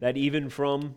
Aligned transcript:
that 0.00 0.16
even 0.16 0.48
from 0.48 0.96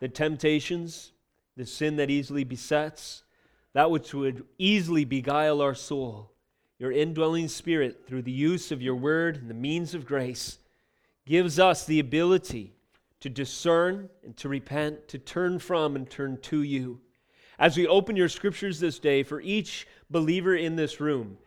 the 0.00 0.08
temptations, 0.08 1.12
the 1.56 1.66
sin 1.66 1.96
that 1.96 2.10
easily 2.10 2.44
besets, 2.44 3.24
that 3.72 3.90
which 3.90 4.12
would 4.12 4.44
easily 4.58 5.04
beguile 5.04 5.60
our 5.60 5.74
soul, 5.74 6.32
your 6.78 6.92
indwelling 6.92 7.48
spirit, 7.48 8.06
through 8.06 8.22
the 8.22 8.32
use 8.32 8.72
of 8.72 8.82
your 8.82 8.96
word 8.96 9.36
and 9.36 9.48
the 9.48 9.54
means 9.54 9.94
of 9.94 10.06
grace, 10.06 10.58
gives 11.24 11.58
us 11.58 11.84
the 11.84 12.00
ability 12.00 12.74
to 13.20 13.30
discern 13.30 14.08
and 14.24 14.36
to 14.36 14.48
repent, 14.48 15.06
to 15.08 15.18
turn 15.18 15.58
from 15.58 15.94
and 15.94 16.10
turn 16.10 16.36
to 16.42 16.62
you. 16.62 17.00
As 17.58 17.76
we 17.76 17.86
open 17.86 18.16
your 18.16 18.28
scriptures 18.28 18.80
this 18.80 18.98
day, 18.98 19.22
for 19.22 19.40
each 19.40 19.86
believer 20.10 20.56
in 20.56 20.74
this 20.74 21.00
room, 21.00 21.38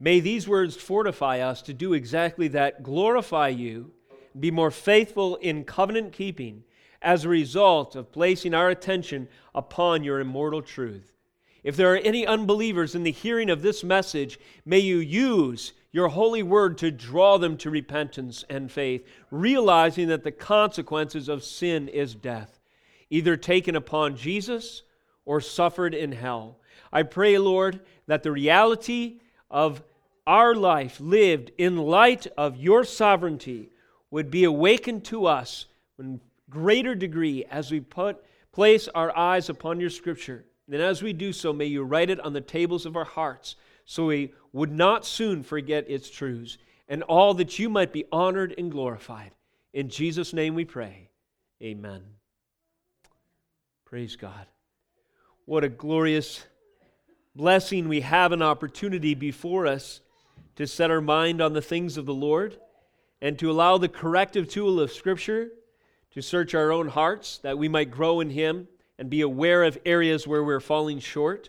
may 0.00 0.20
these 0.20 0.48
words 0.48 0.76
fortify 0.76 1.40
us 1.40 1.60
to 1.62 1.74
do 1.74 1.92
exactly 1.92 2.48
that 2.48 2.82
glorify 2.82 3.48
you, 3.48 3.92
be 4.38 4.50
more 4.50 4.70
faithful 4.70 5.36
in 5.36 5.64
covenant 5.64 6.12
keeping 6.12 6.64
as 7.02 7.24
a 7.24 7.28
result 7.28 7.94
of 7.94 8.12
placing 8.12 8.54
our 8.54 8.70
attention 8.70 9.28
upon 9.54 10.04
your 10.04 10.20
immortal 10.20 10.62
truth. 10.62 11.12
If 11.62 11.76
there 11.76 11.92
are 11.92 11.98
any 11.98 12.26
unbelievers 12.26 12.94
in 12.94 13.02
the 13.02 13.12
hearing 13.12 13.50
of 13.50 13.62
this 13.62 13.84
message, 13.84 14.38
may 14.64 14.78
you 14.78 14.98
use 14.98 15.72
your 15.90 16.08
holy 16.08 16.42
word 16.42 16.78
to 16.78 16.90
draw 16.90 17.38
them 17.38 17.56
to 17.58 17.70
repentance 17.70 18.44
and 18.48 18.70
faith, 18.70 19.06
realizing 19.30 20.08
that 20.08 20.24
the 20.24 20.32
consequences 20.32 21.28
of 21.28 21.42
sin 21.42 21.88
is 21.88 22.14
death, 22.14 22.60
either 23.10 23.36
taken 23.36 23.74
upon 23.74 24.16
Jesus 24.16 24.82
or 25.24 25.40
suffered 25.40 25.94
in 25.94 26.12
hell. 26.12 26.58
I 26.92 27.02
pray, 27.02 27.38
Lord, 27.38 27.80
that 28.06 28.22
the 28.22 28.32
reality 28.32 29.20
of 29.50 29.82
our 30.26 30.54
life 30.54 31.00
lived 31.00 31.50
in 31.58 31.76
light 31.76 32.26
of 32.36 32.56
your 32.56 32.84
sovereignty 32.84 33.70
would 34.10 34.30
be 34.30 34.44
awakened 34.44 35.04
to 35.04 35.26
us 35.26 35.66
in 35.98 36.20
greater 36.48 36.94
degree 36.94 37.44
as 37.50 37.70
we 37.70 37.80
put 37.80 38.22
place 38.52 38.88
our 38.88 39.16
eyes 39.16 39.48
upon 39.48 39.80
your 39.80 39.90
scripture. 39.90 40.44
And 40.70 40.82
as 40.82 41.02
we 41.02 41.12
do 41.12 41.32
so, 41.32 41.52
may 41.52 41.66
you 41.66 41.82
write 41.82 42.10
it 42.10 42.20
on 42.20 42.32
the 42.32 42.40
tables 42.40 42.86
of 42.86 42.96
our 42.96 43.04
hearts 43.04 43.56
so 43.84 44.06
we 44.06 44.32
would 44.52 44.72
not 44.72 45.06
soon 45.06 45.42
forget 45.42 45.88
its 45.88 46.10
truths, 46.10 46.58
and 46.88 47.02
all 47.04 47.32
that 47.34 47.58
you 47.58 47.70
might 47.70 47.92
be 47.92 48.04
honored 48.12 48.54
and 48.58 48.70
glorified. 48.70 49.32
In 49.72 49.88
Jesus' 49.88 50.34
name 50.34 50.54
we 50.54 50.66
pray. 50.66 51.08
Amen. 51.62 52.02
Praise 53.86 54.16
God. 54.16 54.46
What 55.46 55.64
a 55.64 55.70
glorious 55.70 56.44
blessing 57.34 57.88
we 57.88 58.02
have 58.02 58.32
an 58.32 58.42
opportunity 58.42 59.14
before 59.14 59.66
us 59.66 60.00
to 60.56 60.66
set 60.66 60.90
our 60.90 61.00
mind 61.00 61.40
on 61.40 61.54
the 61.54 61.62
things 61.62 61.96
of 61.96 62.04
the 62.04 62.14
Lord 62.14 62.58
and 63.20 63.38
to 63.38 63.50
allow 63.50 63.78
the 63.78 63.88
corrective 63.88 64.48
tool 64.48 64.80
of 64.80 64.92
Scripture 64.92 65.50
to 66.10 66.22
search 66.22 66.54
our 66.54 66.72
own 66.72 66.88
hearts 66.88 67.38
that 67.38 67.58
we 67.58 67.68
might 67.68 67.90
grow 67.90 68.20
in 68.20 68.30
Him 68.30 68.68
and 68.98 69.10
be 69.10 69.20
aware 69.20 69.64
of 69.64 69.78
areas 69.84 70.26
where 70.26 70.42
we're 70.42 70.60
falling 70.60 70.98
short. 70.98 71.48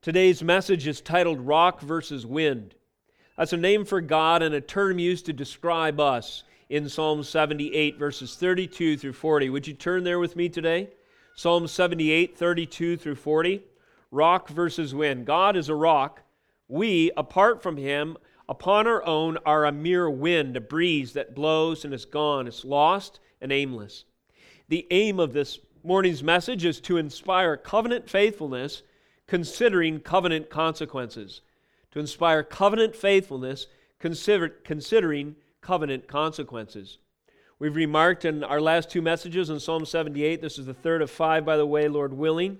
Today's 0.00 0.42
message 0.42 0.86
is 0.86 1.00
titled 1.00 1.40
Rock 1.40 1.80
versus 1.80 2.26
Wind. 2.26 2.74
That's 3.36 3.52
a 3.52 3.56
name 3.56 3.84
for 3.84 4.00
God 4.00 4.42
and 4.42 4.54
a 4.54 4.60
term 4.60 4.98
used 4.98 5.26
to 5.26 5.32
describe 5.32 5.98
us 5.98 6.44
in 6.68 6.88
Psalm 6.88 7.22
78, 7.22 7.98
verses 7.98 8.36
32 8.36 8.96
through 8.96 9.12
40. 9.12 9.50
Would 9.50 9.66
you 9.66 9.74
turn 9.74 10.04
there 10.04 10.18
with 10.18 10.36
me 10.36 10.48
today? 10.48 10.90
Psalm 11.34 11.66
78, 11.66 12.36
32 12.38 12.96
through 12.96 13.16
40. 13.16 13.62
Rock 14.10 14.48
versus 14.48 14.94
wind. 14.94 15.26
God 15.26 15.56
is 15.56 15.68
a 15.68 15.74
rock. 15.74 16.22
We, 16.68 17.10
apart 17.16 17.62
from 17.62 17.76
Him, 17.76 18.16
upon 18.48 18.86
our 18.86 19.04
own, 19.04 19.38
are 19.46 19.64
a 19.64 19.72
mere 19.72 20.08
wind, 20.08 20.56
a 20.56 20.60
breeze 20.60 21.12
that 21.12 21.34
blows 21.34 21.84
and 21.84 21.94
is 21.94 22.04
gone. 22.04 22.46
It's 22.46 22.64
lost 22.64 23.20
and 23.40 23.52
aimless. 23.52 24.04
The 24.68 24.86
aim 24.90 25.20
of 25.20 25.32
this 25.32 25.58
morning's 25.82 26.22
message 26.22 26.64
is 26.64 26.80
to 26.80 26.96
inspire 26.96 27.56
covenant 27.56 28.08
faithfulness 28.08 28.82
considering 29.26 30.00
covenant 30.00 30.50
consequences. 30.50 31.40
To 31.92 31.98
inspire 31.98 32.42
covenant 32.42 32.94
faithfulness, 32.94 33.66
consider, 33.98 34.48
considering 34.48 35.36
covenant 35.60 36.08
consequences. 36.08 36.98
We've 37.58 37.76
remarked 37.76 38.24
in 38.24 38.44
our 38.44 38.60
last 38.60 38.90
two 38.90 39.00
messages 39.00 39.48
in 39.48 39.60
Psalm 39.60 39.86
78, 39.86 40.42
this 40.42 40.58
is 40.58 40.66
the 40.66 40.74
third 40.74 41.02
of 41.02 41.10
five, 41.10 41.44
by 41.44 41.56
the 41.56 41.66
way, 41.66 41.88
Lord 41.88 42.12
willing, 42.12 42.58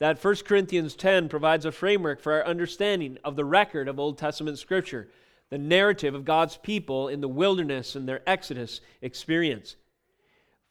that 0.00 0.22
1 0.22 0.36
Corinthians 0.44 0.96
10 0.96 1.28
provides 1.28 1.64
a 1.64 1.72
framework 1.72 2.20
for 2.20 2.32
our 2.32 2.44
understanding 2.44 3.18
of 3.24 3.36
the 3.36 3.44
record 3.44 3.88
of 3.88 4.00
Old 4.00 4.18
Testament 4.18 4.58
Scripture, 4.58 5.08
the 5.52 5.58
narrative 5.58 6.14
of 6.14 6.24
God's 6.24 6.56
people 6.56 7.08
in 7.08 7.20
the 7.20 7.28
wilderness 7.28 7.94
and 7.94 8.08
their 8.08 8.26
Exodus 8.26 8.80
experience. 9.02 9.76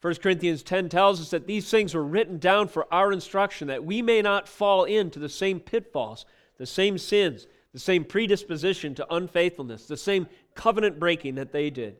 1 0.00 0.16
Corinthians 0.16 0.64
10 0.64 0.88
tells 0.88 1.20
us 1.20 1.30
that 1.30 1.46
these 1.46 1.70
things 1.70 1.94
were 1.94 2.02
written 2.02 2.38
down 2.38 2.66
for 2.66 2.92
our 2.92 3.12
instruction, 3.12 3.68
that 3.68 3.84
we 3.84 4.02
may 4.02 4.20
not 4.20 4.48
fall 4.48 4.82
into 4.82 5.20
the 5.20 5.28
same 5.28 5.60
pitfalls, 5.60 6.26
the 6.58 6.66
same 6.66 6.98
sins, 6.98 7.46
the 7.72 7.78
same 7.78 8.04
predisposition 8.04 8.92
to 8.96 9.14
unfaithfulness, 9.14 9.86
the 9.86 9.96
same 9.96 10.26
covenant 10.56 10.98
breaking 10.98 11.36
that 11.36 11.52
they 11.52 11.70
did. 11.70 11.98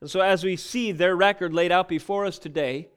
And 0.00 0.08
so, 0.08 0.20
as 0.20 0.44
we 0.44 0.54
see 0.54 0.92
their 0.92 1.16
record 1.16 1.52
laid 1.52 1.72
out 1.72 1.88
before 1.88 2.26
us 2.26 2.38
today, 2.38 2.90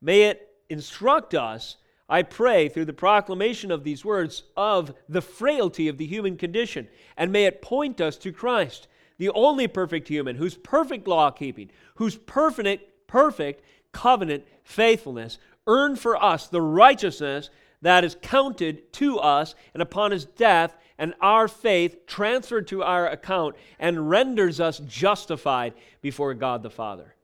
may 0.00 0.22
it 0.22 0.48
instruct 0.70 1.34
us, 1.34 1.76
I 2.08 2.22
pray, 2.22 2.68
through 2.68 2.84
the 2.86 2.92
proclamation 2.92 3.70
of 3.70 3.84
these 3.84 4.04
words, 4.04 4.42
of 4.56 4.94
the 5.08 5.22
frailty 5.22 5.88
of 5.88 5.98
the 5.98 6.06
human 6.06 6.36
condition. 6.36 6.88
And 7.16 7.32
may 7.32 7.44
it 7.44 7.62
point 7.62 8.00
us 8.00 8.16
to 8.18 8.32
Christ, 8.32 8.88
the 9.18 9.30
only 9.30 9.68
perfect 9.68 10.08
human, 10.08 10.36
whose 10.36 10.56
perfect 10.56 11.06
law 11.08 11.30
keeping, 11.30 11.70
whose 11.94 12.16
perfect, 12.16 13.06
perfect 13.06 13.64
covenant 13.92 14.44
faithfulness 14.64 15.38
earned 15.66 15.98
for 15.98 16.22
us 16.22 16.48
the 16.48 16.60
righteousness 16.60 17.50
that 17.82 18.04
is 18.04 18.16
counted 18.22 18.92
to 18.94 19.18
us, 19.18 19.54
and 19.74 19.82
upon 19.82 20.10
his 20.10 20.24
death 20.24 20.76
and 20.98 21.14
our 21.20 21.48
faith 21.48 22.06
transferred 22.06 22.68
to 22.68 22.82
our 22.82 23.08
account 23.08 23.56
and 23.78 24.08
renders 24.08 24.60
us 24.60 24.78
justified 24.80 25.74
before 26.00 26.34
God 26.34 26.62
the 26.62 26.70
Father. 26.70 27.14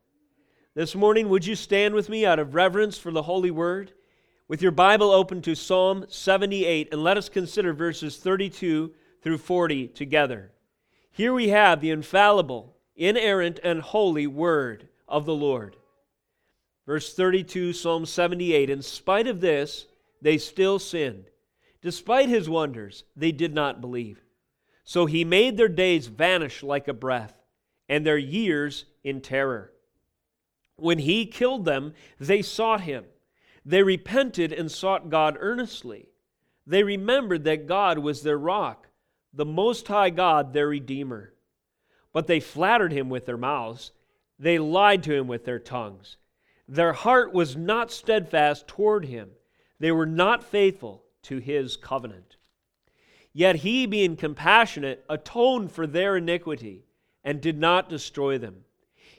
This 0.75 0.95
morning, 0.95 1.29
would 1.29 1.47
you 1.47 1.55
stand 1.55 1.95
with 1.95 2.09
me 2.09 2.27
out 2.27 2.39
of 2.39 2.55
reverence 2.55 2.99
for 2.99 3.13
the 3.13 3.23
Holy 3.23 3.51
Word? 3.51 3.93
With 4.49 4.63
your 4.63 4.73
Bible 4.73 5.11
open 5.11 5.43
to 5.43 5.55
Psalm 5.55 6.07
78, 6.09 6.89
and 6.91 7.05
let 7.05 7.19
us 7.19 7.29
consider 7.29 7.75
verses 7.75 8.17
32 8.17 8.95
through 9.21 9.37
40 9.37 9.89
together. 9.89 10.53
Here 11.11 11.35
we 11.35 11.51
have 11.51 11.83
the 11.83 11.91
infallible, 11.91 12.75
inerrant, 12.97 13.61
and 13.63 13.83
holy 13.83 14.27
Word 14.27 14.89
of 15.07 15.27
the 15.27 15.35
Lord. 15.35 15.77
Verse 16.87 17.13
32, 17.13 17.75
Psalm 17.75 18.07
78 18.07 18.71
In 18.71 18.81
spite 18.81 19.27
of 19.27 19.43
this, 19.43 19.85
they 20.23 20.39
still 20.39 20.79
sinned. 20.79 21.27
Despite 21.83 22.31
his 22.31 22.49
wonders, 22.49 23.05
they 23.15 23.33
did 23.33 23.55
not 23.55 23.83
believe. 23.83 24.23
So 24.83 25.05
he 25.05 25.27
made 25.27 25.59
their 25.59 25.69
days 25.69 26.07
vanish 26.07 26.63
like 26.63 26.89
a 26.89 26.95
breath, 26.95 27.35
and 27.87 28.07
their 28.07 28.17
years 28.17 28.87
in 29.05 29.21
terror. 29.21 29.75
When 30.77 31.01
he 31.01 31.27
killed 31.27 31.67
them, 31.67 31.93
they 32.19 32.41
sought 32.41 32.81
him. 32.81 33.05
They 33.69 33.83
repented 33.83 34.51
and 34.51 34.73
sought 34.73 35.11
God 35.11 35.37
earnestly. 35.39 36.09
They 36.67 36.83
remembered 36.83 37.45
that 37.45 37.67
God 37.67 37.99
was 37.99 38.23
their 38.23 38.39
rock, 38.39 38.89
the 39.35 39.45
Most 39.45 39.87
High 39.89 40.09
God, 40.09 40.55
their 40.55 40.69
Redeemer. 40.69 41.35
But 42.15 42.29
they 42.29 42.41
flattered 42.41 42.93
him 42.93 43.11
with 43.11 43.27
their 43.27 43.37
mouths, 43.37 43.93
they 44.39 44.59
lied 44.59 45.03
to 45.03 45.15
him 45.15 45.27
with 45.27 45.45
their 45.45 45.59
tongues. 45.59 46.17
Their 46.67 46.95
heart 46.95 47.35
was 47.35 47.59
not 47.59 47.93
steadfast 47.93 48.67
toward 48.67 49.05
him. 49.05 49.33
They 49.79 49.93
were 49.93 50.07
not 50.07 50.43
faithful 50.43 51.05
to 51.25 51.37
his 51.37 51.77
covenant. 51.77 52.37
Yet 53.35 53.57
he, 53.57 53.85
being 53.85 54.17
compassionate, 54.17 55.05
atoned 55.11 55.73
for 55.73 55.87
their 55.87 56.17
iniquity 56.17 56.87
and 57.23 57.43
did 57.43 57.59
not 57.59 57.91
destroy 57.91 58.39
them. 58.39 58.65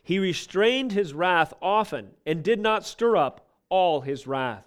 He 0.01 0.17
restrained 0.17 0.91
his 0.91 1.13
wrath 1.13 1.53
often 1.61 2.15
and 2.25 2.43
did 2.43 2.59
not 2.59 2.83
stir 2.83 3.15
up 3.15 3.45
all 3.69 4.01
his 4.01 4.27
wrath. 4.27 4.65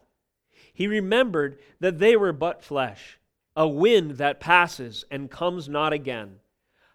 He 0.72 0.86
remembered 0.86 1.58
that 1.80 1.98
they 1.98 2.16
were 2.16 2.32
but 2.32 2.62
flesh, 2.62 3.18
a 3.54 3.68
wind 3.68 4.12
that 4.12 4.40
passes 4.40 5.04
and 5.10 5.30
comes 5.30 5.68
not 5.68 5.92
again. 5.92 6.36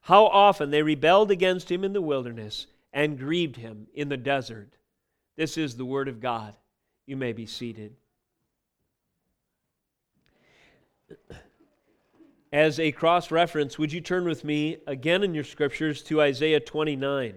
How 0.02 0.26
often 0.26 0.72
they 0.72 0.82
rebelled 0.82 1.32
against 1.32 1.72
him 1.72 1.84
in 1.84 1.94
the 1.94 2.02
wilderness 2.02 2.68
and 2.94 3.20
grieved 3.20 3.58
him 3.58 3.88
in 3.94 4.10
the 4.10 4.18
desert. 4.18 4.74
This 5.36 5.58
is 5.58 5.76
the 5.76 5.86
Word 5.86 6.08
of 6.08 6.20
God. 6.20 6.56
You 7.06 7.16
may 7.16 7.34
be 7.34 7.46
seated. 7.46 7.94
As 12.52 12.80
a 12.80 12.92
cross 12.92 13.30
reference, 13.30 13.78
would 13.78 13.92
you 13.92 14.02
turn 14.02 14.26
with 14.26 14.44
me 14.44 14.78
again 14.88 15.24
in 15.24 15.36
your 15.36 15.44
scriptures 15.44 16.02
to 16.04 16.22
Isaiah 16.22 16.60
29? 16.60 17.36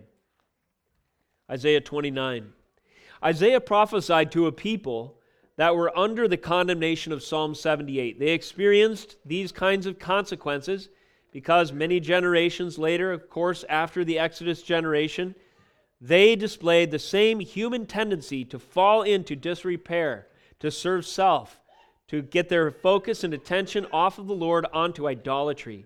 Isaiah 1.51 1.81
29. 1.81 2.53
Isaiah 3.23 3.61
prophesied 3.61 4.33
to 4.33 4.47
a 4.47 4.53
people 4.53 5.17
that 5.57 5.77
were 5.77 5.97
under 5.97 6.27
the 6.27 6.37
condemnation 6.39 7.13
of 7.13 7.23
Psalm 7.23 7.55
78. 7.55 8.19
They 8.19 8.31
experienced 8.31 9.17
these 9.27 9.53
kinds 9.53 9.85
of 9.87 9.99
consequences 9.99 10.89
because 11.33 11.73
many 11.73 12.01
generations 12.01 12.79
later, 12.79 13.13
of 13.13 13.29
course, 13.29 13.65
after 13.69 14.05
the 14.05 14.19
Exodus 14.19 14.63
generation, 14.63 15.35
they 16.01 16.35
displayed 16.35 16.91
the 16.91 16.99
same 16.99 17.41
human 17.41 17.85
tendency 17.85 18.45
to 18.47 18.59
fall 18.59 19.03
into 19.03 19.37
disrepair, 19.37 20.27
to 20.61 20.71
serve 20.71 21.05
self, 21.05 21.61
to 22.09 22.23
get 22.23 22.49
their 22.49 22.71
focus 22.71 23.23
and 23.23 23.35
attention 23.35 23.87
off 23.93 24.19
of 24.19 24.27
the 24.27 24.35
Lord 24.35 24.67
onto 24.73 25.07
idolatry. 25.07 25.85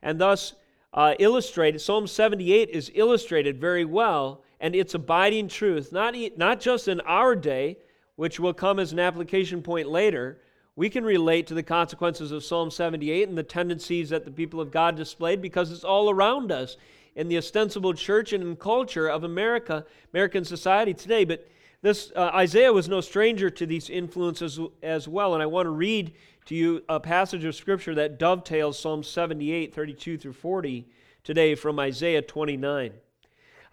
And 0.00 0.20
thus, 0.20 0.54
uh, 0.94 1.14
illustrated, 1.18 1.80
Psalm 1.80 2.06
78 2.06 2.70
is 2.70 2.92
illustrated 2.94 3.60
very 3.60 3.84
well, 3.84 4.42
and 4.62 4.76
its 4.76 4.94
abiding 4.94 5.48
truth, 5.48 5.92
not, 5.92 6.14
not 6.36 6.60
just 6.60 6.86
in 6.86 7.00
our 7.00 7.34
day, 7.34 7.76
which 8.14 8.38
will 8.38 8.54
come 8.54 8.78
as 8.78 8.92
an 8.92 9.00
application 9.00 9.60
point 9.60 9.88
later, 9.88 10.38
we 10.76 10.88
can 10.88 11.04
relate 11.04 11.48
to 11.48 11.54
the 11.54 11.64
consequences 11.64 12.30
of 12.30 12.44
Psalm 12.44 12.70
78 12.70 13.28
and 13.28 13.36
the 13.36 13.42
tendencies 13.42 14.08
that 14.10 14.24
the 14.24 14.30
people 14.30 14.60
of 14.60 14.70
God 14.70 14.94
displayed 14.94 15.42
because 15.42 15.72
it's 15.72 15.82
all 15.82 16.08
around 16.08 16.52
us 16.52 16.76
in 17.16 17.28
the 17.28 17.36
ostensible 17.36 17.92
church 17.92 18.32
and 18.32 18.42
in 18.42 18.54
culture 18.54 19.08
of 19.08 19.24
America, 19.24 19.84
American 20.14 20.44
society 20.44 20.94
today. 20.94 21.24
But 21.24 21.46
this 21.82 22.12
uh, 22.14 22.30
Isaiah 22.32 22.72
was 22.72 22.88
no 22.88 23.00
stranger 23.00 23.50
to 23.50 23.66
these 23.66 23.90
influences 23.90 24.60
as 24.80 25.08
well, 25.08 25.34
and 25.34 25.42
I 25.42 25.46
want 25.46 25.66
to 25.66 25.70
read 25.70 26.14
to 26.46 26.54
you 26.54 26.84
a 26.88 27.00
passage 27.00 27.44
of 27.44 27.56
scripture 27.56 27.96
that 27.96 28.20
dovetails 28.20 28.78
Psalm 28.78 29.02
78, 29.02 29.74
32 29.74 30.18
through 30.18 30.32
40 30.32 30.86
today 31.24 31.56
from 31.56 31.80
Isaiah 31.80 32.22
29. 32.22 32.92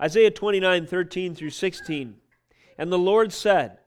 Isaiah 0.02 0.32
29, 0.32 0.86
13 0.88 1.36
through 1.36 1.50
16. 1.50 2.16
And 2.78 2.92
the 2.92 2.98
Lord 2.98 3.34
said, 3.34 3.80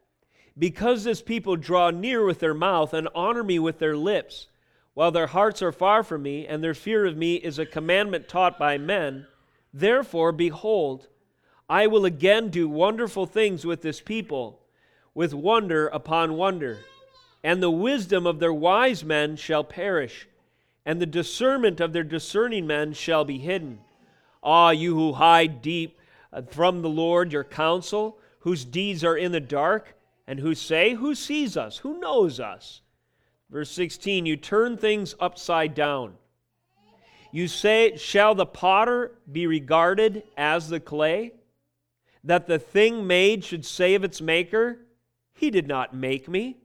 Because 0.58 1.04
this 1.04 1.22
people 1.22 1.56
draw 1.56 1.90
near 1.90 2.24
with 2.24 2.40
their 2.40 2.52
mouth 2.52 2.92
and 2.92 3.08
honor 3.14 3.42
me 3.42 3.58
with 3.58 3.78
their 3.78 3.96
lips, 3.96 4.48
while 4.92 5.10
their 5.10 5.28
hearts 5.28 5.62
are 5.62 5.72
far 5.72 6.02
from 6.02 6.22
me, 6.22 6.46
and 6.46 6.62
their 6.62 6.74
fear 6.74 7.06
of 7.06 7.16
me 7.16 7.36
is 7.36 7.58
a 7.58 7.64
commandment 7.64 8.28
taught 8.28 8.58
by 8.58 8.76
men, 8.76 9.26
Therefore, 9.72 10.32
behold, 10.32 11.08
I 11.66 11.86
will 11.86 12.04
again 12.04 12.50
do 12.50 12.68
wonderful 12.68 13.24
things 13.24 13.64
with 13.64 13.80
this 13.80 14.02
people, 14.02 14.60
with 15.14 15.32
wonder 15.32 15.88
upon 15.88 16.36
wonder. 16.36 16.80
And 17.42 17.62
the 17.62 17.70
wisdom 17.70 18.26
of 18.26 18.38
their 18.38 18.52
wise 18.52 19.02
men 19.02 19.36
shall 19.36 19.64
perish, 19.64 20.28
and 20.84 21.00
the 21.00 21.06
discernment 21.06 21.80
of 21.80 21.94
their 21.94 22.04
discerning 22.04 22.66
men 22.66 22.92
shall 22.92 23.24
be 23.24 23.38
hidden. 23.38 23.80
Ah, 24.42 24.70
you 24.70 24.94
who 24.94 25.14
hide 25.14 25.62
deep 25.62 25.98
Uh, 26.32 26.42
from 26.42 26.82
the 26.82 26.88
Lord 26.88 27.32
your 27.32 27.44
counsel, 27.44 28.18
whose 28.40 28.64
deeds 28.64 29.04
are 29.04 29.16
in 29.16 29.32
the 29.32 29.40
dark, 29.40 29.96
and 30.26 30.40
who 30.40 30.54
say, 30.54 30.94
Who 30.94 31.14
sees 31.14 31.56
us? 31.56 31.78
Who 31.78 31.98
knows 31.98 32.40
us? 32.40 32.80
Verse 33.50 33.70
16, 33.70 34.24
you 34.24 34.36
turn 34.36 34.76
things 34.76 35.14
upside 35.20 35.74
down 35.74 36.14
you 37.32 37.48
say, 37.48 37.96
Shall 37.96 38.34
the 38.34 38.46
potter 38.46 39.12
be 39.30 39.46
regarded 39.46 40.22
as 40.36 40.68
the 40.68 40.78
clay? 40.78 41.32
That 42.22 42.46
the 42.46 42.58
thing 42.58 43.06
made 43.06 43.42
should 43.42 43.64
say 43.64 43.94
of 43.94 44.04
its 44.04 44.20
maker, 44.20 44.86
He 45.32 45.50
did 45.50 45.66
not 45.66 45.96
make 45.96 46.28
me. 46.28 46.58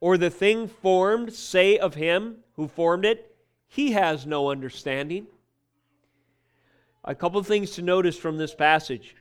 Or 0.00 0.18
the 0.18 0.30
thing 0.30 0.68
formed 0.68 1.32
say 1.32 1.78
of 1.78 1.94
him 1.94 2.36
who 2.52 2.68
formed 2.68 3.06
it, 3.06 3.34
He 3.66 3.92
has 3.92 4.26
no 4.26 4.50
understanding. 4.50 5.26
A 7.04 7.14
couple 7.14 7.38
of 7.38 7.46
things 7.46 7.72
to 7.72 7.82
notice 7.82 8.16
from 8.16 8.38
this 8.38 8.54
passage. 8.54 9.14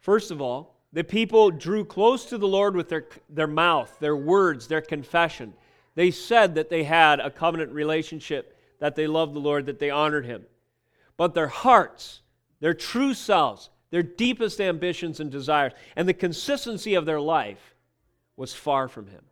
First 0.00 0.30
of 0.30 0.40
all, 0.40 0.74
the 0.92 1.04
people 1.04 1.50
drew 1.50 1.84
close 1.84 2.24
to 2.26 2.38
the 2.38 2.48
Lord 2.48 2.74
with 2.74 2.88
their, 2.88 3.06
their 3.28 3.46
mouth, 3.46 3.94
their 4.00 4.16
words, 4.16 4.66
their 4.66 4.80
confession. 4.80 5.52
They 5.94 6.10
said 6.10 6.54
that 6.54 6.70
they 6.70 6.84
had 6.84 7.20
a 7.20 7.30
covenant 7.30 7.72
relationship 7.72 8.56
that 8.78 8.96
they 8.96 9.06
loved 9.06 9.34
the 9.34 9.40
Lord, 9.40 9.66
that 9.66 9.78
they 9.78 9.90
honored 9.90 10.24
Him. 10.24 10.44
But 11.16 11.34
their 11.34 11.48
hearts, 11.48 12.22
their 12.60 12.74
true 12.74 13.14
selves, 13.14 13.70
their 13.90 14.02
deepest 14.02 14.60
ambitions 14.60 15.20
and 15.20 15.30
desires, 15.30 15.72
and 15.96 16.08
the 16.08 16.14
consistency 16.14 16.94
of 16.94 17.06
their 17.06 17.20
life 17.20 17.74
was 18.36 18.54
far 18.54 18.88
from 18.88 19.08
Him. 19.08 19.22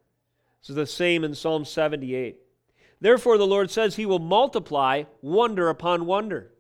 This 0.60 0.70
is 0.70 0.76
the 0.76 0.86
same 0.86 1.24
in 1.24 1.34
Psalm 1.34 1.64
78. 1.64 2.40
Therefore, 3.00 3.38
the 3.38 3.46
Lord 3.46 3.70
says 3.70 3.96
He 3.96 4.06
will 4.06 4.18
multiply 4.18 5.04
wonder 5.22 5.68
upon 5.68 6.06
wonder. 6.06 6.50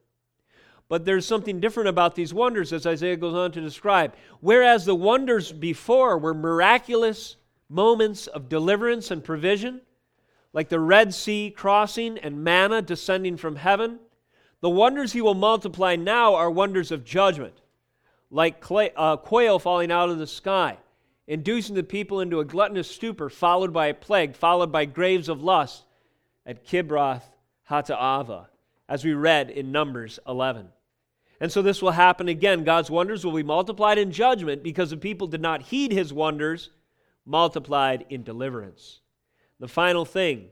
But 0.88 1.04
there's 1.04 1.26
something 1.26 1.58
different 1.58 1.88
about 1.88 2.14
these 2.14 2.32
wonders, 2.32 2.72
as 2.72 2.86
Isaiah 2.86 3.16
goes 3.16 3.34
on 3.34 3.50
to 3.52 3.60
describe. 3.60 4.14
Whereas 4.40 4.84
the 4.84 4.94
wonders 4.94 5.50
before 5.50 6.16
were 6.16 6.34
miraculous 6.34 7.36
moments 7.68 8.28
of 8.28 8.48
deliverance 8.48 9.10
and 9.10 9.24
provision, 9.24 9.80
like 10.52 10.68
the 10.68 10.78
Red 10.78 11.12
Sea 11.12 11.52
crossing 11.54 12.18
and 12.18 12.44
manna 12.44 12.82
descending 12.82 13.36
from 13.36 13.56
heaven. 13.56 13.98
The 14.60 14.70
wonders 14.70 15.12
he 15.12 15.20
will 15.20 15.34
multiply 15.34 15.96
now 15.96 16.34
are 16.34 16.50
wonders 16.50 16.92
of 16.92 17.04
judgment, 17.04 17.60
like 18.30 18.60
clay, 18.60 18.90
uh, 18.96 19.16
quail 19.16 19.58
falling 19.58 19.90
out 19.90 20.08
of 20.08 20.18
the 20.18 20.26
sky, 20.26 20.78
inducing 21.26 21.74
the 21.74 21.82
people 21.82 22.20
into 22.20 22.40
a 22.40 22.44
gluttonous 22.44 22.88
stupor, 22.88 23.28
followed 23.28 23.72
by 23.72 23.88
a 23.88 23.94
plague, 23.94 24.36
followed 24.36 24.70
by 24.70 24.84
graves 24.84 25.28
of 25.28 25.42
lust 25.42 25.84
at 26.46 26.64
Kibroth 26.64 27.24
Hattaavah, 27.68 28.46
as 28.88 29.04
we 29.04 29.12
read 29.12 29.50
in 29.50 29.72
Numbers 29.72 30.20
11. 30.26 30.68
And 31.40 31.52
so 31.52 31.62
this 31.62 31.82
will 31.82 31.92
happen 31.92 32.28
again. 32.28 32.64
God's 32.64 32.90
wonders 32.90 33.24
will 33.24 33.32
be 33.32 33.42
multiplied 33.42 33.98
in 33.98 34.10
judgment 34.10 34.62
because 34.62 34.90
the 34.90 34.96
people 34.96 35.26
did 35.26 35.42
not 35.42 35.62
heed 35.62 35.92
his 35.92 36.12
wonders, 36.12 36.70
multiplied 37.24 38.06
in 38.08 38.22
deliverance. 38.22 39.00
The 39.60 39.68
final 39.68 40.04
thing 40.04 40.48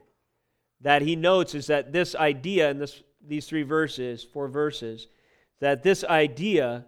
that 0.81 1.03
he 1.03 1.17
notes 1.17 1.55
is 1.55 1.67
that 1.69 1.93
this 1.93 2.15
idea 2.15 2.71
in 2.71 2.79
this, 2.79 3.03
these 3.27 3.47
three 3.47 3.63
verses, 3.63 4.25
four 4.25 4.49
verses, 4.49 5.09
that 5.61 5.83
this 5.83 6.05
idea 6.05 6.85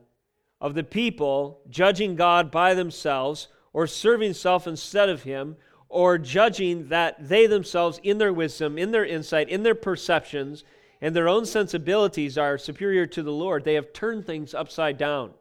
of 0.60 0.74
the 0.74 0.84
people 0.84 1.60
judging 1.70 2.16
God 2.16 2.50
by 2.50 2.74
themselves 2.74 3.48
or 3.72 3.86
serving 3.86 4.34
self 4.34 4.66
instead 4.66 5.08
of 5.08 5.22
him 5.22 5.56
or 5.88 6.18
judging 6.18 6.88
that 6.88 7.28
they 7.28 7.46
themselves, 7.46 8.00
in 8.02 8.18
their 8.18 8.32
wisdom, 8.32 8.76
in 8.76 8.90
their 8.90 9.04
insight, 9.04 9.48
in 9.48 9.62
their 9.62 9.74
perceptions, 9.74 10.64
and 11.00 11.14
their 11.14 11.28
own 11.28 11.44
sensibilities 11.44 12.38
are 12.38 12.58
superior 12.58 13.06
to 13.06 13.22
the 13.22 13.32
Lord, 13.32 13.64
they 13.64 13.74
have 13.74 13.92
turned 13.92 14.26
things 14.26 14.54
upside 14.54 14.96
down. 14.98 15.32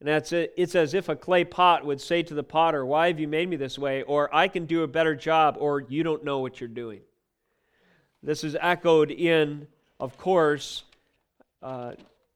And 0.00 0.08
that's 0.08 0.32
it. 0.32 0.52
It's 0.56 0.74
as 0.74 0.94
if 0.94 1.08
a 1.08 1.14
clay 1.14 1.44
pot 1.44 1.86
would 1.86 2.00
say 2.00 2.24
to 2.24 2.34
the 2.34 2.42
potter, 2.42 2.84
Why 2.84 3.06
have 3.06 3.20
you 3.20 3.28
made 3.28 3.48
me 3.48 3.56
this 3.56 3.78
way? 3.78 4.02
Or 4.02 4.34
I 4.34 4.48
can 4.48 4.66
do 4.66 4.82
a 4.82 4.88
better 4.88 5.14
job, 5.14 5.56
or 5.60 5.80
you 5.88 6.02
don't 6.02 6.24
know 6.24 6.40
what 6.40 6.60
you're 6.60 6.68
doing. 6.68 7.02
This 8.22 8.42
is 8.42 8.56
echoed 8.60 9.12
in, 9.12 9.68
of 10.00 10.18
course, 10.18 10.82
uh, 11.62 11.92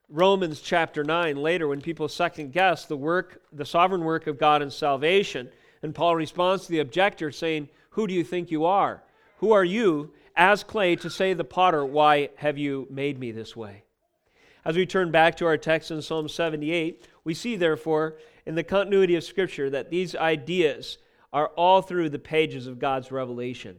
Romans 0.09 0.61
chapter 0.61 1.03
9 1.03 1.37
later 1.37 1.67
when 1.67 1.81
people 1.81 2.09
second 2.09 2.53
guess 2.53 2.85
the 2.85 2.97
work, 2.97 3.43
the 3.53 3.65
sovereign 3.65 4.05
work 4.05 4.29
of 4.29 4.39
God 4.39 4.63
in 4.63 4.71
salvation. 4.71 5.49
And 5.83 5.93
Paul 5.93 6.15
responds 6.15 6.67
to 6.67 6.71
the 6.71 6.79
objector 6.79 7.33
saying, 7.33 7.69
Who 7.91 8.07
do 8.07 8.15
you 8.15 8.23
think 8.23 8.53
you 8.53 8.65
are? 8.65 9.03
Who 9.39 9.51
are 9.53 9.65
you 9.65 10.13
as 10.37 10.63
clay 10.63 10.97
to 10.97 11.11
say 11.11 11.33
the 11.33 11.45
potter, 11.45 11.85
Why 11.85 12.31
have 12.37 12.59
you 12.59 12.87
made 12.91 13.19
me 13.19 13.33
this 13.33 13.57
way? 13.57 13.85
As 14.65 14.77
we 14.77 14.85
turn 14.85 15.11
back 15.11 15.37
to 15.37 15.47
our 15.47 15.57
text 15.57 15.91
in 15.91 16.03
Psalm 16.03 16.29
78, 16.29 17.07
we 17.25 17.35
see, 17.35 17.57
therefore, 17.57 18.17
in 18.45 18.55
the 18.55 18.65
continuity 18.65 19.15
of 19.15 19.25
Scripture 19.25 19.71
that 19.71 19.91
these 19.91 20.15
ideas 20.17 20.99
are 21.33 21.49
all 21.49 21.83
through 21.83 22.11
the 22.11 22.19
pages 22.19 22.67
of 22.67 22.79
God's 22.79 23.13
revelation. 23.13 23.77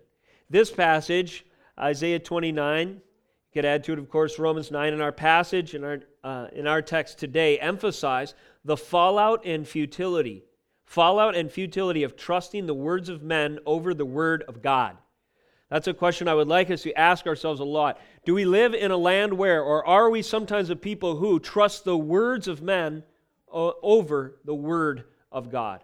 This 0.50 0.72
passage, 0.72 1.46
Isaiah 1.78 2.20
29, 2.20 2.90
you 2.90 3.02
could 3.54 3.66
add 3.66 3.84
to 3.86 3.94
it, 3.94 4.00
of 4.00 4.10
course, 4.10 4.40
Romans 4.40 4.72
9 4.72 4.94
in 4.94 5.02
our 5.02 5.12
passage, 5.12 5.76
in 5.76 5.84
our, 5.84 6.00
uh, 6.24 6.48
in 6.54 6.68
our 6.68 6.82
text 6.82 7.20
today, 7.20 7.60
emphasize 7.60 8.34
the 8.64 8.78
fallout 8.78 9.46
and 9.46 9.68
futility. 9.68 10.44
Fallout 10.86 11.36
and 11.36 11.52
futility 11.52 12.04
of 12.04 12.16
trusting 12.16 12.66
the 12.66 12.74
words 12.74 13.10
of 13.10 13.22
men 13.22 13.60
over 13.66 13.94
the 13.94 14.06
word 14.06 14.44
of 14.48 14.62
God. 14.62 14.98
That's 15.70 15.88
a 15.88 15.94
question 15.94 16.28
I 16.28 16.34
would 16.34 16.48
like 16.48 16.72
us 16.72 16.84
to 16.84 16.98
ask 16.98 17.28
ourselves 17.28 17.60
a 17.60 17.66
lot. 17.66 18.00
Do 18.26 18.34
we 18.34 18.46
live 18.46 18.74
in 18.74 18.92
a 18.92 18.98
land 18.98 19.34
where, 19.34 19.62
or 19.62 19.86
are 19.86 20.10
we 20.10 20.22
sometimes 20.22 20.70
a 20.70 20.76
people 20.76 21.18
who 21.18 21.40
trust 21.40 21.84
the 21.84 21.98
words 21.98 22.48
of 22.48 22.62
men 22.62 23.04
uh, 23.52 23.72
over 23.82 24.38
the 24.46 24.56
Word 24.56 25.06
of 25.32 25.52
God. 25.52 25.84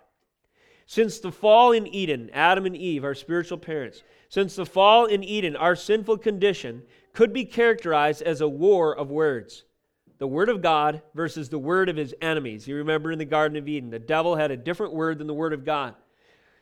Since 0.86 1.20
the 1.20 1.32
fall 1.32 1.72
in 1.72 1.88
Eden, 1.88 2.30
Adam 2.34 2.66
and 2.66 2.76
Eve, 2.76 3.04
our 3.04 3.16
spiritual 3.16 3.58
parents, 3.58 4.04
since 4.30 4.56
the 4.56 4.66
fall 4.66 5.06
in 5.06 5.24
Eden, 5.24 5.56
our 5.56 5.76
sinful 5.76 6.18
condition 6.18 6.84
could 7.14 7.32
be 7.32 7.46
characterized 7.46 8.22
as 8.22 8.42
a 8.42 8.48
war 8.48 8.96
of 8.96 9.10
words. 9.10 9.64
The 10.18 10.28
Word 10.28 10.50
of 10.50 10.62
God 10.62 11.02
versus 11.14 11.50
the 11.50 11.60
Word 11.60 11.90
of 11.90 11.96
his 11.96 12.14
enemies. 12.22 12.68
You 12.68 12.76
remember 12.76 13.12
in 13.12 13.20
the 13.20 13.26
Garden 13.26 13.58
of 13.58 13.68
Eden, 13.68 13.90
the 13.90 14.00
devil 14.00 14.36
had 14.36 14.52
a 14.52 14.58
different 14.58 14.94
word 14.94 15.18
than 15.20 15.28
the 15.28 15.34
Word 15.34 15.54
of 15.54 15.66
God. 15.66 15.96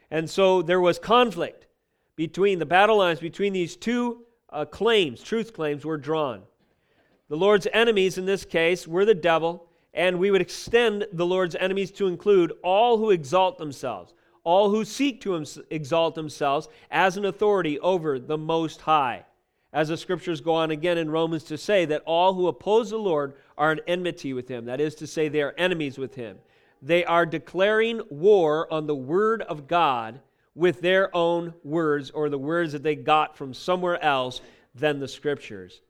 And 0.09 0.29
so 0.29 0.61
there 0.61 0.81
was 0.81 0.99
conflict 0.99 1.67
between 2.15 2.59
the 2.59 2.65
battle 2.65 2.97
lines 2.97 3.19
between 3.19 3.53
these 3.53 3.75
two 3.75 4.23
uh, 4.49 4.65
claims, 4.65 5.21
truth 5.21 5.53
claims, 5.53 5.85
were 5.85 5.97
drawn. 5.97 6.43
The 7.29 7.37
Lord's 7.37 7.67
enemies 7.71 8.17
in 8.17 8.25
this 8.25 8.43
case 8.43 8.87
were 8.87 9.05
the 9.05 9.15
devil 9.15 9.67
and 9.93 10.19
we 10.19 10.31
would 10.31 10.41
extend 10.41 11.07
the 11.11 11.25
Lord's 11.25 11.55
enemies 11.55 11.91
to 11.91 12.07
include 12.07 12.53
all 12.63 12.97
who 12.97 13.11
exalt 13.11 13.57
themselves, 13.57 14.13
all 14.43 14.69
who 14.69 14.85
seek 14.85 15.21
to 15.21 15.43
exalt 15.69 16.15
themselves 16.15 16.69
as 16.89 17.17
an 17.17 17.25
authority 17.25 17.79
over 17.79 18.17
the 18.17 18.37
Most 18.37 18.81
High. 18.81 19.25
As 19.73 19.87
the 19.87 19.97
scriptures 19.97 20.41
go 20.41 20.53
on 20.53 20.71
again 20.71 20.97
in 20.97 21.09
Romans 21.09 21.43
to 21.45 21.57
say 21.57 21.85
that 21.85 22.03
all 22.05 22.33
who 22.33 22.47
oppose 22.47 22.89
the 22.89 22.97
Lord 22.97 23.35
are 23.57 23.71
in 23.71 23.79
enmity 23.87 24.33
with 24.33 24.47
him. 24.47 24.65
That 24.65 24.81
is 24.81 24.95
to 24.95 25.07
say, 25.07 25.29
they 25.29 25.41
are 25.41 25.55
enemies 25.57 25.97
with 25.97 26.15
him. 26.15 26.37
they 26.81 27.05
are 27.05 27.25
declaring 27.25 28.01
war 28.09 28.71
on 28.73 28.87
the 28.87 28.95
Word 28.95 29.43
of 29.43 29.67
God 29.67 30.19
with 30.55 30.81
their 30.81 31.15
own 31.15 31.53
words 31.63 32.09
or 32.11 32.29
the 32.29 32.37
words 32.37 32.73
that 32.73 32.83
they 32.83 32.95
got 32.95 33.37
from 33.37 33.53
somewhere 33.53 34.01
else 34.03 34.41
than 34.75 34.99
the 34.99 35.07
Scriptures. 35.07 35.81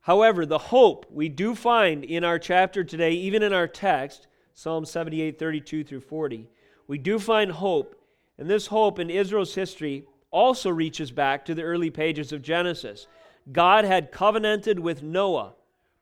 However, 0.00 0.44
the 0.44 0.58
hope 0.58 1.06
we 1.10 1.30
do 1.30 1.54
find 1.54 2.04
in 2.04 2.24
our 2.24 2.38
chapter 2.38 2.84
today, 2.84 3.12
even 3.12 3.42
in 3.42 3.54
our 3.54 3.66
text, 3.66 4.26
Psalm 4.52 4.84
78, 4.84 5.38
32 5.38 5.82
through 5.84 6.00
40, 6.00 6.46
we 6.86 6.98
do 6.98 7.18
find 7.18 7.50
hope. 7.50 8.00
And 8.36 8.50
this 8.50 8.66
hope 8.66 8.98
in 8.98 9.08
Israel's 9.08 9.54
history 9.54 10.04
also 10.30 10.68
reaches 10.68 11.10
back 11.10 11.44
to 11.44 11.54
the 11.54 11.62
early 11.62 11.90
pages 11.90 12.32
of 12.32 12.42
Genesis. 12.42 13.06
God 13.50 13.84
had 13.84 14.12
covenanted 14.12 14.78
with 14.78 15.02
Noah, 15.02 15.54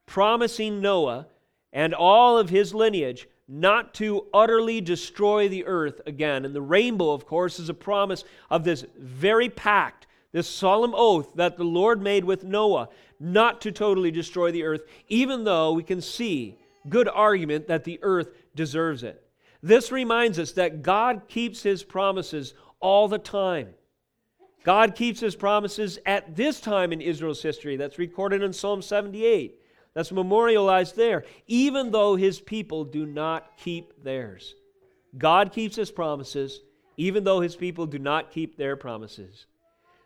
promising 0.06 0.80
Noah 0.80 1.28
and 1.72 1.94
all 1.94 2.38
of 2.38 2.50
his 2.50 2.74
lineage 2.74 3.28
not 3.52 3.92
to 3.92 4.24
utterly 4.32 4.80
destroy 4.80 5.46
the 5.46 5.66
earth 5.66 6.00
again. 6.06 6.46
And 6.46 6.54
the 6.54 6.62
rainbow, 6.62 7.12
of 7.12 7.26
course, 7.26 7.60
is 7.60 7.68
a 7.68 7.74
promise 7.74 8.24
of 8.48 8.64
this 8.64 8.86
very 8.98 9.50
pact, 9.50 10.06
this 10.32 10.48
solemn 10.48 10.94
oath 10.94 11.34
that 11.34 11.58
the 11.58 11.64
Lord 11.64 12.00
made 12.00 12.24
with 12.24 12.44
Noah 12.44 12.88
not 13.20 13.60
to 13.60 13.70
totally 13.70 14.10
destroy 14.10 14.50
the 14.50 14.64
earth, 14.64 14.80
even 15.08 15.44
though 15.44 15.74
we 15.74 15.82
can 15.82 16.00
see 16.00 16.56
good 16.88 17.08
argument 17.08 17.68
that 17.68 17.84
the 17.84 17.98
earth 18.02 18.30
deserves 18.54 19.02
it. 19.02 19.22
This 19.62 19.92
reminds 19.92 20.38
us 20.38 20.52
that 20.52 20.82
God 20.82 21.28
keeps 21.28 21.62
his 21.62 21.84
promises 21.84 22.54
all 22.80 23.06
the 23.06 23.18
time. 23.18 23.68
God 24.64 24.94
keeps 24.94 25.20
his 25.20 25.36
promises 25.36 25.98
at 26.06 26.34
this 26.34 26.58
time 26.58 26.90
in 26.90 27.02
Israel's 27.02 27.42
history. 27.42 27.76
That's 27.76 27.98
recorded 27.98 28.42
in 28.42 28.54
Psalm 28.54 28.80
78. 28.80 29.61
That's 29.94 30.12
memorialized 30.12 30.96
there, 30.96 31.24
even 31.46 31.90
though 31.90 32.16
his 32.16 32.40
people 32.40 32.84
do 32.84 33.04
not 33.04 33.56
keep 33.58 34.02
theirs. 34.02 34.54
God 35.16 35.52
keeps 35.52 35.76
his 35.76 35.90
promises, 35.90 36.60
even 36.96 37.24
though 37.24 37.40
his 37.40 37.56
people 37.56 37.86
do 37.86 37.98
not 37.98 38.30
keep 38.30 38.56
their 38.56 38.76
promises. 38.76 39.46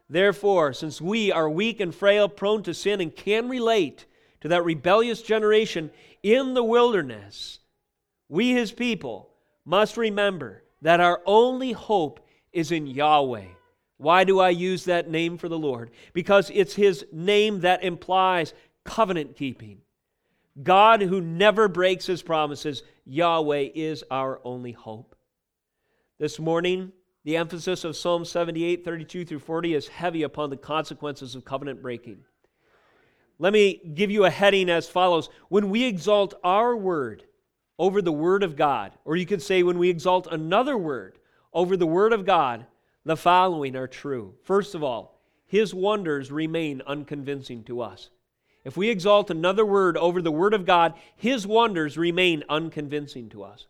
Therefore, 0.09 0.73
since 0.73 1.01
we 1.01 1.33
are 1.33 1.49
weak 1.51 1.81
and 1.81 1.95
frail, 1.95 2.29
prone 2.29 2.63
to 2.65 2.75
sin, 2.75 3.01
and 3.01 3.15
can 3.15 3.49
relate 3.49 4.07
to 4.41 4.49
that 4.49 4.65
rebellious 4.65 5.23
generation 5.23 5.91
in 6.23 6.55
the 6.55 6.65
wilderness, 6.65 7.61
we, 8.29 8.53
his 8.53 8.73
people, 8.73 9.31
must 9.65 9.97
remember 9.97 10.63
that 10.83 11.01
our 11.01 11.21
only 11.27 11.73
hope 11.73 12.21
is 12.53 12.73
in 12.73 12.87
Yahweh. 12.87 13.47
Why 13.99 14.25
do 14.25 14.41
I 14.41 14.51
use 14.51 14.85
that 14.85 15.11
name 15.11 15.39
for 15.39 15.49
the 15.49 15.59
Lord? 15.59 15.91
Because 16.13 16.51
it's 16.53 16.75
his 16.75 17.07
name 17.13 17.61
that 17.61 17.83
implies 17.83 18.53
covenant 18.87 19.37
keeping. 19.37 19.79
God 20.63 21.03
who 21.03 21.21
never 21.21 21.69
breaks 21.69 22.07
his 22.07 22.23
promises, 22.23 22.83
Yahweh 23.05 23.69
is 23.75 24.05
our 24.11 24.41
only 24.45 24.73
hope. 24.73 25.15
This 26.19 26.39
morning, 26.39 26.93
the 27.25 27.37
emphasis 27.37 27.85
of 27.85 27.97
Psalm 27.97 28.25
78, 28.25 28.85
32 28.85 29.25
through 29.25 29.39
40 29.41 29.75
is 29.75 29.89
heavy 29.89 30.23
upon 30.23 30.49
the 30.49 30.57
consequences 30.57 31.35
of 31.35 31.45
covenant 31.45 31.83
breaking. 31.83 32.21
Let 33.39 33.53
me 33.53 33.81
give 33.95 34.11
you 34.11 34.25
a 34.25 34.31
heading 34.31 34.71
as 34.71 34.89
follows 34.89 35.29
When 35.49 35.69
we 35.69 35.85
exalt 35.85 36.35
our 36.43 36.75
word 36.75 37.25
over 37.79 38.01
the 38.01 38.13
word 38.13 38.43
of 38.43 38.57
God, 38.57 38.93
or 39.05 39.17
you 39.17 39.27
could 39.27 39.43
say 39.43 39.63
when 39.63 39.79
we 39.79 39.91
exalt 39.91 40.27
another 40.31 40.79
word 40.79 41.19
over 41.53 41.77
the 41.77 41.87
word 41.87 42.15
of 42.15 42.25
God, 42.25 42.67
the 43.05 43.17
following 43.17 43.77
are 43.77 43.87
true. 43.87 44.35
First 44.43 44.75
of 44.75 44.83
all, 44.83 45.21
his 45.47 45.75
wonders 45.75 46.33
remain 46.33 46.83
unconvincing 46.87 47.65
to 47.65 47.83
us. 47.83 48.11
If 48.67 48.77
we 48.77 48.91
exalt 48.91 49.31
another 49.31 49.65
word 49.65 49.97
over 49.97 50.21
the 50.21 50.33
word 50.33 50.53
of 50.53 50.67
God, 50.67 50.95
his 51.15 51.47
wonders 51.47 51.97
remain 51.97 52.43
unconvincing 52.49 53.29
to 53.29 53.45
us. 53.45 53.69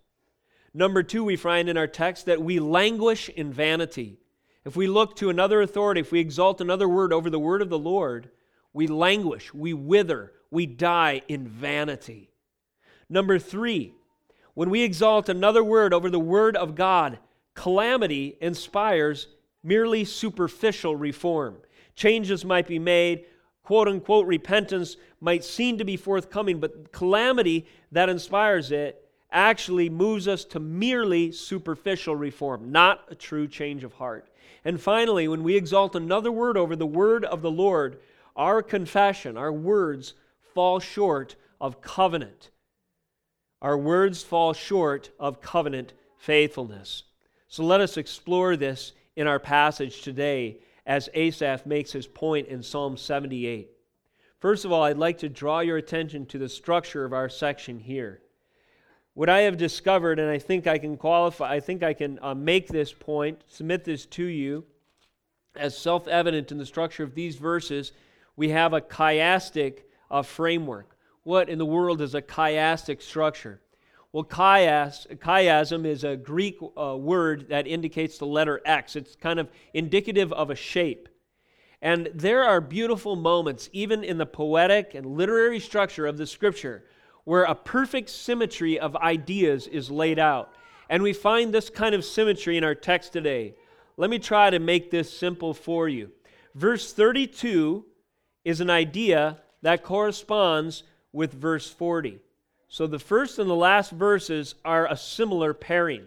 Number 0.72 1.02
two, 1.02 1.22
we 1.22 1.36
find 1.36 1.68
in 1.68 1.76
our 1.76 1.86
text 1.86 2.24
that 2.24 2.40
we 2.40 2.58
languish 2.60 3.28
in 3.28 3.52
vanity. 3.52 4.16
If 4.64 4.74
we 4.74 4.86
look 4.86 5.14
to 5.16 5.28
another 5.28 5.60
authority, 5.60 6.00
if 6.00 6.12
we 6.12 6.20
exalt 6.20 6.62
another 6.62 6.88
word 6.88 7.12
over 7.12 7.28
the 7.28 7.38
word 7.38 7.60
of 7.60 7.68
the 7.68 7.78
Lord, 7.78 8.30
we 8.72 8.86
languish, 8.86 9.52
we 9.52 9.74
wither, 9.74 10.32
we 10.50 10.64
die 10.64 11.20
in 11.28 11.46
vanity. 11.46 12.30
Number 13.10 13.38
three, 13.38 13.92
when 14.54 14.70
we 14.70 14.82
exalt 14.82 15.28
another 15.28 15.62
word 15.62 15.92
over 15.92 16.08
the 16.08 16.18
word 16.18 16.56
of 16.56 16.74
God, 16.74 17.18
calamity 17.52 18.38
inspires 18.40 19.28
merely 19.62 20.06
superficial 20.06 20.96
reform. 20.96 21.58
Changes 21.94 22.46
might 22.46 22.66
be 22.66 22.78
made, 22.78 23.26
quote 23.66 23.88
unquote 23.88 24.26
repentance 24.26 24.96
might 25.20 25.42
seem 25.42 25.76
to 25.76 25.84
be 25.84 25.96
forthcoming, 25.96 26.60
but 26.60 26.92
calamity 26.92 27.66
that 27.90 28.08
inspires 28.08 28.70
it 28.70 29.04
actually 29.32 29.90
moves 29.90 30.28
us 30.28 30.44
to 30.44 30.60
merely 30.60 31.32
superficial 31.32 32.14
reform, 32.14 32.70
not 32.70 33.04
a 33.10 33.14
true 33.16 33.48
change 33.48 33.82
of 33.82 33.92
heart. 33.94 34.28
And 34.64 34.80
finally, 34.80 35.26
when 35.26 35.42
we 35.42 35.56
exalt 35.56 35.96
another 35.96 36.30
word 36.30 36.56
over 36.56 36.76
the 36.76 36.86
word 36.86 37.24
of 37.24 37.42
the 37.42 37.50
Lord, 37.50 37.98
our 38.36 38.62
confession, 38.62 39.36
our 39.36 39.52
words 39.52 40.14
fall 40.54 40.78
short 40.78 41.34
of 41.60 41.80
covenant. 41.80 42.50
Our 43.60 43.76
words 43.76 44.22
fall 44.22 44.52
short 44.52 45.10
of 45.18 45.40
covenant 45.40 45.92
faithfulness. 46.18 47.02
So 47.48 47.64
let 47.64 47.80
us 47.80 47.96
explore 47.96 48.54
this 48.54 48.92
in 49.16 49.26
our 49.26 49.40
passage 49.40 50.02
today 50.02 50.58
as 50.86 51.10
Asaph 51.14 51.66
makes 51.66 51.92
his 51.92 52.06
point 52.06 52.48
in 52.48 52.62
Psalm 52.62 52.96
78. 52.96 53.70
First 54.38 54.64
of 54.64 54.72
all, 54.72 54.82
I'd 54.82 54.98
like 54.98 55.18
to 55.18 55.28
draw 55.28 55.60
your 55.60 55.76
attention 55.76 56.26
to 56.26 56.38
the 56.38 56.48
structure 56.48 57.04
of 57.04 57.12
our 57.12 57.28
section 57.28 57.78
here. 57.78 58.22
What 59.14 59.28
I 59.28 59.40
have 59.40 59.56
discovered, 59.56 60.18
and 60.18 60.30
I 60.30 60.38
think 60.38 60.66
I 60.66 60.78
can 60.78 60.96
qualify, 60.96 61.52
I 61.52 61.60
think 61.60 61.82
I 61.82 61.94
can 61.94 62.18
uh, 62.22 62.34
make 62.34 62.68
this 62.68 62.92
point, 62.92 63.42
submit 63.48 63.84
this 63.84 64.06
to 64.06 64.24
you 64.24 64.64
as 65.56 65.76
self 65.76 66.06
evident 66.08 66.52
in 66.52 66.58
the 66.58 66.66
structure 66.66 67.02
of 67.02 67.14
these 67.14 67.36
verses, 67.36 67.92
we 68.36 68.50
have 68.50 68.72
a 68.72 68.80
chiastic 68.80 69.80
uh, 70.10 70.22
framework. 70.22 70.96
What 71.22 71.48
in 71.48 71.58
the 71.58 71.66
world 71.66 72.00
is 72.00 72.14
a 72.14 72.22
chiastic 72.22 73.02
structure? 73.02 73.60
Well, 74.16 74.24
chias, 74.24 75.06
chiasm 75.18 75.84
is 75.84 76.02
a 76.02 76.16
Greek 76.16 76.56
uh, 76.74 76.96
word 76.96 77.50
that 77.50 77.66
indicates 77.66 78.16
the 78.16 78.24
letter 78.24 78.62
X. 78.64 78.96
It's 78.96 79.14
kind 79.14 79.38
of 79.38 79.50
indicative 79.74 80.32
of 80.32 80.48
a 80.48 80.54
shape. 80.54 81.10
And 81.82 82.08
there 82.14 82.42
are 82.42 82.62
beautiful 82.62 83.14
moments, 83.14 83.68
even 83.74 84.02
in 84.02 84.16
the 84.16 84.24
poetic 84.24 84.94
and 84.94 85.04
literary 85.04 85.60
structure 85.60 86.06
of 86.06 86.16
the 86.16 86.26
scripture, 86.26 86.84
where 87.24 87.44
a 87.44 87.54
perfect 87.54 88.08
symmetry 88.08 88.80
of 88.80 88.96
ideas 88.96 89.66
is 89.66 89.90
laid 89.90 90.18
out. 90.18 90.50
And 90.88 91.02
we 91.02 91.12
find 91.12 91.52
this 91.52 91.68
kind 91.68 91.94
of 91.94 92.02
symmetry 92.02 92.56
in 92.56 92.64
our 92.64 92.74
text 92.74 93.12
today. 93.12 93.54
Let 93.98 94.08
me 94.08 94.18
try 94.18 94.48
to 94.48 94.58
make 94.58 94.90
this 94.90 95.12
simple 95.12 95.52
for 95.52 95.90
you. 95.90 96.10
Verse 96.54 96.90
32 96.90 97.84
is 98.46 98.62
an 98.62 98.70
idea 98.70 99.42
that 99.60 99.82
corresponds 99.82 100.84
with 101.12 101.34
verse 101.34 101.70
40. 101.70 102.20
So 102.68 102.86
the 102.86 102.98
first 102.98 103.38
and 103.38 103.48
the 103.48 103.54
last 103.54 103.90
verses 103.92 104.54
are 104.64 104.86
a 104.86 104.96
similar 104.96 105.54
pairing. 105.54 106.06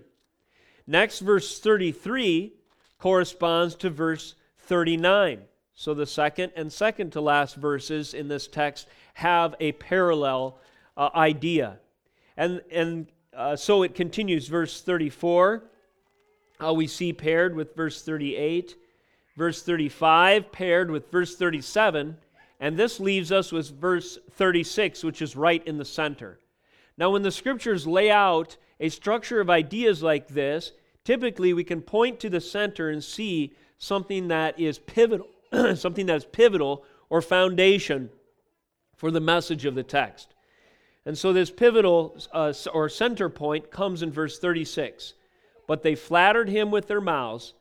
Next, 0.86 1.20
verse 1.20 1.60
33 1.60 2.54
corresponds 2.98 3.76
to 3.76 3.90
verse 3.90 4.36
39. 4.60 5.42
So 5.74 5.94
the 5.94 6.06
second 6.06 6.52
and 6.56 6.72
second 6.72 7.12
to 7.14 7.22
last 7.22 7.56
verses 7.56 8.14
in 8.14 8.28
this 8.28 8.48
text 8.48 8.88
have 9.14 9.56
a 9.60 9.72
parallel 9.74 10.60
uh, 10.98 11.10
idea. 11.16 11.80
And, 12.36 12.62
and 12.72 13.08
uh, 13.34 13.56
so 13.56 13.84
it 13.84 13.96
continues, 13.96 14.48
verse 14.48 14.82
34, 14.82 15.64
uh, 16.62 16.74
we 16.74 16.88
see 16.88 17.14
paired 17.14 17.56
with 17.56 17.76
verse 17.76 18.02
38, 18.02 18.76
verse 19.38 19.64
35 19.64 20.52
paired 20.52 20.92
with 20.92 21.10
verse 21.10 21.38
37, 21.38 22.18
and 22.60 22.78
this 22.78 23.00
leaves 23.00 23.32
us 23.32 23.52
with 23.52 23.70
verse 23.70 24.18
36, 24.32 25.04
which 25.04 25.22
is 25.22 25.36
right 25.38 25.66
in 25.66 25.78
the 25.78 25.86
center. 25.86 26.40
Now, 27.00 27.12
when 27.12 27.22
the 27.22 27.32
scriptures 27.32 27.88
lay 27.88 28.12
out 28.12 28.58
a 28.78 28.90
structure 28.90 29.40
of 29.40 29.50
ideas 29.50 30.04
like 30.04 30.28
this, 30.28 30.74
typically 31.06 31.54
we 31.54 31.64
can 31.64 31.82
point 31.82 32.20
to 32.20 32.30
the 32.30 32.42
center 32.42 32.90
and 32.90 33.02
see 33.02 33.54
something 33.78 34.28
that 34.28 34.60
is 34.60 34.80
pivotal, 34.80 35.28
something 35.76 36.08
that 36.08 36.18
is 36.18 36.26
pivotal 36.26 36.84
or 37.10 37.22
foundation 37.22 38.10
for 38.98 39.12
the 39.12 39.22
message 39.22 39.64
of 39.64 39.76
the 39.76 39.84
text. 39.84 40.34
And 41.06 41.18
so 41.18 41.32
this 41.32 41.50
pivotal 41.50 42.18
uh, 42.34 42.54
or 42.74 42.90
center 42.90 43.30
point 43.30 43.72
comes 43.72 44.04
in 44.04 44.12
verse 44.12 44.38
36. 44.38 45.14
But 45.68 45.84
they 45.84 45.96
flattered 45.96 46.50
him 46.50 46.70
with 46.70 46.88
their 46.88 47.00
mouths, 47.00 47.54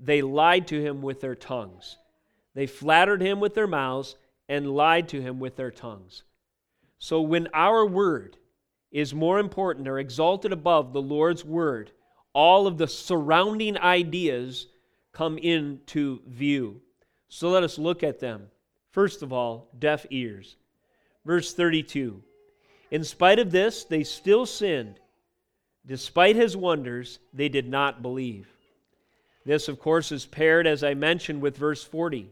they 0.00 0.22
lied 0.22 0.66
to 0.68 0.82
him 0.82 1.02
with 1.02 1.20
their 1.20 1.36
tongues. 1.36 1.98
They 2.54 2.66
flattered 2.66 3.22
him 3.22 3.38
with 3.38 3.54
their 3.54 3.68
mouths 3.68 4.16
and 4.48 4.74
lied 4.74 5.08
to 5.10 5.22
him 5.22 5.38
with 5.38 5.54
their 5.54 5.70
tongues. 5.70 6.24
So 6.98 7.20
when 7.20 7.46
our 7.54 7.86
word 7.86 8.38
is 8.92 9.14
more 9.14 9.38
important 9.38 9.88
or 9.88 9.98
exalted 9.98 10.52
above 10.52 10.92
the 10.92 11.02
Lord's 11.02 11.44
word, 11.44 11.90
all 12.34 12.66
of 12.66 12.78
the 12.78 12.86
surrounding 12.86 13.78
ideas 13.78 14.68
come 15.12 15.38
into 15.38 16.20
view. 16.26 16.80
So 17.28 17.48
let 17.48 17.62
us 17.62 17.78
look 17.78 18.02
at 18.02 18.20
them. 18.20 18.48
First 18.90 19.22
of 19.22 19.32
all, 19.32 19.70
deaf 19.78 20.06
ears. 20.10 20.56
Verse 21.24 21.54
32 21.54 22.22
In 22.90 23.04
spite 23.04 23.38
of 23.38 23.50
this, 23.50 23.84
they 23.84 24.04
still 24.04 24.44
sinned. 24.44 25.00
Despite 25.84 26.36
his 26.36 26.56
wonders, 26.56 27.18
they 27.32 27.48
did 27.48 27.68
not 27.68 28.02
believe. 28.02 28.48
This, 29.44 29.66
of 29.66 29.80
course, 29.80 30.12
is 30.12 30.26
paired, 30.26 30.66
as 30.66 30.84
I 30.84 30.94
mentioned, 30.94 31.42
with 31.42 31.56
verse 31.56 31.82
40. 31.82 32.30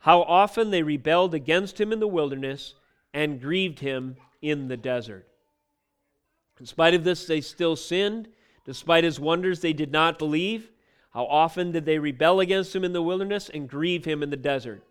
How 0.00 0.22
often 0.22 0.70
they 0.70 0.82
rebelled 0.82 1.32
against 1.32 1.80
him 1.80 1.92
in 1.92 2.00
the 2.00 2.06
wilderness 2.06 2.74
and 3.14 3.40
grieved 3.40 3.78
him 3.78 4.16
in 4.42 4.68
the 4.68 4.76
desert. 4.76 5.26
In 6.60 6.66
spite 6.66 6.94
of 6.94 7.04
this, 7.04 7.26
they 7.26 7.40
still 7.40 7.76
sinned. 7.76 8.28
Despite 8.64 9.04
his 9.04 9.20
wonders, 9.20 9.60
they 9.60 9.72
did 9.72 9.92
not 9.92 10.18
believe. 10.18 10.70
How 11.12 11.26
often 11.26 11.72
did 11.72 11.84
they 11.84 11.98
rebel 11.98 12.40
against 12.40 12.74
him 12.74 12.84
in 12.84 12.92
the 12.92 13.02
wilderness 13.02 13.50
and 13.52 13.68
grieve 13.68 14.04
him 14.04 14.22
in 14.22 14.30
the 14.30 14.36
desert? 14.36 14.82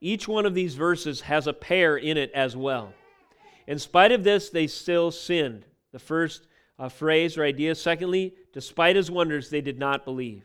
Each 0.00 0.28
one 0.28 0.46
of 0.46 0.54
these 0.54 0.74
verses 0.74 1.22
has 1.22 1.46
a 1.46 1.52
pair 1.52 1.96
in 1.96 2.16
it 2.16 2.30
as 2.32 2.56
well. 2.56 2.92
In 3.66 3.78
spite 3.78 4.12
of 4.12 4.24
this, 4.24 4.48
they 4.48 4.66
still 4.66 5.10
sinned. 5.10 5.64
The 5.92 5.98
first 5.98 6.46
uh, 6.78 6.88
phrase 6.88 7.36
or 7.36 7.44
idea. 7.44 7.74
Secondly, 7.74 8.34
despite 8.52 8.96
his 8.96 9.10
wonders, 9.10 9.50
they 9.50 9.60
did 9.60 9.78
not 9.78 10.04
believe. 10.04 10.44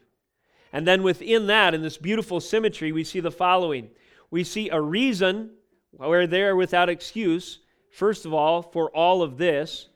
And 0.74 0.88
then 0.88 1.03
within 1.03 1.48
that, 1.48 1.74
in 1.74 1.84
this 1.84 1.98
beautiful 1.98 2.39
symmetry, 2.39 2.91
we 2.91 3.03
see 3.03 3.20
the 3.20 3.32
following 3.32 3.89
we 4.32 4.43
see 4.43 4.67
a 4.70 4.82
reason 4.82 5.51
where 5.91 6.25
they're 6.25 6.55
without 6.55 6.89
excuse, 6.89 7.60
first 7.91 8.25
of 8.25 8.34
all, 8.34 8.63
for 8.63 8.89
all 8.89 9.22
of 9.22 9.38
this, 9.38 9.89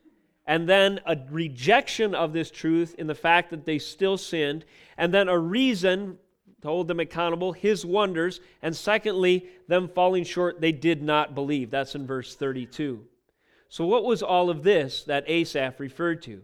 and 0.48 0.68
then 0.68 1.02
a 1.06 1.18
rejection 1.30 2.16
of 2.16 2.32
this 2.32 2.50
truth 2.50 2.96
in 2.98 3.06
the 3.06 3.14
fact 3.14 3.50
that 3.50 3.66
they 3.66 3.78
still 3.78 4.18
sinned, 4.18 4.64
and 4.98 5.14
then 5.14 5.28
a 5.28 5.38
reason 5.38 6.18
to 6.62 6.68
hold 6.68 6.88
them 6.88 7.02
accountable, 7.02 7.52
his 7.52 7.86
wonders, 7.86 8.40
and 8.62 8.76
secondly, 8.76 9.46
them 9.68 9.90
falling 9.90 10.24
short, 10.24 10.62
they 10.62 10.72
did 10.72 11.04
not 11.04 11.36
believe. 11.36 11.70
That's 11.70 11.96
in 11.96 12.08
verse 12.08 12.36
32. 12.36 13.04
So, 13.70 13.86
what 13.86 14.06
was 14.06 14.24
all 14.24 14.50
of 14.50 14.64
this 14.64 15.04
that 15.04 15.30
Asaph 15.30 15.80
referred 15.80 16.24
to? 16.24 16.42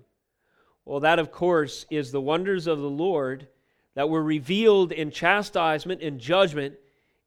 Well, 0.85 0.99
that, 0.99 1.17
of 1.17 1.31
course, 1.31 1.85
is 1.89 2.11
the 2.11 2.21
wonders 2.21 2.67
of 2.67 2.79
the 2.79 2.89
Lord 2.89 3.47
that 3.95 4.09
were 4.09 4.23
revealed 4.23 4.91
in 4.91 5.11
chastisement 5.11 6.01
and 6.01 6.19
judgment 6.19 6.75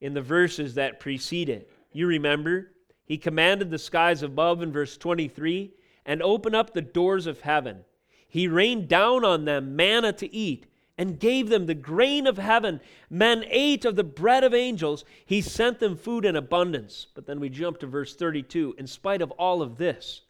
in 0.02 0.12
the 0.12 0.20
verses 0.20 0.74
that 0.74 1.00
precede 1.00 1.48
it. 1.48 1.70
You 1.92 2.06
remember, 2.06 2.72
he 3.06 3.16
commanded 3.16 3.70
the 3.70 3.78
skies 3.78 4.22
above 4.22 4.60
in 4.60 4.72
verse 4.72 4.98
23 4.98 5.72
and 6.06 6.22
open 6.22 6.54
up 6.54 6.72
the 6.72 6.80
doors 6.80 7.26
of 7.26 7.40
heaven. 7.42 7.84
He 8.28 8.48
rained 8.48 8.88
down 8.88 9.24
on 9.24 9.44
them 9.44 9.76
manna 9.76 10.12
to 10.14 10.34
eat 10.34 10.66
and 10.96 11.20
gave 11.20 11.48
them 11.48 11.66
the 11.66 11.74
grain 11.74 12.26
of 12.26 12.38
heaven. 12.38 12.80
Men 13.10 13.44
ate 13.48 13.84
of 13.84 13.96
the 13.96 14.04
bread 14.04 14.44
of 14.44 14.54
angels. 14.54 15.04
He 15.26 15.42
sent 15.42 15.80
them 15.80 15.96
food 15.96 16.24
in 16.24 16.36
abundance. 16.36 17.08
But 17.14 17.26
then 17.26 17.40
we 17.40 17.50
jump 17.50 17.78
to 17.80 17.86
verse 17.86 18.14
32. 18.14 18.76
In 18.78 18.86
spite 18.86 19.20
of 19.20 19.30
all 19.32 19.60
of 19.60 19.76
this, 19.76 20.22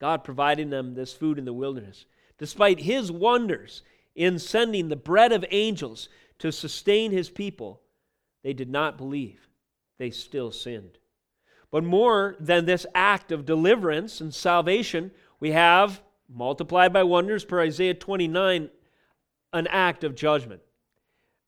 God 0.00 0.24
providing 0.24 0.70
them 0.70 0.94
this 0.94 1.12
food 1.12 1.38
in 1.38 1.44
the 1.44 1.52
wilderness, 1.52 2.06
despite 2.38 2.80
his 2.80 3.12
wonders 3.12 3.82
in 4.16 4.38
sending 4.38 4.88
the 4.88 4.96
bread 4.96 5.30
of 5.30 5.44
angels 5.50 6.08
to 6.38 6.50
sustain 6.50 7.12
his 7.12 7.28
people, 7.28 7.82
they 8.42 8.54
did 8.54 8.70
not 8.70 8.96
believe. 8.96 9.48
They 9.98 10.10
still 10.10 10.50
sinned. 10.50 10.98
But 11.70 11.84
more 11.84 12.36
than 12.40 12.64
this 12.64 12.86
act 12.94 13.30
of 13.30 13.46
deliverance 13.46 14.20
and 14.20 14.34
salvation, 14.34 15.12
we 15.38 15.52
have, 15.52 16.02
multiplied 16.28 16.92
by 16.92 17.02
wonders 17.04 17.44
per 17.44 17.60
Isaiah 17.60 17.94
29, 17.94 18.70
an 19.52 19.66
act 19.68 20.04
of 20.04 20.14
judgment. 20.14 20.62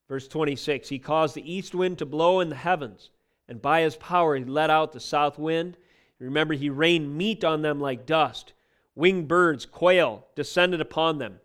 Verse 0.08 0.28
26 0.28 0.88
He 0.88 0.98
caused 0.98 1.34
the 1.34 1.52
east 1.52 1.74
wind 1.74 1.98
to 1.98 2.06
blow 2.06 2.40
in 2.40 2.50
the 2.50 2.56
heavens, 2.56 3.10
and 3.48 3.60
by 3.60 3.80
his 3.82 3.96
power 3.96 4.36
he 4.36 4.44
let 4.44 4.70
out 4.70 4.92
the 4.92 5.00
south 5.00 5.38
wind. 5.38 5.76
Remember, 6.18 6.54
he 6.54 6.70
rained 6.70 7.16
meat 7.16 7.42
on 7.42 7.62
them 7.62 7.80
like 7.80 8.06
dust. 8.06 8.52
Winged 8.94 9.26
birds, 9.26 9.66
quail, 9.66 10.26
descended 10.36 10.80
upon 10.80 11.18
them. 11.18 11.40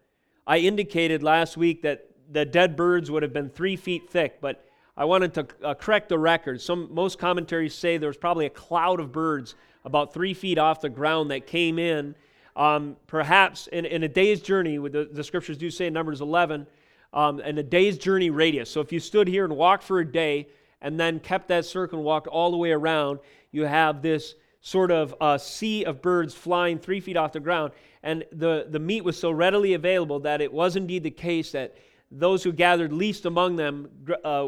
I 0.45 0.57
indicated 0.59 1.23
last 1.23 1.57
week 1.57 1.81
that 1.81 2.09
the 2.29 2.45
dead 2.45 2.75
birds 2.75 3.09
would 3.09 3.23
have 3.23 3.33
been 3.33 3.49
three 3.49 3.75
feet 3.75 4.09
thick, 4.09 4.39
but 4.41 4.63
I 4.97 5.05
wanted 5.05 5.33
to 5.35 5.47
uh, 5.63 5.73
correct 5.75 6.09
the 6.09 6.17
record. 6.17 6.59
Some, 6.59 6.89
most 6.91 7.19
commentaries 7.19 7.75
say 7.75 7.97
there 7.97 8.09
was 8.09 8.17
probably 8.17 8.47
a 8.47 8.49
cloud 8.49 8.99
of 8.99 9.11
birds 9.11 9.55
about 9.85 10.13
three 10.13 10.33
feet 10.33 10.57
off 10.57 10.81
the 10.81 10.89
ground 10.89 11.31
that 11.31 11.47
came 11.47 11.79
in 11.79 12.15
um, 12.57 12.97
perhaps 13.05 13.67
in, 13.67 13.85
in, 13.85 14.01
a 14.01 14.07
day's 14.07 14.41
journey, 14.41 14.77
the, 14.77 15.07
the 15.11 15.23
scriptures 15.23 15.57
do 15.57 15.69
say 15.69 15.87
in 15.87 15.93
Numbers 15.93 16.21
11, 16.21 16.65
um, 17.13 17.39
in 17.41 17.59
a 17.59 17.63
day's 17.63 17.99
journey 17.99 18.31
radius. 18.31 18.69
So 18.69 18.81
if 18.81 18.91
you 18.91 18.99
stood 18.99 19.27
here 19.27 19.45
and 19.45 19.55
walked 19.55 19.83
for 19.83 19.99
a 19.99 20.11
day 20.11 20.47
and 20.81 20.99
then 20.99 21.19
kept 21.19 21.49
that 21.49 21.65
circle 21.65 21.99
and 21.99 22.05
walked 22.05 22.25
all 22.25 22.49
the 22.49 22.57
way 22.57 22.71
around, 22.71 23.19
you 23.51 23.65
have 23.65 24.01
this 24.01 24.33
sort 24.59 24.89
of 24.89 25.13
uh, 25.21 25.37
sea 25.37 25.85
of 25.85 26.01
birds 26.01 26.33
flying 26.33 26.79
three 26.79 26.99
feet 26.99 27.15
off 27.15 27.31
the 27.31 27.39
ground. 27.39 27.73
And 28.01 28.25
the, 28.31 28.65
the 28.67 28.79
meat 28.79 29.03
was 29.03 29.19
so 29.19 29.29
readily 29.29 29.75
available 29.75 30.19
that 30.21 30.41
it 30.41 30.51
was 30.51 30.75
indeed 30.75 31.03
the 31.03 31.11
case 31.11 31.51
that 31.51 31.75
those 32.09 32.43
who 32.43 32.51
gathered 32.51 32.91
least 32.91 33.25
among 33.25 33.55
them 33.55 33.87
uh, 34.23 34.47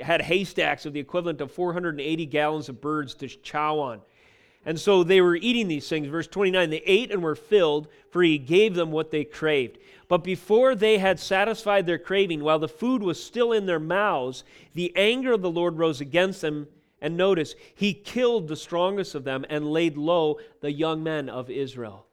had 0.00 0.22
haystacks 0.22 0.86
of 0.86 0.92
the 0.92 1.00
equivalent 1.00 1.40
of 1.40 1.52
480 1.52 2.26
gallons 2.26 2.68
of 2.68 2.80
birds 2.80 3.14
to 3.14 3.28
chow 3.28 3.78
on. 3.78 4.00
And 4.66 4.80
so 4.80 5.04
they 5.04 5.20
were 5.20 5.36
eating 5.36 5.68
these 5.68 5.88
things. 5.88 6.08
Verse 6.08 6.26
29 6.26 6.70
they 6.70 6.82
ate 6.86 7.10
and 7.10 7.22
were 7.22 7.34
filled, 7.34 7.88
for 8.10 8.22
he 8.22 8.38
gave 8.38 8.74
them 8.74 8.90
what 8.90 9.10
they 9.10 9.24
craved. 9.24 9.78
But 10.08 10.24
before 10.24 10.74
they 10.74 10.98
had 10.98 11.20
satisfied 11.20 11.86
their 11.86 11.98
craving, 11.98 12.42
while 12.42 12.58
the 12.58 12.68
food 12.68 13.02
was 13.02 13.22
still 13.22 13.52
in 13.52 13.66
their 13.66 13.80
mouths, 13.80 14.44
the 14.74 14.92
anger 14.96 15.32
of 15.32 15.42
the 15.42 15.50
Lord 15.50 15.78
rose 15.78 16.00
against 16.00 16.40
them. 16.40 16.68
And 17.00 17.16
notice, 17.16 17.54
he 17.74 17.92
killed 17.92 18.48
the 18.48 18.56
strongest 18.56 19.14
of 19.14 19.24
them 19.24 19.44
and 19.50 19.70
laid 19.70 19.98
low 19.98 20.38
the 20.60 20.72
young 20.72 21.02
men 21.02 21.28
of 21.28 21.50
Israel. 21.50 22.06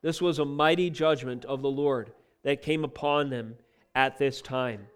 This 0.00 0.22
was 0.22 0.38
a 0.38 0.44
mighty 0.44 0.88
judgment 0.88 1.44
of 1.44 1.60
the 1.60 1.70
Lord 1.70 2.12
that 2.42 2.62
came 2.62 2.84
upon 2.84 3.28
them 3.28 3.56
at 3.94 4.18
this 4.18 4.40
time. 4.40 4.86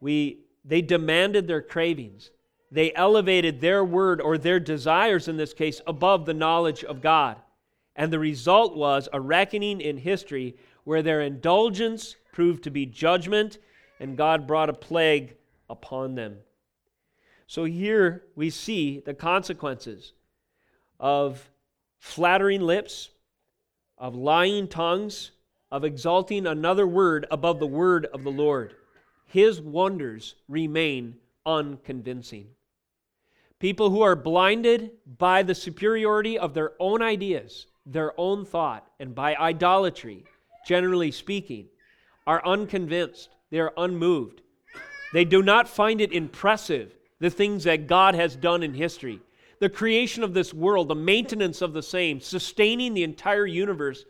We, 0.00 0.44
they 0.64 0.80
demanded 0.80 1.46
their 1.46 1.62
cravings. 1.62 2.30
They 2.70 2.92
elevated 2.94 3.60
their 3.60 3.84
word 3.84 4.20
or 4.20 4.38
their 4.38 4.58
desires 4.58 5.28
in 5.28 5.36
this 5.36 5.52
case 5.52 5.80
above 5.86 6.24
the 6.24 6.34
knowledge 6.34 6.82
of 6.82 7.02
God. 7.02 7.36
And 7.94 8.12
the 8.12 8.18
result 8.18 8.76
was 8.76 9.08
a 9.12 9.20
reckoning 9.20 9.80
in 9.80 9.98
history 9.98 10.56
where 10.84 11.02
their 11.02 11.20
indulgence 11.20 12.16
proved 12.32 12.64
to 12.64 12.70
be 12.70 12.86
judgment 12.86 13.58
and 14.00 14.16
God 14.16 14.46
brought 14.46 14.70
a 14.70 14.74
plague 14.74 15.36
upon 15.70 16.14
them. 16.14 16.38
So 17.46 17.64
here 17.64 18.24
we 18.34 18.50
see 18.50 19.00
the 19.00 19.14
consequences 19.14 20.12
of 20.98 21.50
flattering 21.98 22.62
lips, 22.62 23.10
of 23.98 24.14
lying 24.14 24.66
tongues, 24.66 25.30
of 25.70 25.84
exalting 25.84 26.46
another 26.46 26.86
word 26.86 27.26
above 27.30 27.60
the 27.60 27.66
word 27.66 28.06
of 28.06 28.24
the 28.24 28.30
Lord. 28.30 28.74
His 29.34 29.60
wonders 29.60 30.36
remain 30.48 31.16
unconvincing. 31.44 32.50
People 33.58 33.90
who 33.90 34.00
are 34.00 34.14
blinded 34.14 34.92
by 35.18 35.42
the 35.42 35.56
superiority 35.56 36.38
of 36.38 36.54
their 36.54 36.74
own 36.78 37.02
ideas, 37.02 37.66
their 37.84 38.12
own 38.16 38.44
thought, 38.44 38.86
and 39.00 39.12
by 39.12 39.34
idolatry, 39.34 40.22
generally 40.64 41.10
speaking, 41.10 41.66
are 42.28 42.46
unconvinced. 42.46 43.30
They 43.50 43.58
are 43.58 43.72
unmoved. 43.76 44.42
They 45.12 45.24
do 45.24 45.42
not 45.42 45.68
find 45.68 46.00
it 46.00 46.12
impressive, 46.12 46.96
the 47.18 47.28
things 47.28 47.64
that 47.64 47.88
God 47.88 48.14
has 48.14 48.36
done 48.36 48.62
in 48.62 48.74
history. 48.74 49.18
The 49.58 49.68
creation 49.68 50.22
of 50.22 50.32
this 50.32 50.54
world, 50.54 50.86
the 50.86 50.94
maintenance 50.94 51.60
of 51.60 51.72
the 51.72 51.82
same, 51.82 52.20
sustaining 52.20 52.94
the 52.94 53.02
entire 53.02 53.46
universe 53.46 54.04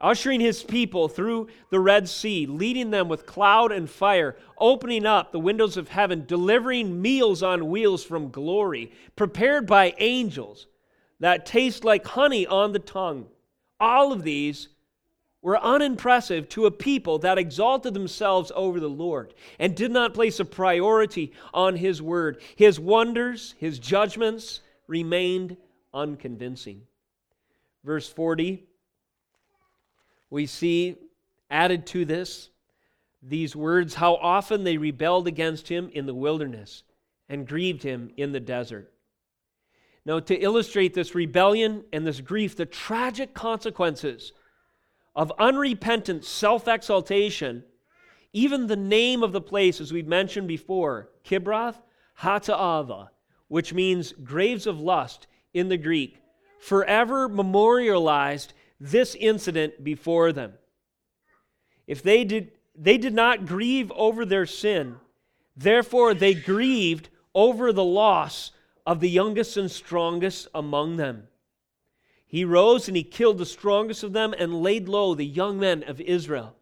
ushering 0.00 0.40
his 0.40 0.62
people 0.62 1.08
through 1.08 1.48
the 1.70 1.80
Red 1.80 2.08
Sea, 2.08 2.46
leading 2.46 2.90
them 2.90 3.08
with 3.08 3.26
cloud 3.26 3.72
and 3.72 3.88
fire, 3.88 4.36
opening 4.58 5.06
up 5.06 5.32
the 5.32 5.40
windows 5.40 5.76
of 5.76 5.88
heaven, 5.88 6.24
delivering 6.26 7.00
meals 7.00 7.42
on 7.42 7.68
wheels 7.68 8.04
from 8.04 8.30
glory, 8.30 8.92
prepared 9.16 9.66
by 9.66 9.94
angels 9.98 10.66
that 11.20 11.46
taste 11.46 11.84
like 11.84 12.06
honey 12.06 12.46
on 12.46 12.72
the 12.72 12.78
tongue. 12.78 13.26
All 13.80 14.12
of 14.12 14.22
these 14.22 14.68
were 15.42 15.58
unimpressive 15.62 16.48
to 16.48 16.66
a 16.66 16.70
people 16.70 17.18
that 17.20 17.38
exalted 17.38 17.94
themselves 17.94 18.50
over 18.54 18.80
the 18.80 18.88
Lord 18.88 19.34
and 19.58 19.74
did 19.74 19.90
not 19.90 20.14
place 20.14 20.40
a 20.40 20.44
priority 20.44 21.32
on 21.54 21.76
his 21.76 22.02
word. 22.02 22.40
His 22.56 22.80
wonders, 22.80 23.54
his 23.58 23.78
judgments 23.78 24.60
remained 24.86 25.56
unconvincing. 25.94 26.82
Verse 27.84 28.08
40 28.08 28.64
we 30.30 30.46
see 30.46 30.96
added 31.50 31.86
to 31.86 32.04
this 32.04 32.50
these 33.22 33.56
words 33.56 33.94
how 33.94 34.14
often 34.14 34.64
they 34.64 34.76
rebelled 34.76 35.26
against 35.26 35.68
him 35.68 35.90
in 35.92 36.06
the 36.06 36.14
wilderness 36.14 36.84
and 37.28 37.48
grieved 37.48 37.82
him 37.82 38.10
in 38.16 38.32
the 38.32 38.40
desert. 38.40 38.92
Now, 40.04 40.20
to 40.20 40.36
illustrate 40.36 40.94
this 40.94 41.14
rebellion 41.14 41.84
and 41.92 42.06
this 42.06 42.20
grief, 42.20 42.56
the 42.56 42.64
tragic 42.64 43.34
consequences 43.34 44.32
of 45.14 45.32
unrepentant 45.38 46.24
self 46.24 46.68
exaltation, 46.68 47.64
even 48.32 48.66
the 48.66 48.76
name 48.76 49.22
of 49.22 49.32
the 49.32 49.40
place, 49.40 49.80
as 49.80 49.92
we've 49.92 50.06
mentioned 50.06 50.48
before, 50.48 51.10
Kibroth 51.24 51.76
Hattaavah, 52.20 53.08
which 53.48 53.74
means 53.74 54.12
graves 54.12 54.66
of 54.66 54.80
lust 54.80 55.26
in 55.52 55.68
the 55.68 55.76
Greek, 55.76 56.22
forever 56.60 57.28
memorialized 57.28 58.54
this 58.80 59.14
incident 59.14 59.82
before 59.82 60.32
them. 60.32 60.54
If 61.86 62.02
they 62.02 62.24
did, 62.24 62.52
they 62.74 62.98
did 62.98 63.14
not 63.14 63.46
grieve 63.46 63.90
over 63.92 64.24
their 64.24 64.46
sin, 64.46 64.96
therefore 65.56 66.14
they 66.14 66.34
grieved 66.34 67.08
over 67.34 67.72
the 67.72 67.84
loss 67.84 68.52
of 68.86 69.00
the 69.00 69.10
youngest 69.10 69.56
and 69.56 69.70
strongest 69.70 70.48
among 70.54 70.96
them. 70.96 71.28
He 72.26 72.44
rose 72.44 72.88
and 72.88 72.96
he 72.96 73.04
killed 73.04 73.38
the 73.38 73.46
strongest 73.46 74.02
of 74.02 74.12
them 74.12 74.34
and 74.38 74.62
laid 74.62 74.88
low 74.88 75.14
the 75.14 75.24
young 75.26 75.58
men 75.58 75.82
of 75.82 76.00
Israel. 76.00 76.54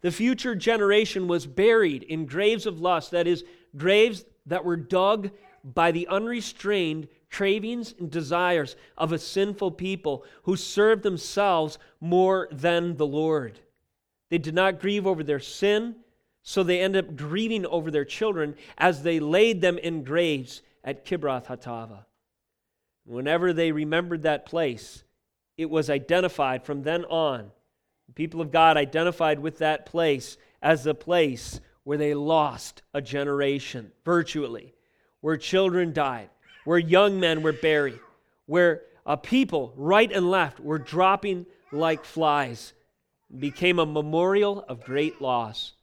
The 0.00 0.10
future 0.10 0.54
generation 0.54 1.28
was 1.28 1.46
buried 1.46 2.02
in 2.02 2.26
graves 2.26 2.66
of 2.66 2.80
lust, 2.80 3.12
that 3.12 3.26
is, 3.26 3.44
graves 3.76 4.24
that 4.46 4.64
were 4.64 4.76
dug 4.76 5.30
by 5.64 5.90
the 5.90 6.06
unrestrained 6.08 7.08
cravings 7.30 7.94
and 7.98 8.10
desires 8.10 8.76
of 8.96 9.12
a 9.12 9.18
sinful 9.18 9.72
people 9.72 10.24
who 10.44 10.56
served 10.56 11.02
themselves 11.02 11.78
more 12.00 12.48
than 12.50 12.96
the 12.96 13.06
Lord. 13.06 13.60
They 14.30 14.38
did 14.38 14.54
not 14.54 14.80
grieve 14.80 15.06
over 15.06 15.22
their 15.22 15.40
sin, 15.40 15.96
so 16.42 16.62
they 16.62 16.80
ended 16.80 17.06
up 17.06 17.16
grieving 17.16 17.66
over 17.66 17.90
their 17.90 18.04
children 18.04 18.54
as 18.78 19.02
they 19.02 19.20
laid 19.20 19.60
them 19.60 19.78
in 19.78 20.04
graves 20.04 20.62
at 20.84 21.04
Kibroth 21.04 21.46
Hattaavah. 21.46 22.04
Whenever 23.04 23.52
they 23.52 23.72
remembered 23.72 24.22
that 24.22 24.46
place, 24.46 25.04
it 25.56 25.70
was 25.70 25.90
identified 25.90 26.64
from 26.64 26.82
then 26.82 27.04
on. 27.06 27.50
The 28.06 28.12
people 28.12 28.40
of 28.40 28.52
God 28.52 28.76
identified 28.76 29.38
with 29.38 29.58
that 29.58 29.86
place 29.86 30.36
as 30.62 30.84
the 30.84 30.94
place 30.94 31.60
where 31.84 31.98
they 31.98 32.14
lost 32.14 32.82
a 32.94 33.00
generation, 33.00 33.92
virtually, 34.04 34.74
where 35.20 35.36
children 35.36 35.92
died, 35.92 36.30
where 36.66 36.78
young 36.78 37.18
men 37.18 37.42
were 37.42 37.52
buried, 37.52 38.00
where 38.44 38.82
a 39.06 39.16
people, 39.16 39.72
right 39.76 40.10
and 40.12 40.30
left, 40.30 40.60
were 40.60 40.78
dropping 40.78 41.46
like 41.72 42.04
flies, 42.04 42.74
became 43.38 43.78
a 43.78 43.86
memorial 43.86 44.64
of 44.68 44.84
great 44.84 45.22
loss. 45.22 45.74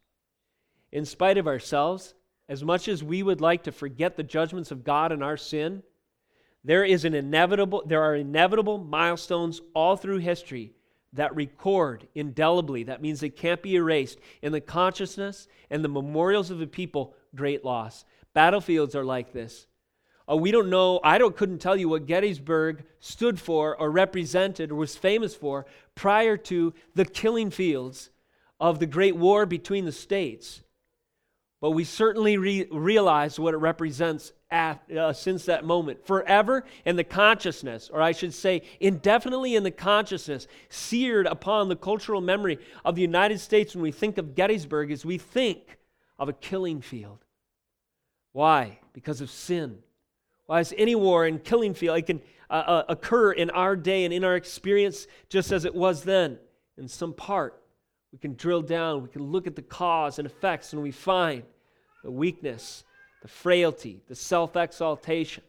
In 0.92 1.06
spite 1.06 1.38
of 1.38 1.48
ourselves, 1.48 2.14
as 2.50 2.64
much 2.64 2.88
as 2.88 3.02
we 3.02 3.24
would 3.24 3.40
like 3.42 3.64
to 3.64 3.72
forget 3.72 4.18
the 4.18 4.24
judgments 4.24 4.72
of 4.72 4.84
God 4.84 5.14
and 5.14 5.24
our 5.24 5.38
sin, 5.38 5.84
there 6.66 6.84
is 6.84 7.06
an 7.06 7.14
inevitable 7.14 7.84
there 7.86 8.02
are 8.02 8.16
inevitable 8.16 8.78
milestones 8.78 9.62
all 9.74 9.96
through 9.96 10.20
history 10.20 10.74
that 11.14 11.36
record 11.36 12.08
indelibly 12.16 12.84
that 12.84 13.02
means 13.02 13.20
they 13.20 13.30
can't 13.30 13.62
be 13.62 13.76
erased 13.76 14.20
in 14.42 14.52
the 14.52 14.62
consciousness 14.62 15.48
and 15.70 15.84
the 15.84 15.90
memorials 15.90 16.50
of 16.50 16.60
the 16.60 16.68
people 16.68 17.16
great 17.36 17.66
loss 17.66 18.06
battlefields 18.34 18.96
are 18.96 19.04
like 19.04 19.34
this 19.34 19.68
uh, 20.30 20.36
we 20.36 20.52
don't 20.52 20.70
know 20.70 21.00
i 21.04 21.18
don't 21.18 21.36
couldn't 21.36 21.60
tell 21.60 21.76
you 21.76 21.90
what 21.90 22.06
gettysburg 22.06 22.84
stood 23.00 23.40
for 23.40 23.76
or 23.78 23.90
represented 23.92 24.72
or 24.72 24.76
was 24.76 24.96
famous 24.96 25.36
for 25.36 25.66
prior 25.96 26.38
to 26.38 26.74
the 26.96 27.06
killing 27.06 27.50
fields 27.50 28.10
of 28.60 28.80
the 28.80 28.86
great 28.86 29.16
war 29.16 29.46
between 29.46 29.86
the 29.86 29.92
states 29.92 30.62
but 31.64 31.72
we 31.72 31.86
certainly 31.86 32.36
re- 32.36 32.68
realize 32.70 33.40
what 33.40 33.54
it 33.54 33.58
represents 33.58 34.34
uh, 34.52 35.14
since 35.14 35.46
that 35.46 35.64
moment. 35.64 36.06
Forever 36.06 36.66
in 36.84 36.98
the 36.98 37.06
consciousness, 37.06 37.90
or 37.92 38.02
I 38.02 38.12
should 38.12 38.34
say, 38.34 38.64
indefinitely 38.82 39.56
in 39.56 39.64
the 39.64 39.72
consciousness, 39.72 40.48
seared 40.68 41.26
upon 41.26 41.70
the 41.70 41.78
cultural 41.78 42.20
memory 42.20 42.60
of 42.84 42.96
the 42.96 43.02
United 43.02 43.40
States 43.40 43.74
when 43.74 43.82
we 43.82 43.94
think 43.94 44.18
of 44.18 44.36
Gettysburg, 44.36 44.92
as 44.92 45.06
we 45.06 45.18
think 45.18 45.78
of 46.20 46.28
a 46.28 46.34
killing 46.34 46.82
field. 46.82 47.24
Why? 48.34 48.80
Because 48.92 49.22
of 49.22 49.32
sin. 49.32 49.80
Why 50.54 50.60
is 50.60 50.72
any 50.78 50.94
war 50.94 51.26
and 51.26 51.44
killing 51.44 51.74
field, 51.74 51.98
it 51.98 52.06
can 52.06 52.22
uh, 52.48 52.54
uh, 52.54 52.84
occur 52.88 53.32
in 53.32 53.50
our 53.50 53.76
day 53.76 54.06
and 54.06 54.14
in 54.14 54.24
our 54.24 54.36
experience 54.36 55.08
just 55.28 55.52
as 55.52 55.66
it 55.66 55.74
was 55.74 56.04
then, 56.04 56.38
in 56.78 56.88
some 56.88 57.12
part. 57.12 57.60
We 58.12 58.20
can 58.20 58.36
drill 58.36 58.62
down, 58.62 59.02
we 59.02 59.10
can 59.10 59.24
look 59.24 59.48
at 59.48 59.56
the 59.56 59.64
cause 59.64 60.20
and 60.20 60.28
effects, 60.28 60.72
and 60.72 60.84
we 60.84 60.92
find 60.92 61.42
the 62.04 62.12
weakness, 62.12 62.84
the 63.24 63.28
frailty, 63.28 64.04
the 64.08 64.14
self 64.14 64.56
exaltation, 64.56 65.44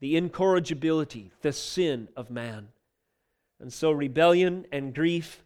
the 0.00 0.16
incorrigibility, 0.16 1.30
the 1.42 1.52
sin 1.52 2.08
of 2.16 2.30
man. 2.30 2.68
And 3.60 3.70
so 3.70 3.90
rebellion 3.90 4.64
and 4.72 4.94
grief 4.94 5.44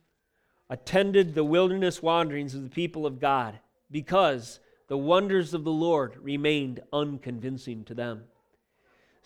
attended 0.71 1.35
the 1.35 1.43
wilderness 1.43 2.05
wanderings 2.05 2.55
of 2.55 2.63
the 2.63 2.71
people 2.71 3.05
of 3.05 3.19
God 3.19 3.59
because 3.91 4.61
the 4.87 4.97
wonders 4.97 5.55
of 5.55 5.65
the 5.65 5.73
Lord 5.73 6.17
remained 6.19 6.79
unconvincing 6.93 7.83
to 7.87 7.95
them. 7.95 8.23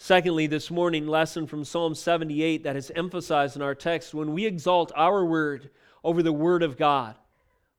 Secondly, 0.02 0.46
this 0.46 0.70
morning, 0.70 1.06
lesson 1.06 1.46
from 1.46 1.62
Psalm 1.62 1.94
78 1.94 2.62
that 2.62 2.74
is 2.74 2.90
emphasized 2.96 3.54
in 3.54 3.60
our 3.60 3.74
text 3.74 4.14
when 4.14 4.32
we 4.32 4.46
exalt 4.46 4.90
our 4.96 5.26
word 5.26 5.68
over 6.02 6.22
the 6.22 6.32
word 6.32 6.62
of 6.62 6.78
God, 6.78 7.16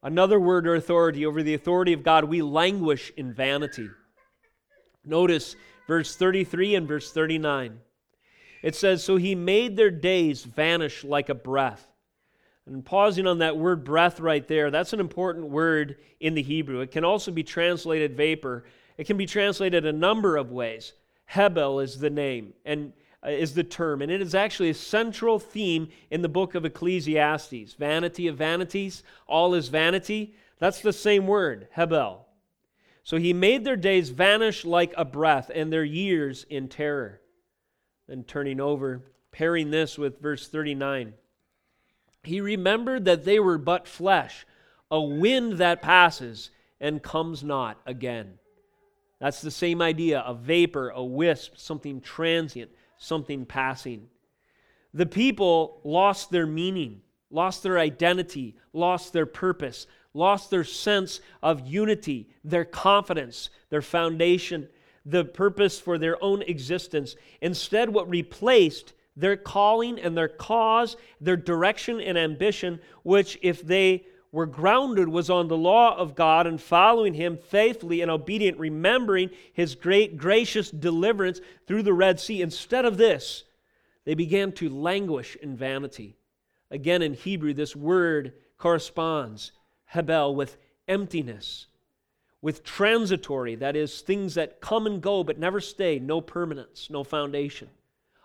another 0.03 0.39
word 0.39 0.67
or 0.67 0.75
authority 0.75 1.25
over 1.25 1.41
the 1.41 1.55
authority 1.55 1.93
of 1.93 2.03
God, 2.03 2.25
we 2.25 2.43
languish 2.43 3.11
in 3.17 3.33
vanity. 3.33 3.89
Notice 5.03 5.55
verse 5.87 6.15
33 6.15 6.75
and 6.75 6.87
verse 6.87 7.11
39. 7.11 7.79
It 8.61 8.75
says, 8.75 9.03
So 9.03 9.15
he 9.15 9.33
made 9.33 9.75
their 9.75 9.89
days 9.89 10.43
vanish 10.43 11.03
like 11.03 11.29
a 11.29 11.33
breath. 11.33 11.87
And 12.67 12.85
pausing 12.85 13.25
on 13.25 13.39
that 13.39 13.57
word 13.57 13.83
breath 13.83 14.19
right 14.19 14.47
there, 14.47 14.69
that's 14.69 14.93
an 14.93 14.99
important 14.99 15.49
word 15.49 15.97
in 16.19 16.35
the 16.35 16.43
Hebrew. 16.43 16.81
It 16.81 16.91
can 16.91 17.03
also 17.03 17.31
be 17.31 17.43
translated 17.43 18.15
vapor. 18.15 18.65
It 18.99 19.07
can 19.07 19.17
be 19.17 19.25
translated 19.25 19.87
a 19.87 19.91
number 19.91 20.37
of 20.37 20.51
ways. 20.51 20.93
Hebel 21.31 21.79
is 21.79 21.99
the 21.99 22.09
name. 22.09 22.53
And 22.65 22.91
uh, 23.25 23.29
is 23.29 23.53
the 23.53 23.63
term, 23.63 24.01
and 24.01 24.11
it 24.11 24.19
is 24.19 24.33
actually 24.33 24.71
a 24.71 24.73
central 24.73 25.37
theme 25.39 25.87
in 26.09 26.23
the 26.23 26.27
book 26.27 26.55
of 26.55 26.65
Ecclesiastes. 26.65 27.73
Vanity 27.75 28.27
of 28.27 28.35
vanities, 28.35 29.03
all 29.27 29.53
is 29.53 29.67
vanity. 29.67 30.33
That's 30.57 30.81
the 30.81 30.91
same 30.91 31.27
word, 31.27 31.67
Hebel. 31.71 32.25
So 33.03 33.17
he 33.17 33.31
made 33.31 33.63
their 33.63 33.75
days 33.75 34.09
vanish 34.09 34.65
like 34.65 34.93
a 34.97 35.05
breath, 35.05 35.51
and 35.53 35.71
their 35.71 35.83
years 35.83 36.47
in 36.49 36.67
terror. 36.67 37.21
Then 38.07 38.23
turning 38.23 38.59
over, 38.59 39.03
pairing 39.31 39.69
this 39.69 39.99
with 39.99 40.19
verse 40.19 40.47
39. 40.47 41.13
He 42.23 42.41
remembered 42.41 43.05
that 43.05 43.23
they 43.23 43.39
were 43.39 43.59
but 43.59 43.87
flesh, 43.87 44.47
a 44.89 44.99
wind 44.99 45.59
that 45.59 45.81
passes 45.81 46.49
and 46.79 47.03
comes 47.03 47.43
not 47.43 47.79
again. 47.85 48.39
That's 49.21 49.39
the 49.39 49.51
same 49.51 49.81
idea 49.81 50.21
a 50.25 50.33
vapor, 50.33 50.89
a 50.89 51.03
wisp, 51.03 51.53
something 51.55 52.01
transient 52.01 52.71
something 53.01 53.45
passing. 53.45 54.07
The 54.93 55.05
people 55.05 55.81
lost 55.83 56.29
their 56.29 56.45
meaning, 56.45 57.01
lost 57.29 57.63
their 57.63 57.79
identity, 57.79 58.55
lost 58.73 59.11
their 59.11 59.25
purpose, 59.25 59.87
lost 60.13 60.49
their 60.49 60.63
sense 60.63 61.19
of 61.41 61.67
unity, 61.67 62.29
their 62.43 62.65
confidence, 62.65 63.49
their 63.69 63.81
foundation, 63.81 64.69
the 65.05 65.25
purpose 65.25 65.79
for 65.79 65.97
their 65.97 66.23
own 66.23 66.43
existence. 66.43 67.15
Instead, 67.41 67.89
what 67.89 68.09
replaced 68.09 68.93
their 69.15 69.35
calling 69.35 69.99
and 69.99 70.15
their 70.15 70.27
cause, 70.27 70.95
their 71.19 71.37
direction 71.37 71.99
and 71.99 72.17
ambition, 72.17 72.79
which, 73.03 73.39
if 73.41 73.65
they 73.65 74.05
were 74.31 74.45
grounded 74.45 75.09
was 75.09 75.29
on 75.29 75.47
the 75.47 75.57
law 75.57 75.95
of 75.97 76.15
God 76.15 76.47
and 76.47 76.61
following 76.61 77.13
Him 77.13 77.37
faithfully 77.37 78.01
and 78.01 78.09
obedient, 78.09 78.57
remembering 78.57 79.29
His 79.53 79.75
great 79.75 80.17
gracious 80.17 80.71
deliverance 80.71 81.41
through 81.67 81.83
the 81.83 81.93
Red 81.93 82.19
Sea. 82.19 82.41
Instead 82.41 82.85
of 82.85 82.97
this, 82.97 83.43
they 84.05 84.13
began 84.13 84.51
to 84.53 84.69
languish 84.69 85.35
in 85.35 85.55
vanity. 85.57 86.15
Again, 86.69 87.01
in 87.01 87.13
Hebrew, 87.13 87.53
this 87.53 87.75
word 87.75 88.33
corresponds, 88.57 89.51
hebel, 89.85 90.33
with 90.33 90.57
emptiness, 90.87 91.67
with 92.41 92.63
transitory, 92.63 93.55
that 93.55 93.75
is, 93.75 94.01
things 94.01 94.35
that 94.35 94.61
come 94.61 94.87
and 94.87 95.01
go 95.01 95.23
but 95.23 95.37
never 95.37 95.59
stay, 95.59 95.99
no 95.99 96.21
permanence, 96.21 96.89
no 96.89 97.03
foundation. 97.03 97.69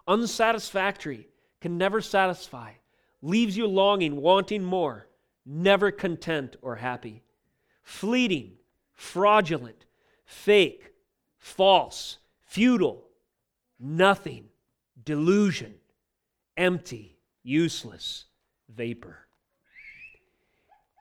Unsatisfactory, 0.07 1.27
can 1.61 1.77
never 1.77 2.01
satisfy, 2.01 2.71
leaves 3.23 3.57
you 3.57 3.67
longing, 3.67 4.17
wanting 4.17 4.63
more 4.63 5.06
never 5.47 5.93
content 5.93 6.57
or 6.61 6.77
happy, 6.77 7.23
fleeting, 7.83 8.55
fraudulent, 8.93 9.87
fake, 10.25 10.93
false, 11.39 12.19
futile, 12.45 13.05
nothing, 13.79 14.47
delusion, 15.05 15.75
empty, 16.57 17.17
useless, 17.45 18.25
vapor. 18.69 19.19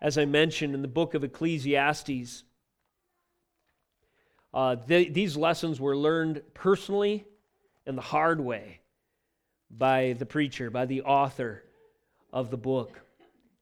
As 0.01 0.17
I 0.17 0.25
mentioned 0.25 0.75
in 0.75 0.83
the 0.83 0.87
book 0.87 1.15
of 1.15 1.23
Ecclesiastes, 1.23 2.43
uh, 4.53 4.75
these 4.85 5.35
lessons 5.35 5.81
were 5.81 5.97
learned 5.97 6.41
personally 6.53 7.25
and 7.87 7.97
the 7.97 8.03
hard 8.03 8.39
way 8.39 8.81
by 9.71 10.15
the 10.19 10.25
preacher, 10.25 10.69
by 10.69 10.85
the 10.85 11.01
author 11.01 11.63
of 12.31 12.51
the 12.51 12.57
book 12.57 13.04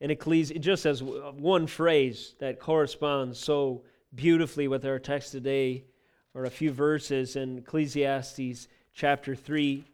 in 0.03 0.11
it 0.11 0.59
just 0.59 0.83
has 0.83 1.01
uh, 1.01 1.31
one 1.37 1.65
phrase 1.65 2.35
that 2.39 2.59
corresponds 2.59 3.39
so 3.39 3.83
beautifully 4.13 4.67
with 4.67 4.85
our 4.85 4.99
text 4.99 5.31
today, 5.31 5.85
or 6.33 6.43
a 6.43 6.49
few 6.49 6.71
verses 6.71 7.37
in 7.37 7.59
Ecclesiastes 7.59 8.67
chapter 8.93 9.33
3, 9.33 9.85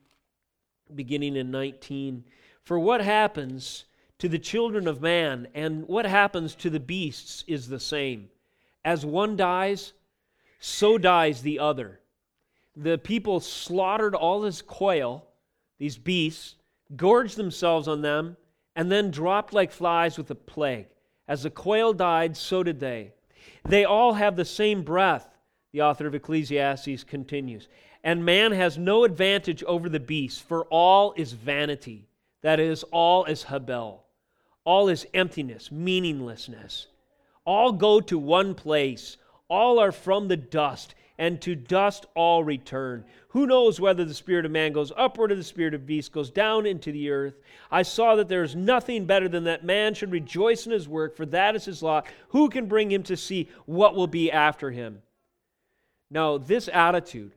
beginning 0.95 1.35
in 1.35 1.51
19. 1.51 2.23
For 2.63 2.79
what 2.79 3.01
happens 3.01 3.85
to 4.17 4.27
the 4.27 4.39
children 4.39 4.87
of 4.87 4.99
man, 4.99 5.47
and 5.53 5.87
what 5.87 6.07
happens 6.07 6.55
to 6.55 6.71
the 6.71 6.79
beasts 6.79 7.43
is 7.45 7.67
the 7.67 7.79
same. 7.79 8.29
As 8.83 9.05
one 9.05 9.35
dies, 9.35 9.93
so 10.59 10.97
dies 10.97 11.43
the 11.43 11.59
other. 11.59 11.99
The 12.75 12.97
people 12.97 13.39
slaughtered 13.41 14.15
all 14.15 14.41
this 14.41 14.63
quail, 14.63 15.27
these 15.77 15.99
beasts, 15.99 16.55
gorged 16.95 17.37
themselves 17.37 17.87
on 17.87 18.01
them, 18.01 18.37
and 18.79 18.89
then 18.89 19.11
dropped 19.11 19.51
like 19.51 19.73
flies 19.73 20.17
with 20.17 20.31
a 20.31 20.35
plague. 20.35 20.87
As 21.27 21.43
the 21.43 21.49
quail 21.49 21.91
died, 21.91 22.37
so 22.37 22.63
did 22.63 22.79
they. 22.79 23.11
They 23.67 23.83
all 23.83 24.13
have 24.13 24.37
the 24.37 24.45
same 24.45 24.83
breath, 24.83 25.27
the 25.73 25.81
author 25.81 26.07
of 26.07 26.15
Ecclesiastes 26.15 27.03
continues. 27.03 27.67
And 28.05 28.23
man 28.23 28.53
has 28.53 28.77
no 28.77 29.03
advantage 29.03 29.63
over 29.63 29.89
the 29.89 29.99
beast, 29.99 30.43
for 30.43 30.63
all 30.67 31.13
is 31.17 31.33
vanity. 31.33 32.07
That 32.41 32.61
is, 32.61 32.83
all 32.83 33.25
is 33.25 33.43
Habel. 33.43 33.99
All 34.63 34.87
is 34.87 35.05
emptiness, 35.13 35.69
meaninglessness. 35.73 36.87
All 37.43 37.73
go 37.73 37.99
to 37.99 38.17
one 38.17 38.55
place. 38.55 39.17
All 39.49 39.77
are 39.79 39.91
from 39.91 40.29
the 40.29 40.37
dust, 40.37 40.95
and 41.19 41.41
to 41.41 41.53
dust 41.53 42.05
all 42.15 42.45
return. 42.45 43.03
Who 43.27 43.45
knows 43.45 43.79
whether 43.79 44.05
the 44.05 44.13
spirit 44.13 44.45
of 44.45 44.51
man 44.51 44.71
goes 44.71 44.93
upward 44.95 45.33
or 45.33 45.35
the 45.35 45.43
spirit 45.43 45.73
of 45.73 45.85
beast 45.85 46.13
goes 46.13 46.31
down 46.31 46.65
into 46.65 46.93
the 46.93 47.11
earth? 47.11 47.35
I 47.69 47.83
saw 47.83 48.15
that 48.15 48.29
there 48.29 48.41
is 48.41 48.55
nothing 48.55 49.05
better 49.05 49.27
than 49.27 49.43
that 49.43 49.65
man 49.65 49.93
should 49.93 50.13
rejoice 50.13 50.65
in 50.65 50.71
his 50.71 50.87
work, 50.87 51.17
for 51.17 51.25
that 51.27 51.57
is 51.57 51.65
his 51.65 51.83
lot. 51.83 52.07
Who 52.29 52.49
can 52.49 52.67
bring 52.67 52.89
him 52.89 53.03
to 53.03 53.17
see 53.17 53.49
what 53.65 53.95
will 53.95 54.07
be 54.07 54.31
after 54.31 54.71
him? 54.71 55.01
Now, 56.09 56.37
this 56.37 56.69
attitude, 56.69 57.33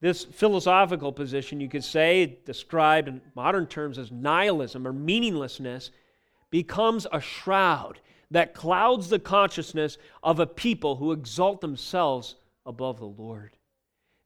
this 0.00 0.24
philosophical 0.24 1.12
position, 1.12 1.60
you 1.60 1.68
could 1.68 1.84
say, 1.84 2.38
described 2.46 3.06
in 3.06 3.20
modern 3.36 3.66
terms 3.66 3.98
as 3.98 4.10
nihilism 4.10 4.86
or 4.86 4.94
meaninglessness, 4.94 5.90
becomes 6.50 7.06
a 7.12 7.20
shroud 7.20 8.00
that 8.30 8.54
clouds 8.54 9.10
the 9.10 9.18
consciousness 9.18 9.98
of 10.22 10.40
a 10.40 10.46
people 10.46 10.96
who 10.96 11.12
exalt 11.12 11.60
themselves 11.60 12.36
above 12.66 12.98
the 12.98 13.06
Lord. 13.06 13.56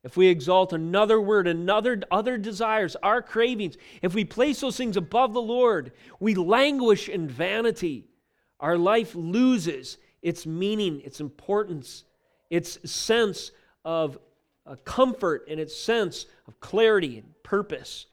If 0.03 0.15
we 0.15 0.27
exalt 0.27 0.71
another 0.71 1.19
word, 1.19 1.47
another 1.47 1.99
other 2.11 2.37
desires, 2.37 2.95
our 3.01 3.23
cravings, 3.23 3.75
if 4.03 4.13
we 4.13 4.23
place 4.23 4.61
those 4.61 4.77
things 4.77 4.97
above 4.97 5.33
the 5.33 5.41
Lord, 5.41 5.93
we 6.19 6.35
languish 6.35 7.09
in 7.09 7.27
vanity. 7.27 8.05
Our 8.59 8.77
life 8.77 9.15
loses 9.15 9.97
its 10.21 10.45
meaning, 10.45 11.01
its 11.03 11.19
importance, 11.19 12.03
its 12.51 12.77
sense 12.89 13.51
of 13.83 14.19
uh, 14.67 14.75
comfort, 14.85 15.45
and 15.49 15.59
its 15.59 15.75
sense 15.75 16.27
of 16.47 16.59
clarity 16.59 17.17
and 17.17 17.33
purpose, 17.41 18.05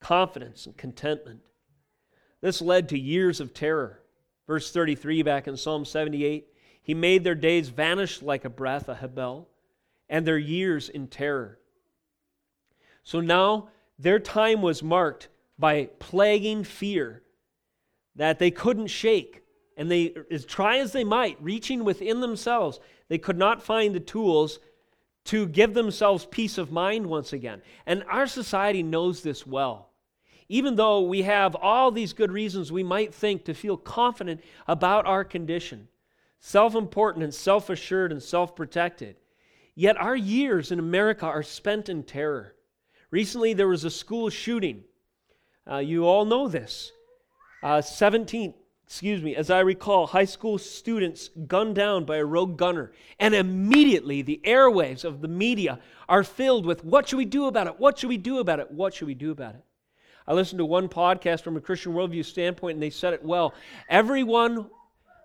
confidence 0.00 0.66
and 0.66 0.76
contentment. 0.76 1.40
This 2.42 2.60
led 2.60 2.90
to 2.90 2.98
years 2.98 3.40
of 3.40 3.54
terror. 3.54 4.02
Verse 4.46 4.70
33 4.72 5.22
back 5.22 5.46
in 5.48 5.56
Psalm 5.56 5.84
78 5.84 6.48
He 6.82 6.92
made 6.92 7.24
their 7.24 7.34
days 7.34 7.70
vanish 7.70 8.20
like 8.20 8.44
a 8.44 8.50
breath, 8.50 8.88
a 8.88 8.94
Habel, 8.94 9.46
and 10.10 10.26
their 10.26 10.36
years 10.36 10.90
in 10.90 11.06
terror. 11.06 11.58
So 13.02 13.20
now 13.20 13.68
their 13.98 14.18
time 14.18 14.60
was 14.60 14.82
marked 14.82 15.28
by 15.58 15.88
plaguing 15.98 16.64
fear 16.64 17.22
that 18.16 18.38
they 18.38 18.50
couldn't 18.50 18.88
shake. 18.88 19.42
And 19.78 19.90
they, 19.90 20.14
as 20.30 20.44
try 20.44 20.76
as 20.76 20.92
they 20.92 21.04
might, 21.04 21.42
reaching 21.42 21.84
within 21.84 22.20
themselves, 22.20 22.78
they 23.08 23.16
could 23.16 23.38
not 23.38 23.62
find 23.62 23.94
the 23.94 24.00
tools 24.00 24.58
to 25.24 25.46
give 25.46 25.72
themselves 25.72 26.26
peace 26.26 26.58
of 26.58 26.70
mind 26.70 27.06
once 27.06 27.32
again. 27.32 27.62
And 27.86 28.04
our 28.10 28.26
society 28.26 28.82
knows 28.82 29.22
this 29.22 29.46
well 29.46 29.90
even 30.50 30.74
though 30.74 31.02
we 31.02 31.22
have 31.22 31.54
all 31.54 31.92
these 31.92 32.12
good 32.12 32.32
reasons 32.32 32.72
we 32.72 32.82
might 32.82 33.14
think 33.14 33.44
to 33.44 33.54
feel 33.54 33.76
confident 33.76 34.40
about 34.66 35.06
our 35.06 35.24
condition, 35.24 35.86
self 36.40 36.74
important 36.74 37.22
and 37.22 37.32
self 37.32 37.70
assured 37.70 38.10
and 38.10 38.20
self 38.20 38.56
protected. 38.56 39.14
Yet 39.80 39.98
our 39.98 40.14
years 40.14 40.70
in 40.72 40.78
America 40.78 41.24
are 41.24 41.42
spent 41.42 41.88
in 41.88 42.02
terror. 42.02 42.54
Recently, 43.10 43.54
there 43.54 43.66
was 43.66 43.82
a 43.82 43.88
school 43.88 44.28
shooting. 44.28 44.84
Uh, 45.66 45.78
you 45.78 46.04
all 46.04 46.26
know 46.26 46.48
this. 46.48 46.92
Uh, 47.62 47.80
17, 47.80 48.52
excuse 48.84 49.22
me, 49.22 49.34
as 49.34 49.48
I 49.48 49.60
recall, 49.60 50.06
high 50.06 50.26
school 50.26 50.58
students 50.58 51.30
gunned 51.46 51.76
down 51.76 52.04
by 52.04 52.18
a 52.18 52.24
rogue 52.26 52.58
gunner. 52.58 52.92
And 53.18 53.34
immediately 53.34 54.20
the 54.20 54.42
airwaves 54.44 55.02
of 55.02 55.22
the 55.22 55.28
media 55.28 55.78
are 56.10 56.24
filled 56.24 56.66
with 56.66 56.84
what 56.84 57.08
should 57.08 57.16
we 57.16 57.24
do 57.24 57.46
about 57.46 57.66
it? 57.66 57.80
What 57.80 57.98
should 57.98 58.10
we 58.10 58.18
do 58.18 58.38
about 58.38 58.60
it? 58.60 58.70
What 58.70 58.92
should 58.92 59.08
we 59.08 59.14
do 59.14 59.30
about 59.30 59.54
it? 59.54 59.64
I 60.26 60.34
listened 60.34 60.58
to 60.58 60.66
one 60.66 60.90
podcast 60.90 61.40
from 61.40 61.56
a 61.56 61.60
Christian 61.62 61.94
worldview 61.94 62.26
standpoint, 62.26 62.74
and 62.74 62.82
they 62.82 62.90
said 62.90 63.14
it 63.14 63.24
well. 63.24 63.54
Everyone 63.88 64.66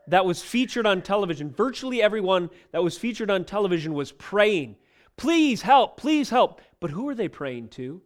that 0.08 0.26
was 0.26 0.42
featured 0.42 0.86
on 0.86 1.02
television, 1.02 1.52
virtually 1.52 2.02
everyone 2.02 2.50
that 2.72 2.84
was 2.84 2.98
featured 2.98 3.32
on 3.32 3.46
television 3.46 3.94
was 3.94 4.12
praying, 4.12 4.76
Please 5.18 5.62
help, 5.62 5.98
please 5.98 6.30
help. 6.30 6.62
But 6.80 6.92
who 6.92 7.04
were 7.04 7.16
they 7.16 7.28
praying 7.28 7.70
to? 7.70 8.02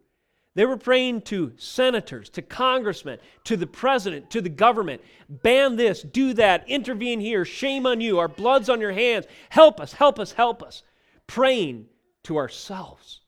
They 0.54 0.64
were 0.64 0.76
praying 0.76 1.22
to 1.22 1.52
senators, 1.56 2.28
to 2.30 2.42
congressmen, 2.42 3.18
to 3.44 3.56
the 3.56 3.66
president, 3.66 4.30
to 4.30 4.40
the 4.40 4.48
government. 4.48 5.00
Ban 5.28 5.76
this, 5.76 6.02
do 6.02 6.34
that, 6.34 6.68
intervene 6.68 7.20
here, 7.20 7.44
shame 7.44 7.86
on 7.86 8.00
you, 8.00 8.18
our 8.18 8.28
blood's 8.28 8.68
on 8.68 8.80
your 8.80 8.92
hands. 8.92 9.26
Help 9.48 9.80
us, 9.80 9.92
help 9.92 10.18
us, 10.18 10.32
help 10.32 10.62
us. 10.62 10.82
Praying 11.26 11.86
to 12.24 12.36
ourselves. 12.36 13.20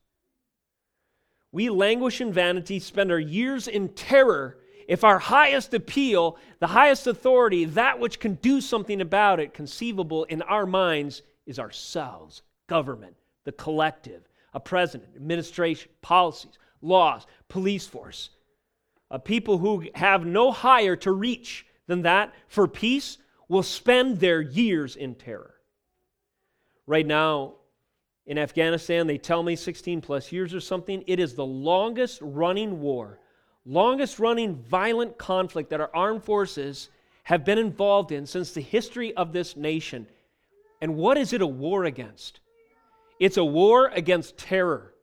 We 1.52 1.70
languish 1.70 2.20
in 2.20 2.32
vanity, 2.32 2.80
spend 2.80 3.12
our 3.12 3.20
years 3.20 3.68
in 3.68 3.90
terror 3.90 4.58
if 4.88 5.04
our 5.04 5.18
highest 5.18 5.74
appeal, 5.74 6.36
the 6.58 6.66
highest 6.66 7.06
authority, 7.06 7.64
that 7.64 7.98
which 7.98 8.20
can 8.20 8.34
do 8.34 8.60
something 8.60 9.00
about 9.00 9.40
it, 9.40 9.54
conceivable 9.54 10.24
in 10.24 10.42
our 10.42 10.66
minds, 10.66 11.22
is 11.46 11.58
ourselves, 11.58 12.42
government, 12.66 13.16
the 13.44 13.52
collective, 13.52 14.22
a 14.54 14.60
president, 14.60 15.10
administration, 15.16 15.90
policies, 16.02 16.58
laws, 16.80 17.26
police 17.48 17.86
force. 17.86 18.30
A 19.10 19.18
people 19.18 19.58
who 19.58 19.84
have 19.94 20.24
no 20.24 20.52
higher 20.52 20.96
to 20.96 21.12
reach 21.12 21.66
than 21.86 22.02
that 22.02 22.32
for 22.48 22.66
peace 22.66 23.18
will 23.48 23.62
spend 23.62 24.18
their 24.18 24.40
years 24.40 24.96
in 24.96 25.14
terror. 25.14 25.54
Right 26.86 27.06
now, 27.06 27.54
in 28.26 28.38
Afghanistan, 28.38 29.06
they 29.06 29.18
tell 29.18 29.42
me 29.42 29.56
16 29.56 30.00
plus 30.00 30.32
years 30.32 30.54
or 30.54 30.60
something. 30.60 31.02
It 31.06 31.18
is 31.18 31.34
the 31.34 31.44
longest 31.44 32.18
running 32.22 32.80
war, 32.80 33.18
longest 33.64 34.18
running 34.18 34.56
violent 34.56 35.18
conflict 35.18 35.70
that 35.70 35.80
our 35.80 35.90
armed 35.94 36.24
forces 36.24 36.88
have 37.24 37.44
been 37.44 37.58
involved 37.58 38.12
in 38.12 38.26
since 38.26 38.52
the 38.52 38.60
history 38.60 39.14
of 39.14 39.32
this 39.32 39.56
nation. 39.56 40.06
And 40.80 40.96
what 40.96 41.16
is 41.16 41.32
it 41.32 41.42
a 41.42 41.46
war 41.46 41.84
against? 41.84 42.40
It's 43.20 43.36
a 43.36 43.44
war 43.44 43.88
against 43.88 44.36
terror. 44.36 44.94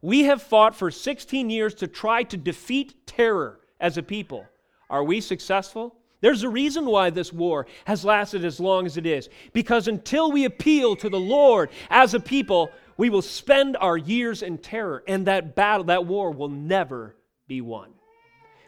We 0.00 0.22
have 0.24 0.42
fought 0.42 0.74
for 0.74 0.90
16 0.90 1.50
years 1.50 1.74
to 1.74 1.86
try 1.86 2.22
to 2.24 2.36
defeat 2.36 3.06
terror 3.06 3.60
as 3.78 3.98
a 3.98 4.02
people. 4.02 4.46
Are 4.88 5.04
we 5.04 5.20
successful? 5.20 5.94
There's 6.22 6.44
a 6.44 6.48
reason 6.48 6.86
why 6.86 7.10
this 7.10 7.32
war 7.32 7.66
has 7.84 8.04
lasted 8.04 8.44
as 8.44 8.58
long 8.58 8.86
as 8.86 8.96
it 8.96 9.06
is. 9.06 9.28
Because 9.52 9.86
until 9.86 10.32
we 10.32 10.44
appeal 10.44 10.96
to 10.96 11.10
the 11.10 11.20
Lord 11.20 11.68
as 11.90 12.14
a 12.14 12.20
people, 12.20 12.70
we 12.96 13.10
will 13.10 13.22
spend 13.22 13.76
our 13.76 13.96
years 13.96 14.42
in 14.42 14.58
terror, 14.58 15.02
and 15.06 15.26
that 15.26 15.54
battle, 15.54 15.84
that 15.84 16.06
war 16.06 16.30
will 16.30 16.48
never 16.48 17.16
be 17.52 17.60
won. 17.60 17.90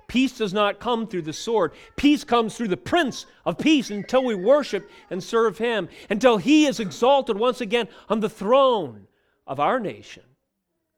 Peace 0.09 0.37
does 0.37 0.53
not 0.53 0.79
come 0.79 1.07
through 1.07 1.23
the 1.23 1.33
sword. 1.33 1.73
Peace 1.97 2.23
comes 2.23 2.55
through 2.55 2.69
the 2.69 2.77
Prince 2.77 3.25
of 3.47 3.57
Peace 3.57 3.89
until 3.89 4.23
we 4.23 4.35
worship 4.35 4.91
and 5.09 5.25
serve 5.25 5.57
Him, 5.57 5.89
until 6.11 6.37
He 6.37 6.67
is 6.67 6.79
exalted 6.79 7.39
once 7.39 7.63
again 7.63 7.89
on 8.11 8.21
the 8.21 8.29
throne 8.29 9.07
of 9.47 9.59
our 9.59 9.81
nation. 9.81 10.25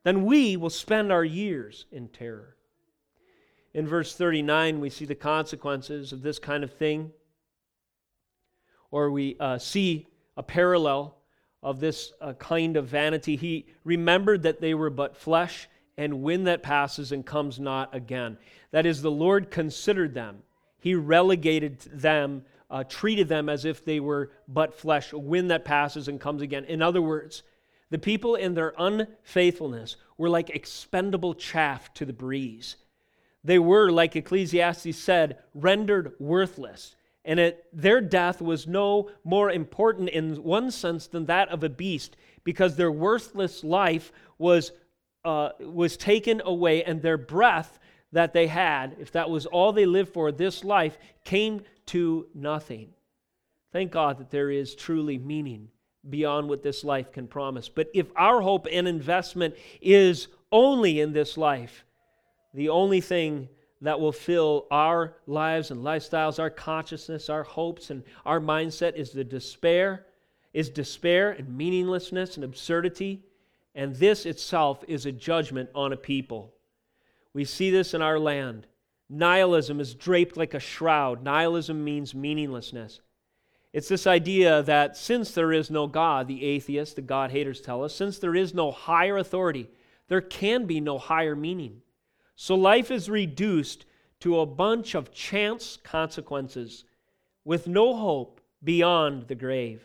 Then 0.03 0.25
we 0.25 0.57
will 0.57 0.71
spend 0.71 1.13
our 1.13 1.25
years 1.25 1.87
in 1.93 2.09
terror. 2.09 2.57
In 3.73 3.87
verse 3.87 4.17
39, 4.17 4.81
we 4.81 4.91
see 4.91 5.05
the 5.05 5.15
consequences 5.15 6.13
of 6.13 6.23
this 6.23 6.41
kind 6.41 6.65
of 6.65 6.73
thing, 6.73 7.13
or 8.91 9.13
we 9.13 9.37
uh, 9.39 9.59
see 9.59 10.09
a 10.37 10.43
parallel 10.43 11.19
of 11.63 11.79
this 11.79 12.13
uh, 12.21 12.33
kind 12.33 12.77
of 12.77 12.89
vanity. 12.89 13.37
He 13.37 13.67
remembered 13.85 14.43
that 14.43 14.61
they 14.61 14.75
were 14.75 14.91
but 14.91 15.17
flesh 15.17 15.69
and 15.99 16.23
wind 16.23 16.47
that 16.47 16.63
passes 16.63 17.13
and 17.13 17.25
comes 17.25 17.59
not 17.59 17.95
again. 17.95 18.37
That 18.71 18.87
is, 18.87 19.03
the 19.03 19.11
Lord 19.11 19.51
considered 19.51 20.15
them. 20.15 20.43
He 20.79 20.95
relegated 20.95 21.81
them, 21.93 22.45
uh, 22.71 22.85
treated 22.85 23.29
them 23.29 23.49
as 23.49 23.65
if 23.65 23.85
they 23.85 24.01
were 24.01 24.31
but 24.47 24.75
flesh, 24.75 25.13
wind 25.13 25.51
that 25.51 25.65
passes 25.65 26.09
and 26.09 26.21
comes 26.21 26.43
again. 26.43 26.65
In 26.65 26.83
other 26.83 27.03
words, 27.03 27.43
the 27.91 27.99
people 27.99 28.35
in 28.35 28.55
their 28.55 28.75
unfaithfulness 28.79 29.97
were 30.19 30.29
like 30.29 30.51
expendable 30.51 31.35
chaff 31.35 31.95
to 31.95 32.05
the 32.05 32.13
breeze. 32.13 32.77
They 33.45 33.59
were, 33.59 33.91
like 33.91 34.17
Ecclesiastes 34.17 34.99
said, 34.99 35.39
rendered 35.55 36.15
worthless. 36.19 36.97
And 37.25 37.41
it, 37.41 37.65
their 37.73 38.01
death 38.01 38.43
was 38.43 38.67
no 38.67 39.11
more 39.25 39.51
important 39.51 40.09
in 40.11 40.43
one 40.43 40.71
sense 40.71 41.07
than 41.07 41.27
that 41.27 41.49
of 41.49 41.63
a 41.65 41.69
beast, 41.69 42.17
because 42.45 42.77
their 42.77 42.91
worthless 42.91 43.65
life 43.65 44.13
was, 44.39 44.73
uh, 45.27 45.51
was 45.61 45.97
taken 45.97 46.41
away, 46.45 46.85
and 46.85 47.03
their 47.03 47.19
breath, 47.19 47.79
that 48.13 48.33
they 48.33 48.47
had, 48.47 48.97
if 49.01 49.13
that 49.13 49.29
was 49.29 49.45
all 49.45 49.73
they 49.73 49.85
lived 49.85 50.15
for, 50.15 50.31
this 50.31 50.65
life 50.65 50.97
came 51.25 51.63
to 51.87 52.27
nothing. 52.35 52.89
Thank 53.73 53.91
God 53.91 54.19
that 54.19 54.31
there 54.31 54.51
is 54.51 54.75
truly 54.75 55.19
meaning 55.19 55.69
beyond 56.09 56.49
what 56.49 56.63
this 56.63 56.85
life 56.85 57.11
can 57.13 57.27
promise. 57.27 57.69
But 57.69 57.91
if 57.93 58.07
our 58.17 58.41
hope 58.41 58.69
and 58.71 58.87
investment 58.87 59.57
is 59.83 60.29
only 60.53 61.01
in 61.01 61.13
this 61.13 61.37
life, 61.37 61.85
the 62.55 62.69
only 62.69 63.01
thing 63.01 63.49
that 63.83 64.01
will 64.01 64.13
fill 64.13 64.67
our 64.71 65.17
lives 65.27 65.71
and 65.73 65.83
lifestyles, 65.83 66.39
our 66.39 66.49
consciousness, 66.49 67.29
our 67.29 67.43
hopes, 67.43 67.91
and 67.91 68.03
our 68.25 68.41
mindset 68.41 68.95
is 68.95 69.11
the 69.11 69.25
despair, 69.25 70.07
is 70.55 70.71
despair 70.71 71.33
and 71.33 71.55
meaninglessness 71.55 72.37
and 72.37 72.45
absurdity. 72.45 73.25
And 73.77 73.95
this 73.95 74.25
itself 74.25 74.83
is 74.89 75.05
a 75.05 75.13
judgment 75.13 75.69
on 75.75 75.93
a 75.93 75.97
people. 75.97 76.55
We 77.35 77.45
see 77.45 77.71
this 77.71 77.93
in 77.93 78.01
our 78.01 78.19
land. 78.19 78.67
Nihilism 79.11 79.79
is 79.79 79.95
draped 79.95 80.37
like 80.37 80.55
a 80.55 80.59
shroud. 80.59 81.23
Nihilism 81.23 81.85
means 81.85 82.15
meaninglessness. 82.15 83.01
It's 83.75 83.89
this 83.89 84.07
idea 84.07 84.63
that 84.63 84.97
since 84.97 85.33
there 85.33 85.53
is 85.53 85.71
no 85.71 85.87
God, 85.87 86.27
the 86.27 86.43
atheists, 86.43 86.95
the 86.95 87.03
God 87.03 87.31
haters 87.31 87.61
tell 87.61 87.85
us, 87.85 87.95
since 87.95 88.19
there 88.19 88.35
is 88.35 88.55
no 88.55 88.73
higher 88.73 89.19
authority, 89.19 89.69
there 90.09 90.23
can 90.23 90.65
be 90.65 90.81
no 90.81 90.97
higher 90.97 91.37
meaning. 91.37 91.83
So 92.35 92.55
life 92.55 92.91
is 92.91 93.11
reduced 93.11 93.85
to 94.21 94.41
a 94.41 94.47
bunch 94.47 94.95
of 94.95 95.13
chance 95.13 95.77
consequences 95.85 96.85
with 97.45 97.69
no 97.69 97.95
hope 97.95 98.41
beyond 98.65 99.29
the 99.29 99.35
grave. 99.35 99.83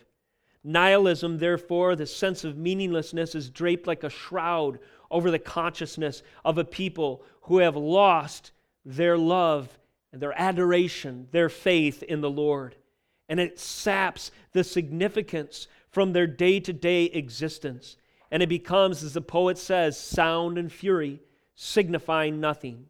Nihilism, 0.64 1.40
therefore, 1.40 1.96
the 1.96 2.06
sense 2.06 2.44
of 2.44 2.58
meaninglessness, 2.58 3.36
is 3.36 3.50
draped 3.50 3.88
like 3.88 4.04
a 4.04 4.10
shroud 4.10 4.80
over 5.10 5.32
the 5.32 5.40
consciousness 5.40 6.24
of 6.46 6.58
a 6.58 6.64
people 6.64 7.24
who 7.44 7.58
have 7.58 7.76
lost 7.76 8.52
their 8.86 9.18
love 9.18 9.78
and 10.12 10.22
their 10.22 10.40
adoration, 10.40 11.28
their 11.32 11.50
faith 11.50 12.04
in 12.04 12.22
the 12.22 12.30
Lord 12.30 12.76
and 13.32 13.40
it 13.40 13.58
saps 13.58 14.30
the 14.52 14.62
significance 14.62 15.70
from 15.90 16.12
their 16.12 16.28
day 16.28 16.60
to 16.60 16.74
day 16.74 17.06
existence. 17.06 17.96
And 18.30 18.44
it 18.44 18.50
becomes, 18.50 19.04
as 19.04 19.14
the 19.14 19.22
poet 19.22 19.58
says, 19.58 19.98
sound 19.98 20.58
and 20.58 20.70
fury, 20.70 21.22
signifying 21.56 22.42
nothing. 22.42 22.88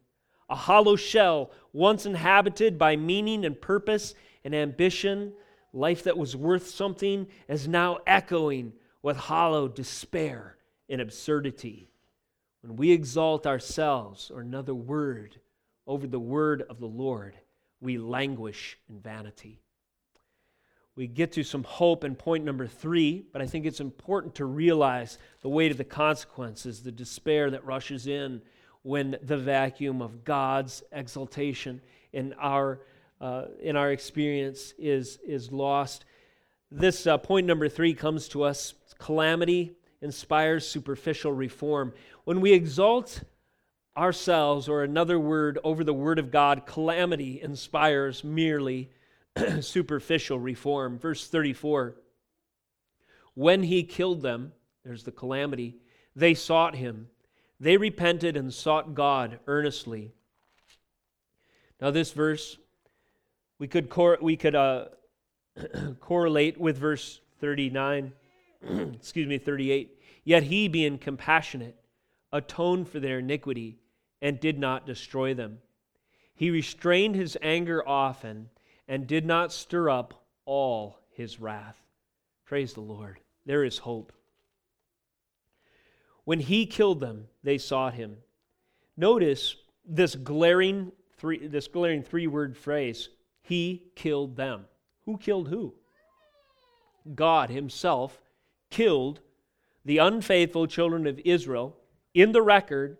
A 0.50 0.56
hollow 0.56 0.96
shell, 0.96 1.52
once 1.72 2.06
inhabited 2.06 2.76
by 2.76 2.96
meaning 2.96 3.44
and 3.44 3.60
purpose 3.60 4.16
and 4.44 4.52
ambition, 4.52 5.32
life 5.72 6.04
that 6.04 6.18
was 6.18 6.36
worth 6.36 6.68
something, 6.68 7.26
is 7.48 7.66
now 7.66 7.98
echoing 8.06 8.72
with 9.02 9.16
hollow 9.16 9.68
despair 9.68 10.56
and 10.88 11.00
absurdity. 11.00 11.88
When 12.62 12.76
we 12.76 12.92
exalt 12.92 13.46
ourselves, 13.46 14.30
or 14.30 14.40
another 14.40 14.74
word, 14.74 15.40
over 15.86 16.06
the 16.06 16.20
word 16.20 16.62
of 16.68 16.78
the 16.78 16.86
Lord, 16.86 17.36
we 17.80 17.98
languish 17.98 18.78
in 18.88 19.00
vanity 19.00 19.62
we 20.94 21.06
get 21.06 21.32
to 21.32 21.42
some 21.42 21.64
hope 21.64 22.04
in 22.04 22.14
point 22.14 22.44
number 22.44 22.66
three, 22.66 23.24
but 23.32 23.40
I 23.40 23.46
think 23.46 23.64
it's 23.64 23.80
important 23.80 24.34
to 24.36 24.44
realize 24.44 25.18
the 25.40 25.48
weight 25.48 25.70
of 25.70 25.78
the 25.78 25.84
consequences, 25.84 26.82
the 26.82 26.92
despair 26.92 27.50
that 27.50 27.64
rushes 27.64 28.06
in 28.06 28.42
when 28.82 29.16
the 29.22 29.38
vacuum 29.38 30.02
of 30.02 30.24
God's 30.24 30.82
exaltation 30.92 31.80
in 32.12 32.34
our, 32.38 32.80
uh, 33.22 33.44
in 33.60 33.76
our 33.76 33.92
experience 33.92 34.74
is, 34.78 35.18
is 35.24 35.52
lost. 35.52 36.04
This 36.70 37.06
uh, 37.06 37.16
point 37.18 37.46
number 37.46 37.68
three 37.68 37.94
comes 37.94 38.28
to 38.28 38.42
us 38.42 38.74
calamity 38.98 39.76
inspires 40.00 40.66
superficial 40.66 41.32
reform. 41.32 41.94
When 42.24 42.40
we 42.40 42.52
exalt 42.52 43.22
ourselves, 43.96 44.68
or 44.68 44.82
another 44.82 45.20
word 45.20 45.58
over 45.62 45.84
the 45.84 45.94
Word 45.94 46.18
of 46.18 46.30
God, 46.30 46.66
calamity 46.66 47.40
inspires 47.40 48.24
merely 48.24 48.90
superficial 49.60 50.40
reform. 50.40 50.98
Verse 50.98 51.28
34 51.28 51.94
When 53.34 53.62
he 53.62 53.84
killed 53.84 54.22
them, 54.22 54.52
there's 54.84 55.04
the 55.04 55.12
calamity, 55.12 55.76
they 56.16 56.34
sought 56.34 56.74
him. 56.74 57.08
They 57.60 57.76
repented 57.76 58.36
and 58.36 58.52
sought 58.52 58.94
God 58.94 59.38
earnestly. 59.46 60.10
Now, 61.80 61.92
this 61.92 62.12
verse, 62.12 62.58
we 63.62 63.68
could, 63.68 63.88
cor- 63.88 64.18
we 64.20 64.36
could 64.36 64.56
uh, 64.56 64.86
correlate 66.00 66.58
with 66.58 66.76
verse 66.78 67.20
39, 67.40 68.12
excuse 68.92 69.28
me, 69.28 69.38
38. 69.38 70.00
Yet 70.24 70.42
he, 70.42 70.66
being 70.66 70.98
compassionate, 70.98 71.76
atoned 72.32 72.88
for 72.88 72.98
their 72.98 73.20
iniquity 73.20 73.78
and 74.20 74.40
did 74.40 74.58
not 74.58 74.84
destroy 74.84 75.32
them. 75.32 75.58
He 76.34 76.50
restrained 76.50 77.14
his 77.14 77.38
anger 77.40 77.88
often 77.88 78.50
and 78.88 79.06
did 79.06 79.24
not 79.24 79.52
stir 79.52 79.88
up 79.88 80.24
all 80.44 80.98
his 81.12 81.38
wrath. 81.38 81.76
Praise 82.44 82.74
the 82.74 82.80
Lord. 82.80 83.20
There 83.46 83.62
is 83.62 83.78
hope. 83.78 84.12
When 86.24 86.40
he 86.40 86.66
killed 86.66 86.98
them, 86.98 87.28
they 87.44 87.58
sought 87.58 87.94
him. 87.94 88.16
Notice 88.96 89.54
this 89.86 90.16
glaring 90.16 90.90
three, 91.16 91.46
this 91.46 91.68
glaring 91.68 92.02
three-word 92.02 92.56
phrase. 92.56 93.08
He 93.42 93.90
killed 93.94 94.36
them. 94.36 94.66
Who 95.04 95.18
killed 95.18 95.48
who? 95.48 95.74
God 97.14 97.50
himself 97.50 98.20
killed 98.70 99.20
the 99.84 99.98
unfaithful 99.98 100.66
children 100.66 101.06
of 101.06 101.20
Israel 101.24 101.76
in 102.14 102.32
the 102.32 102.42
record, 102.42 102.98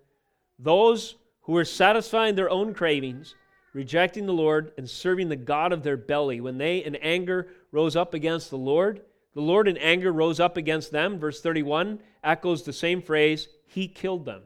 those 0.59 1.16
who 1.42 1.52
were 1.52 1.64
satisfying 1.64 2.35
their 2.35 2.50
own 2.50 2.74
cravings 2.74 3.35
rejecting 3.72 4.26
the 4.26 4.33
Lord 4.33 4.72
and 4.76 4.88
serving 4.88 5.28
the 5.28 5.37
God 5.37 5.72
of 5.72 5.83
their 5.83 5.96
belly. 5.96 6.40
When 6.40 6.59
they 6.59 6.78
in 6.78 6.96
anger 6.96 7.48
rose 7.70 7.96
up 7.96 8.14
against 8.14 8.50
the 8.50 8.59
Lord, 8.59 9.02
the 9.35 9.40
Lord 9.40 9.68
in 9.68 9.76
anger 9.78 10.12
rose 10.12 10.40
up 10.40 10.57
against 10.57 10.92
them. 10.92 11.18
Verse 11.18 11.40
31 11.40 12.00
echoes 12.22 12.62
the 12.62 12.72
same 12.72 13.00
phrase 13.00 13.48
He 13.66 13.88
killed 13.88 14.24
them. 14.24 14.42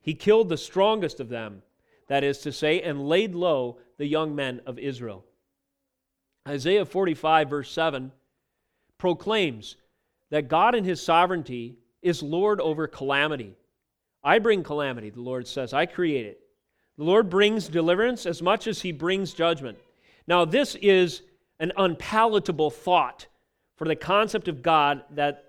He 0.00 0.14
killed 0.14 0.48
the 0.48 0.56
strongest 0.56 1.18
of 1.18 1.28
them, 1.28 1.62
that 2.08 2.22
is 2.22 2.38
to 2.38 2.52
say, 2.52 2.80
and 2.80 3.08
laid 3.08 3.34
low 3.34 3.78
the 3.98 4.06
young 4.06 4.34
men 4.34 4.60
of 4.66 4.78
Israel. 4.78 5.24
Isaiah 6.46 6.84
45, 6.84 7.50
verse 7.50 7.70
7, 7.70 8.12
proclaims 8.98 9.76
that 10.30 10.48
God 10.48 10.74
in 10.74 10.84
His 10.84 11.02
sovereignty 11.02 11.76
is 12.02 12.22
Lord 12.22 12.60
over 12.60 12.86
calamity. 12.86 13.56
I 14.22 14.38
bring 14.38 14.62
calamity, 14.62 15.10
the 15.10 15.20
Lord 15.20 15.46
says. 15.46 15.72
I 15.72 15.86
create 15.86 16.26
it. 16.26 16.40
The 16.96 17.04
Lord 17.04 17.28
brings 17.28 17.68
deliverance 17.68 18.24
as 18.24 18.40
much 18.40 18.66
as 18.66 18.80
he 18.80 18.92
brings 18.92 19.34
judgment. 19.34 19.78
Now, 20.26 20.44
this 20.44 20.76
is 20.76 21.22
an 21.58 21.72
unpalatable 21.76 22.70
thought 22.70 23.26
for 23.76 23.86
the 23.86 23.96
concept 23.96 24.48
of 24.48 24.62
God 24.62 25.02
that 25.10 25.44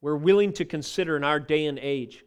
we're 0.00 0.16
willing 0.16 0.52
to 0.54 0.64
consider 0.64 1.16
in 1.16 1.24
our 1.24 1.38
day 1.38 1.66
and 1.66 1.78
age. 1.78 2.24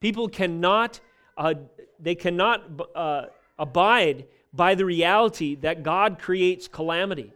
People 0.00 0.28
cannot, 0.28 1.00
uh, 1.36 1.54
they 1.98 2.14
cannot 2.14 2.64
uh, 2.94 3.26
abide 3.58 4.26
by 4.52 4.74
the 4.74 4.84
reality 4.84 5.54
that 5.56 5.82
God 5.82 6.18
creates 6.18 6.68
calamity, 6.68 7.32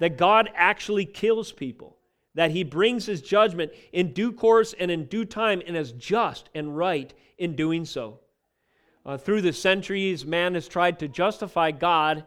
that 0.00 0.16
God 0.16 0.50
actually 0.54 1.04
kills 1.04 1.52
people, 1.52 1.96
that 2.34 2.50
he 2.50 2.64
brings 2.64 3.06
his 3.06 3.20
judgment 3.20 3.72
in 3.92 4.12
due 4.12 4.32
course 4.32 4.74
and 4.78 4.90
in 4.90 5.06
due 5.06 5.24
time 5.24 5.62
and 5.66 5.76
is 5.76 5.92
just 5.92 6.48
and 6.54 6.76
right 6.76 7.12
in 7.38 7.56
doing 7.56 7.84
so. 7.84 8.20
Uh, 9.04 9.16
through 9.16 9.42
the 9.42 9.52
centuries, 9.52 10.24
man 10.24 10.54
has 10.54 10.68
tried 10.68 10.98
to 11.00 11.08
justify 11.08 11.72
God 11.72 12.24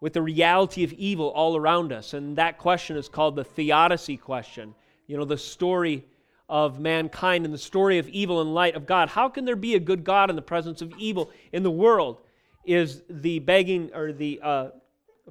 with 0.00 0.12
the 0.12 0.22
reality 0.22 0.84
of 0.84 0.92
evil 0.92 1.28
all 1.28 1.56
around 1.56 1.92
us. 1.92 2.14
And 2.14 2.36
that 2.36 2.58
question 2.58 2.96
is 2.96 3.08
called 3.08 3.36
the 3.36 3.44
theodicy 3.44 4.16
question. 4.16 4.74
You 5.06 5.16
know, 5.16 5.24
the 5.24 5.38
story 5.38 6.04
of 6.48 6.78
mankind 6.78 7.44
and 7.44 7.54
the 7.54 7.58
story 7.58 7.98
of 7.98 8.08
evil 8.08 8.40
in 8.40 8.54
light 8.54 8.76
of 8.76 8.86
God. 8.86 9.08
How 9.08 9.28
can 9.28 9.44
there 9.44 9.56
be 9.56 9.74
a 9.74 9.80
good 9.80 10.04
God 10.04 10.30
in 10.30 10.36
the 10.36 10.42
presence 10.42 10.82
of 10.82 10.92
evil 10.98 11.30
in 11.52 11.62
the 11.62 11.70
world? 11.70 12.18
Is 12.64 13.02
the 13.08 13.38
begging 13.40 13.90
or 13.94 14.12
the 14.12 14.40
uh, 14.42 14.68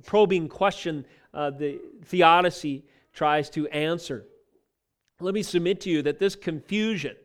probing 0.06 0.48
question 0.48 1.06
uh, 1.34 1.50
the 1.50 1.80
theodicy 2.06 2.84
tries 3.14 3.50
to 3.52 3.68
answer. 3.70 4.26
Let 5.20 5.34
me 5.34 5.44
submit 5.44 5.82
to 5.82 5.90
you 5.90 6.02
that 6.04 6.20
this 6.20 6.36
confusion 6.36 7.16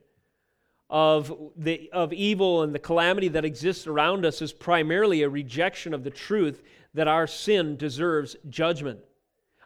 of, 0.91 1.33
the, 1.57 1.91
of 1.93 2.13
evil 2.13 2.63
and 2.63 2.75
the 2.75 2.79
calamity 2.79 3.29
that 3.29 3.45
exists 3.45 3.87
around 3.87 4.25
us 4.25 4.41
is 4.41 4.53
primarily 4.53 5.23
a 5.23 5.29
rejection 5.29 5.93
of 5.93 6.05
the 6.05 6.11
truth 6.11 6.63
that 6.95 7.09
our 7.09 7.27
sin 7.27 7.77
deserves 7.77 8.37
judgment. 8.49 9.01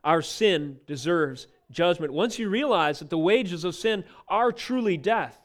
Our 0.03 0.23
sin 0.23 0.79
deserves 0.87 1.47
judgment. 1.71 2.13
Once 2.13 2.39
you 2.39 2.49
realize 2.49 2.99
that 2.99 3.11
the 3.11 3.19
wages 3.19 3.65
of 3.65 3.75
sin 3.75 4.05
are 4.29 4.51
truly 4.51 4.97
death, 4.97 5.41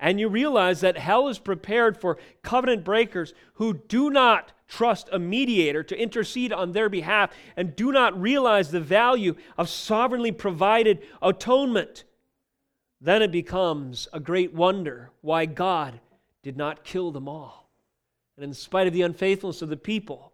and 0.00 0.18
you 0.18 0.28
realize 0.28 0.80
that 0.80 0.98
hell 0.98 1.28
is 1.28 1.38
prepared 1.38 1.96
for 2.00 2.18
covenant 2.42 2.84
breakers 2.84 3.32
who 3.54 3.74
do 3.74 4.10
not 4.10 4.52
trust 4.66 5.08
a 5.12 5.18
mediator 5.18 5.82
to 5.82 5.98
intercede 5.98 6.52
on 6.52 6.72
their 6.72 6.88
behalf 6.88 7.30
and 7.56 7.76
do 7.76 7.92
not 7.92 8.20
realize 8.20 8.70
the 8.70 8.80
value 8.80 9.34
of 9.56 9.68
sovereignly 9.68 10.32
provided 10.32 11.00
atonement 11.22 12.04
then 13.04 13.20
it 13.20 13.30
becomes 13.30 14.08
a 14.14 14.18
great 14.18 14.54
wonder 14.54 15.10
why 15.20 15.44
God 15.44 16.00
did 16.42 16.56
not 16.56 16.84
kill 16.84 17.10
them 17.10 17.28
all. 17.28 17.70
And 18.34 18.44
in 18.44 18.54
spite 18.54 18.86
of 18.86 18.94
the 18.94 19.02
unfaithfulness 19.02 19.60
of 19.60 19.68
the 19.68 19.76
people, 19.76 20.32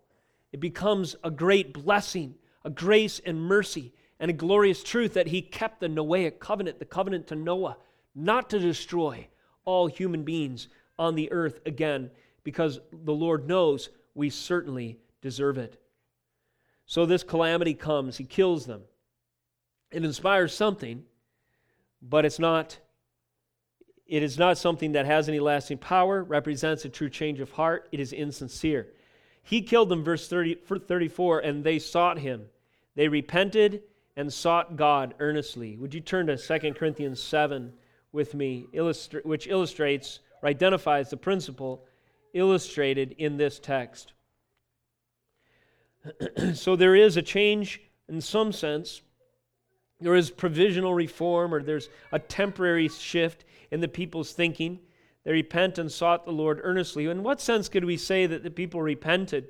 it 0.52 0.61
becomes 0.61 1.16
a 1.24 1.32
great 1.32 1.74
blessing, 1.74 2.36
a 2.64 2.70
grace 2.70 3.20
and 3.26 3.42
mercy, 3.42 3.92
and 4.20 4.30
a 4.30 4.34
glorious 4.34 4.84
truth 4.84 5.14
that 5.14 5.26
he 5.26 5.42
kept 5.42 5.80
the 5.80 5.88
Noahic 5.88 6.38
covenant, 6.38 6.78
the 6.78 6.84
covenant 6.84 7.26
to 7.26 7.34
Noah, 7.34 7.76
not 8.14 8.48
to 8.50 8.61
destroy 8.61 9.26
all 9.70 9.86
human 9.86 10.24
beings 10.24 10.68
on 10.98 11.14
the 11.14 11.30
earth 11.32 11.60
again, 11.64 12.10
because 12.44 12.80
the 12.92 13.12
Lord 13.12 13.46
knows 13.46 13.88
we 14.14 14.28
certainly 14.28 14.98
deserve 15.22 15.56
it. 15.56 15.80
So 16.86 17.06
this 17.06 17.22
calamity 17.22 17.74
comes, 17.74 18.16
he 18.16 18.24
kills 18.24 18.66
them. 18.66 18.82
It 19.92 20.04
inspires 20.04 20.52
something, 20.52 21.04
but 22.02 22.24
it's 22.24 22.38
not 22.38 22.78
it 24.10 24.24
is 24.24 24.36
not 24.36 24.58
something 24.58 24.92
that 24.92 25.06
has 25.06 25.28
any 25.28 25.38
lasting 25.38 25.78
power, 25.78 26.24
represents 26.24 26.84
a 26.84 26.88
true 26.88 27.08
change 27.08 27.38
of 27.38 27.52
heart. 27.52 27.88
It 27.92 28.00
is 28.00 28.12
insincere. 28.12 28.88
He 29.40 29.62
killed 29.62 29.88
them, 29.88 30.02
verse 30.02 30.26
30, 30.26 30.56
34, 30.66 31.38
and 31.38 31.62
they 31.62 31.78
sought 31.78 32.18
him. 32.18 32.46
They 32.96 33.06
repented 33.06 33.84
and 34.16 34.32
sought 34.32 34.74
God 34.74 35.14
earnestly. 35.20 35.76
Would 35.76 35.94
you 35.94 36.00
turn 36.00 36.26
to 36.26 36.36
2 36.36 36.74
Corinthians 36.74 37.22
7 37.22 37.72
with 38.12 38.34
me, 38.34 38.66
which 39.24 39.46
illustrates 39.46 40.20
or 40.42 40.48
identifies 40.48 41.11
the 41.11 41.16
principle 41.16 41.84
illustrated 42.32 43.14
in 43.18 43.36
this 43.36 43.58
text? 43.58 44.12
so 46.54 46.76
there 46.76 46.96
is 46.96 47.16
a 47.16 47.22
change 47.22 47.80
in 48.08 48.20
some 48.20 48.52
sense. 48.52 49.02
There 50.00 50.14
is 50.14 50.30
provisional 50.30 50.94
reform, 50.94 51.52
or 51.52 51.62
there's 51.62 51.88
a 52.11 52.18
temporary 52.18 52.88
shift 52.88 53.44
in 53.70 53.80
the 53.80 53.88
people's 53.88 54.32
thinking. 54.32 54.80
They 55.24 55.32
repent 55.32 55.78
and 55.78 55.92
sought 55.92 56.24
the 56.24 56.32
Lord 56.32 56.61
earnestly. 56.62 57.06
In 57.06 57.22
what 57.22 57.40
sense 57.40 57.68
could 57.68 57.84
we 57.84 57.98
say 57.98 58.26
that 58.26 58.42
the 58.42 58.50
people 58.50 58.80
repented? 58.80 59.48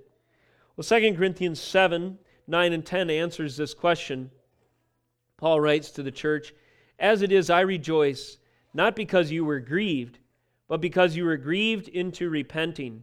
Well, 0.77 0.85
2 0.85 1.15
Corinthians 1.15 1.61
7 1.61 2.19
9 2.47 2.73
and 2.73 2.85
10 2.85 3.11
answers 3.11 3.57
this 3.57 3.75
question. 3.75 4.31
Paul 5.37 5.61
writes 5.61 5.93
to 5.93 6.03
the 6.03 6.11
church, 6.11 6.53
As 6.99 7.23
it 7.23 7.31
is, 7.31 7.49
I 7.49 7.61
rejoice, 7.61 8.39
not 8.73 8.97
because 8.97 9.31
you 9.31 9.45
were 9.45 9.61
grieved, 9.61 10.19
but 10.69 10.81
because 10.81 11.17
you 11.17 11.25
were 11.25 11.37
grieved 11.37 11.89
into 11.89 12.31
repenting. 12.31 13.03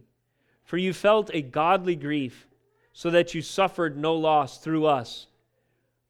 For 0.64 0.76
you 0.76 0.92
felt 0.92 1.30
a 1.32 1.42
godly 1.42 1.96
grief, 1.96 2.46
so 2.92 3.10
that 3.10 3.34
you 3.34 3.42
suffered 3.42 3.96
no 3.96 4.14
loss 4.14 4.58
through 4.58 4.86
us. 4.86 5.26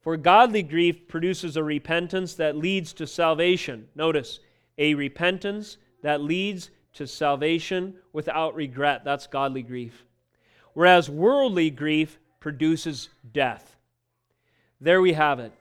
For 0.01 0.17
godly 0.17 0.63
grief 0.63 1.07
produces 1.07 1.55
a 1.55 1.63
repentance 1.63 2.33
that 2.35 2.55
leads 2.55 2.93
to 2.93 3.05
salvation. 3.05 3.87
Notice, 3.95 4.39
a 4.77 4.93
repentance 4.95 5.77
that 6.01 6.21
leads 6.21 6.71
to 6.93 7.05
salvation 7.05 7.95
without 8.13 8.55
regret. 8.55 9.03
That's 9.03 9.27
godly 9.27 9.61
grief. 9.61 10.05
Whereas 10.73 11.09
worldly 11.09 11.69
grief 11.69 12.17
produces 12.39 13.09
death. 13.33 13.75
There 14.81 15.01
we 15.01 15.13
have 15.13 15.39
it. 15.39 15.51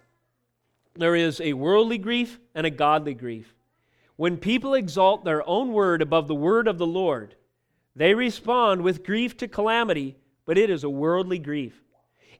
There 0.94 1.16
is 1.16 1.40
a 1.40 1.52
worldly 1.52 1.98
grief 1.98 2.38
and 2.54 2.66
a 2.66 2.70
godly 2.70 3.14
grief. 3.14 3.52
When 4.18 4.36
people 4.36 4.74
exalt 4.74 5.24
their 5.24 5.48
own 5.48 5.72
word 5.72 6.02
above 6.02 6.26
the 6.26 6.34
word 6.34 6.66
of 6.66 6.76
the 6.76 6.86
Lord, 6.88 7.36
they 7.94 8.14
respond 8.14 8.82
with 8.82 9.04
grief 9.04 9.36
to 9.36 9.46
calamity, 9.46 10.16
but 10.44 10.58
it 10.58 10.70
is 10.70 10.82
a 10.82 10.90
worldly 10.90 11.38
grief. 11.38 11.84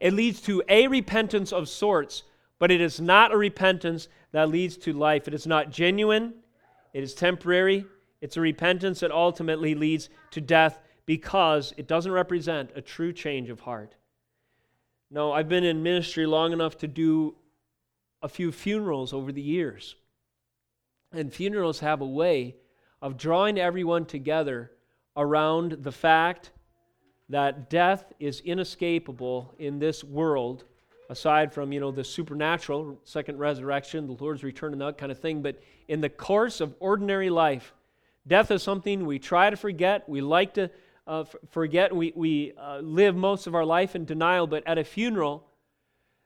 It 0.01 0.13
leads 0.13 0.41
to 0.41 0.61
a 0.69 0.89
repentance 0.89 1.53
of 1.53 1.69
sorts, 1.69 2.25
but 2.59 2.73
it 2.73 2.81
is 2.81 3.01
not 3.01 3.31
a 3.31 3.37
repentance 3.37 4.09
that 4.33 4.49
leads 4.49 4.77
to 4.79 4.93
life. 4.93 5.29
It 5.29 5.35
is 5.35 5.47
not 5.47 5.71
genuine, 5.71 6.35
it 6.93 7.05
is 7.05 7.15
temporary. 7.15 7.87
It's 8.21 8.37
a 8.37 8.41
repentance 8.41 8.99
that 8.99 9.13
ultimately 9.13 9.77
leads 9.77 10.09
to 10.33 10.41
death 10.41 10.81
because 11.07 11.73
it 11.77 11.87
doesn't 11.87 12.11
represent 12.11 12.73
a 12.75 12.83
true 12.83 13.13
change 13.13 13.51
of 13.51 13.61
heart. 13.61 13.95
No, 15.13 15.31
I've 15.31 15.49
been 15.49 15.63
in 15.63 15.85
ministry 15.85 16.27
long 16.27 16.53
enough 16.53 16.77
to 16.79 16.89
do 16.89 17.37
a 18.21 18.29
few 18.29 18.51
funerals 18.51 19.13
over 19.13 19.31
the 19.31 19.41
years. 19.41 19.95
And 21.13 21.33
funerals 21.33 21.81
have 21.81 22.01
a 22.01 22.07
way 22.07 22.57
of 23.01 23.17
drawing 23.17 23.59
everyone 23.59 24.05
together 24.05 24.73
around 25.17 25.79
the 25.81 25.93
fact 25.93 26.51
that 27.29 27.71
death 27.71 28.13
is 28.19 28.41
inescapable 28.41 29.55
in 29.59 29.79
this 29.79 30.03
world 30.03 30.65
aside 31.11 31.53
from 31.53 31.73
you 31.73 31.81
know 31.81 31.91
the 31.91 32.05
supernatural 32.05 32.99
second 33.05 33.39
resurrection 33.39 34.07
the 34.07 34.13
lord's 34.23 34.45
return 34.45 34.73
and 34.73 34.81
that 34.81 34.99
kind 34.99 35.11
of 35.11 35.19
thing. 35.19 35.43
But 35.43 35.61
in 35.89 36.01
the 36.01 36.09
course 36.09 36.61
of 36.61 36.75
ordinary 36.81 37.31
life 37.31 37.73
death 38.29 38.51
is 38.51 38.63
something 38.63 39.07
we 39.07 39.19
try 39.19 39.51
to 39.51 39.57
forget. 39.57 40.09
We 40.09 40.21
like 40.21 40.55
to 40.55 40.71
uh, 41.07 41.21
f- 41.21 41.35
forget. 41.51 41.95
We, 41.95 42.13
we 42.15 42.53
uh, 42.53 42.79
live 42.81 43.17
most 43.17 43.47
of 43.47 43.55
our 43.55 43.65
life 43.65 43.97
in 43.97 44.05
denial. 44.05 44.47
But 44.47 44.63
at 44.67 44.79
a 44.79 44.85
funeral 44.85 45.45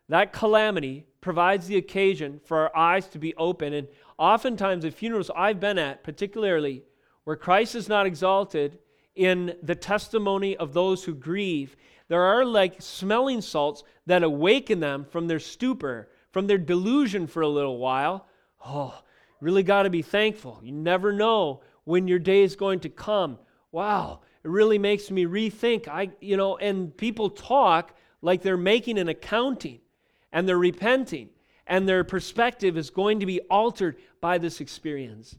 that 0.09 0.33
calamity 0.33 1.07
provides 1.21 1.69
the 1.69 1.77
occasion 1.77 2.41
for 2.45 2.59
our 2.59 2.77
eyes 2.77 3.07
to 3.09 3.19
be 3.19 3.35
open 3.37 3.73
and 3.73 3.89
oftentimes 4.23 4.85
at 4.85 4.95
funerals 4.95 5.31
i've 5.37 5.61
been 5.61 5.79
at 5.79 6.03
particularly 6.05 6.83
where 7.25 7.37
christ 7.37 7.75
is 7.75 7.89
not 7.89 8.07
exalted 8.07 8.79
in 9.15 9.55
the 9.63 9.75
testimony 9.75 10.57
of 10.57 10.73
those 10.73 11.05
who 11.05 11.15
grieve 11.15 11.77
there 12.13 12.25
are 12.25 12.45
like 12.45 12.83
smelling 12.83 13.41
salts 13.41 13.85
that 14.05 14.23
awaken 14.23 14.81
them 14.81 15.07
from 15.07 15.29
their 15.29 15.39
stupor, 15.39 16.11
from 16.31 16.47
their 16.47 16.59
delusion 16.59 17.27
for 17.27 17.41
a 17.41 17.49
little 17.49 17.79
while. 17.79 18.27
Oh, 18.67 19.01
really 19.41 19.63
got 19.63 19.85
to 19.85 19.91
be 19.91 20.03
thankful. 20.03 20.61
You 20.63 20.73
never 20.73 21.15
know 21.15 21.63
when 21.85 22.09
your 22.09 22.19
day 22.19 22.43
is 22.43 22.55
going 22.55 22.81
to 22.81 22.91
come. 22.91 23.39
Wow, 23.71 24.21
it 24.45 24.51
really 24.51 24.77
makes 24.77 25.11
me 25.11 25.25
rethink. 25.25 25.89
I, 25.89 26.11
you 26.21 26.37
know, 26.37 26.59
and 26.59 26.95
people 26.95 27.31
talk 27.31 27.95
like 28.21 28.43
they're 28.43 28.59
making 28.59 28.99
an 28.99 29.09
accounting 29.09 29.81
and 30.33 30.47
they're 30.47 30.59
repenting 30.59 31.31
and 31.67 31.89
their 31.89 32.05
perspective 32.05 32.77
is 32.77 32.91
going 32.91 33.21
to 33.21 33.27
be 33.27 33.41
altered 33.43 33.97
by 34.21 34.39
this 34.39 34.61
experience. 34.61 35.37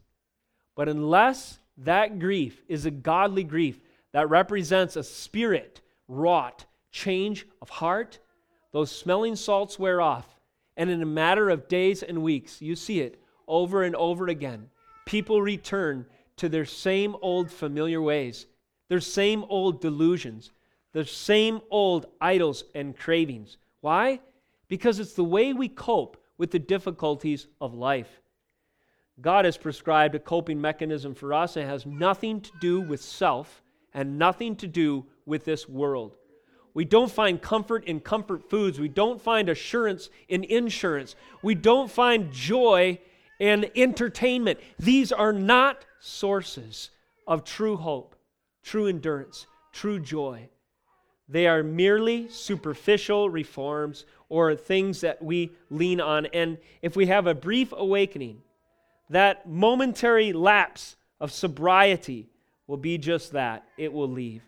But 0.74 0.88
unless 0.88 1.58
that 1.78 2.18
grief 2.18 2.62
is 2.68 2.86
a 2.86 2.90
godly 2.90 3.44
grief 3.44 3.80
that 4.12 4.30
represents 4.30 4.96
a 4.96 5.02
spirit 5.02 5.80
wrought 6.08 6.64
change 6.90 7.46
of 7.60 7.68
heart, 7.68 8.18
those 8.72 8.90
smelling 8.90 9.36
salts 9.36 9.78
wear 9.78 10.00
off. 10.00 10.26
And 10.76 10.90
in 10.90 11.02
a 11.02 11.06
matter 11.06 11.50
of 11.50 11.68
days 11.68 12.02
and 12.02 12.22
weeks, 12.22 12.60
you 12.60 12.74
see 12.74 13.00
it 13.00 13.20
over 13.46 13.82
and 13.82 13.94
over 13.96 14.28
again. 14.28 14.70
People 15.04 15.42
return 15.42 16.06
to 16.36 16.48
their 16.48 16.64
same 16.64 17.14
old 17.22 17.50
familiar 17.50 18.02
ways, 18.02 18.46
their 18.88 19.00
same 19.00 19.44
old 19.48 19.80
delusions, 19.80 20.50
their 20.92 21.04
same 21.04 21.60
old 21.70 22.06
idols 22.20 22.64
and 22.74 22.96
cravings. 22.96 23.56
Why? 23.80 24.20
Because 24.74 24.98
it's 24.98 25.12
the 25.12 25.22
way 25.22 25.52
we 25.52 25.68
cope 25.68 26.16
with 26.36 26.50
the 26.50 26.58
difficulties 26.58 27.46
of 27.60 27.74
life. 27.74 28.20
God 29.20 29.44
has 29.44 29.56
prescribed 29.56 30.16
a 30.16 30.18
coping 30.18 30.60
mechanism 30.60 31.14
for 31.14 31.32
us. 31.32 31.56
It 31.56 31.64
has 31.64 31.86
nothing 31.86 32.40
to 32.40 32.50
do 32.60 32.80
with 32.80 33.00
self 33.00 33.62
and 33.92 34.18
nothing 34.18 34.56
to 34.56 34.66
do 34.66 35.06
with 35.26 35.44
this 35.44 35.68
world. 35.68 36.16
We 36.74 36.84
don't 36.84 37.08
find 37.08 37.40
comfort 37.40 37.84
in 37.84 38.00
comfort 38.00 38.50
foods. 38.50 38.80
We 38.80 38.88
don't 38.88 39.22
find 39.22 39.48
assurance 39.48 40.10
in 40.28 40.42
insurance. 40.42 41.14
We 41.40 41.54
don't 41.54 41.88
find 41.88 42.32
joy 42.32 42.98
in 43.38 43.70
entertainment. 43.76 44.58
These 44.80 45.12
are 45.12 45.32
not 45.32 45.84
sources 46.00 46.90
of 47.28 47.44
true 47.44 47.76
hope, 47.76 48.16
true 48.64 48.88
endurance, 48.88 49.46
true 49.72 50.00
joy. 50.00 50.48
They 51.28 51.46
are 51.46 51.62
merely 51.62 52.28
superficial 52.28 53.30
reforms 53.30 54.04
or 54.34 54.56
things 54.56 55.00
that 55.02 55.22
we 55.22 55.52
lean 55.70 56.00
on. 56.00 56.26
And 56.26 56.58
if 56.82 56.96
we 56.96 57.06
have 57.06 57.26
a 57.26 57.34
brief 57.34 57.72
awakening, 57.76 58.42
that 59.10 59.48
momentary 59.48 60.32
lapse 60.32 60.96
of 61.20 61.30
sobriety 61.30 62.28
will 62.66 62.76
be 62.76 62.98
just 62.98 63.32
that 63.32 63.66
it 63.76 63.92
will 63.92 64.08
leave 64.08 64.42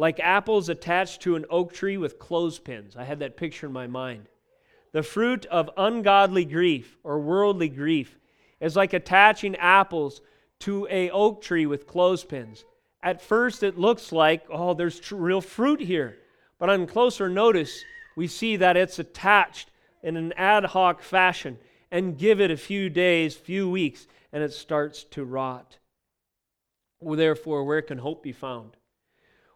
like 0.00 0.18
apples 0.18 0.70
attached 0.70 1.20
to 1.20 1.36
an 1.36 1.44
oak 1.50 1.74
tree 1.74 1.98
with 1.98 2.18
clothespins. 2.18 2.96
I 2.96 3.04
had 3.04 3.18
that 3.18 3.36
picture 3.36 3.66
in 3.66 3.72
my 3.74 3.86
mind. 3.86 4.28
The 4.92 5.02
fruit 5.02 5.44
of 5.46 5.68
ungodly 5.76 6.46
grief 6.46 6.96
or 7.04 7.20
worldly 7.20 7.68
grief 7.68 8.18
is 8.60 8.76
like 8.76 8.94
attaching 8.94 9.56
apples 9.56 10.22
to 10.60 10.88
a 10.90 11.10
oak 11.10 11.42
tree 11.42 11.66
with 11.66 11.86
clothespins. 11.86 12.64
At 13.02 13.20
first, 13.20 13.62
it 13.62 13.78
looks 13.78 14.10
like, 14.10 14.44
oh, 14.50 14.72
there's 14.72 15.12
real 15.12 15.42
fruit 15.42 15.80
here. 15.80 16.16
But 16.58 16.70
on 16.70 16.86
closer 16.86 17.28
notice, 17.28 17.84
we 18.20 18.26
see 18.26 18.56
that 18.56 18.76
it's 18.76 18.98
attached 18.98 19.70
in 20.02 20.14
an 20.14 20.34
ad 20.34 20.62
hoc 20.62 21.00
fashion. 21.00 21.56
And 21.90 22.18
give 22.18 22.38
it 22.38 22.50
a 22.50 22.56
few 22.58 22.90
days, 22.90 23.34
few 23.34 23.70
weeks, 23.70 24.06
and 24.30 24.42
it 24.42 24.52
starts 24.52 25.04
to 25.04 25.24
rot. 25.24 25.78
Well, 27.00 27.16
therefore, 27.16 27.64
where 27.64 27.80
can 27.80 27.96
hope 27.96 28.22
be 28.22 28.32
found? 28.32 28.76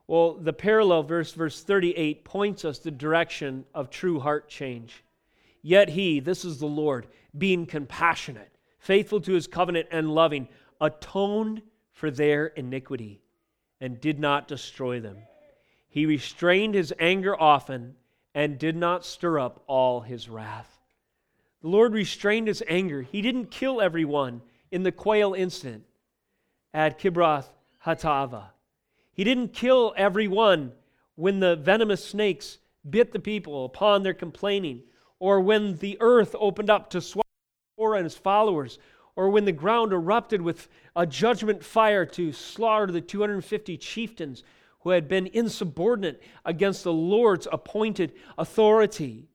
Well, 0.07 0.33
the 0.33 0.55
parallel 0.55 1.03
verse, 1.03 1.33
verse 1.33 1.63
38, 1.63 2.25
points 2.25 2.65
us 2.65 2.79
the 2.79 2.91
direction 2.91 3.67
of 3.75 3.91
true 3.91 4.19
heart 4.19 4.49
change. 4.49 5.05
Yet 5.61 5.91
he, 5.91 6.19
this 6.19 6.43
is 6.43 6.59
the 6.59 6.65
Lord, 6.65 7.07
being 7.37 7.67
compassionate, 7.67 8.57
faithful 8.79 9.21
to 9.21 9.35
his 9.35 9.47
covenant, 9.47 9.89
and 9.91 10.15
loving, 10.15 10.49
atoned 10.81 11.61
for 11.93 12.11
their 12.11 12.47
iniquity 12.47 13.21
and 13.79 14.01
did 14.01 14.19
not 14.19 14.49
destroy 14.49 15.01
them. 15.01 15.19
He 15.91 16.07
restrained 16.07 16.75
his 16.75 16.95
anger 16.99 17.39
often 17.39 17.97
and 18.35 18.59
did 18.59 18.77
not 18.77 19.05
stir 19.05 19.39
up 19.39 19.63
all 19.67 20.01
his 20.01 20.29
wrath. 20.29 20.81
The 21.63 21.69
Lord 21.69 21.93
restrained 21.93 22.49
his 22.49 22.63
anger. 22.69 23.03
He 23.03 23.23
didn't 23.23 23.51
kill 23.51 23.81
everyone 23.81 24.43
in 24.71 24.83
the 24.83 24.93
quail 24.93 25.35
incident 25.35 25.85
at 26.75 26.99
Kibroth 26.99 27.47
Hattaavah. 27.87 28.51
He 29.13 29.25
didn't 29.25 29.55
kill 29.55 29.95
everyone 29.97 30.73
when 31.15 31.41
the 31.41 31.57
venomous 31.57 32.05
snakes 32.05 32.59
bit 32.89 33.13
the 33.13 33.21
people 33.21 33.65
upon 33.65 34.03
their 34.03 34.13
complaining, 34.15 34.83
or 35.19 35.41
when 35.41 35.77
the 35.79 35.97
earth 36.01 36.35
opened 36.39 36.69
up 36.69 36.91
to 36.91 37.01
swallow 37.01 37.25
Korah 37.77 37.99
and 37.99 38.05
his 38.05 38.17
followers, 38.17 38.79
or 39.17 39.31
when 39.31 39.45
the 39.45 39.53
ground 39.53 39.93
erupted 39.93 40.43
with 40.43 40.69
a 40.97 41.07
judgment 41.07 41.65
fire 41.65 42.05
to 42.05 42.33
slaughter 42.33 42.93
the 42.93 43.01
250 43.01 43.77
chieftains 43.79 44.43
who 44.85 44.91
had 44.91 45.09
been 45.09 45.27
insubordinate 45.29 46.23
against 46.45 46.85
the 46.85 46.93
Lord's 46.93 47.49
appointed 47.51 48.13
authority. 48.37 49.31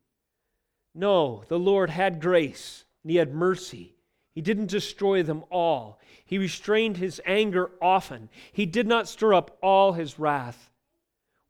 No, 0.94 1.44
the 1.48 1.60
Lord 1.60 1.90
had 1.90 2.22
grace 2.22 2.86
and 3.04 3.12
he 3.12 3.18
had 3.18 3.34
mercy. 3.34 3.96
He 4.36 4.42
didn't 4.42 4.68
destroy 4.68 5.24
them 5.24 5.44
all. 5.50 6.00
He 6.24 6.38
restrained 6.38 6.98
his 6.98 7.20
anger 7.26 7.72
often. 7.82 8.30
He 8.54 8.68
did 8.68 8.88
not 8.88 9.08
stir 9.08 9.34
up 9.34 9.58
all 9.62 9.94
his 9.94 10.20
wrath. 10.20 10.70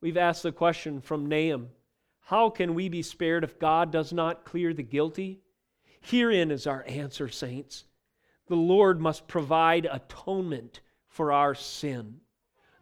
We've 0.01 0.17
asked 0.17 0.43
the 0.43 0.53
question 0.53 1.01
from 1.01 1.27
Nahum 1.27 1.69
How 2.21 2.49
can 2.49 2.75
we 2.75 2.87
be 2.87 3.01
spared 3.01 3.43
if 3.43 3.59
God 3.59 3.91
does 3.91 4.13
not 4.13 4.45
clear 4.45 4.73
the 4.73 4.81
guilty? 4.81 5.41
Herein 5.99 6.51
is 6.51 6.65
our 6.65 6.85
answer, 6.87 7.27
saints. 7.27 7.83
The 8.47 8.55
Lord 8.55 9.01
must 9.01 9.27
provide 9.27 9.85
atonement 9.91 10.79
for 11.09 11.33
our 11.33 11.53
sin. 11.53 12.21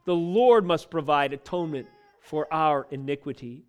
The 0.07 0.15
Lord 0.15 0.65
must 0.65 0.89
provide 0.89 1.33
atonement 1.33 1.85
for 2.21 2.47
our 2.49 2.87
iniquity. 2.91 3.65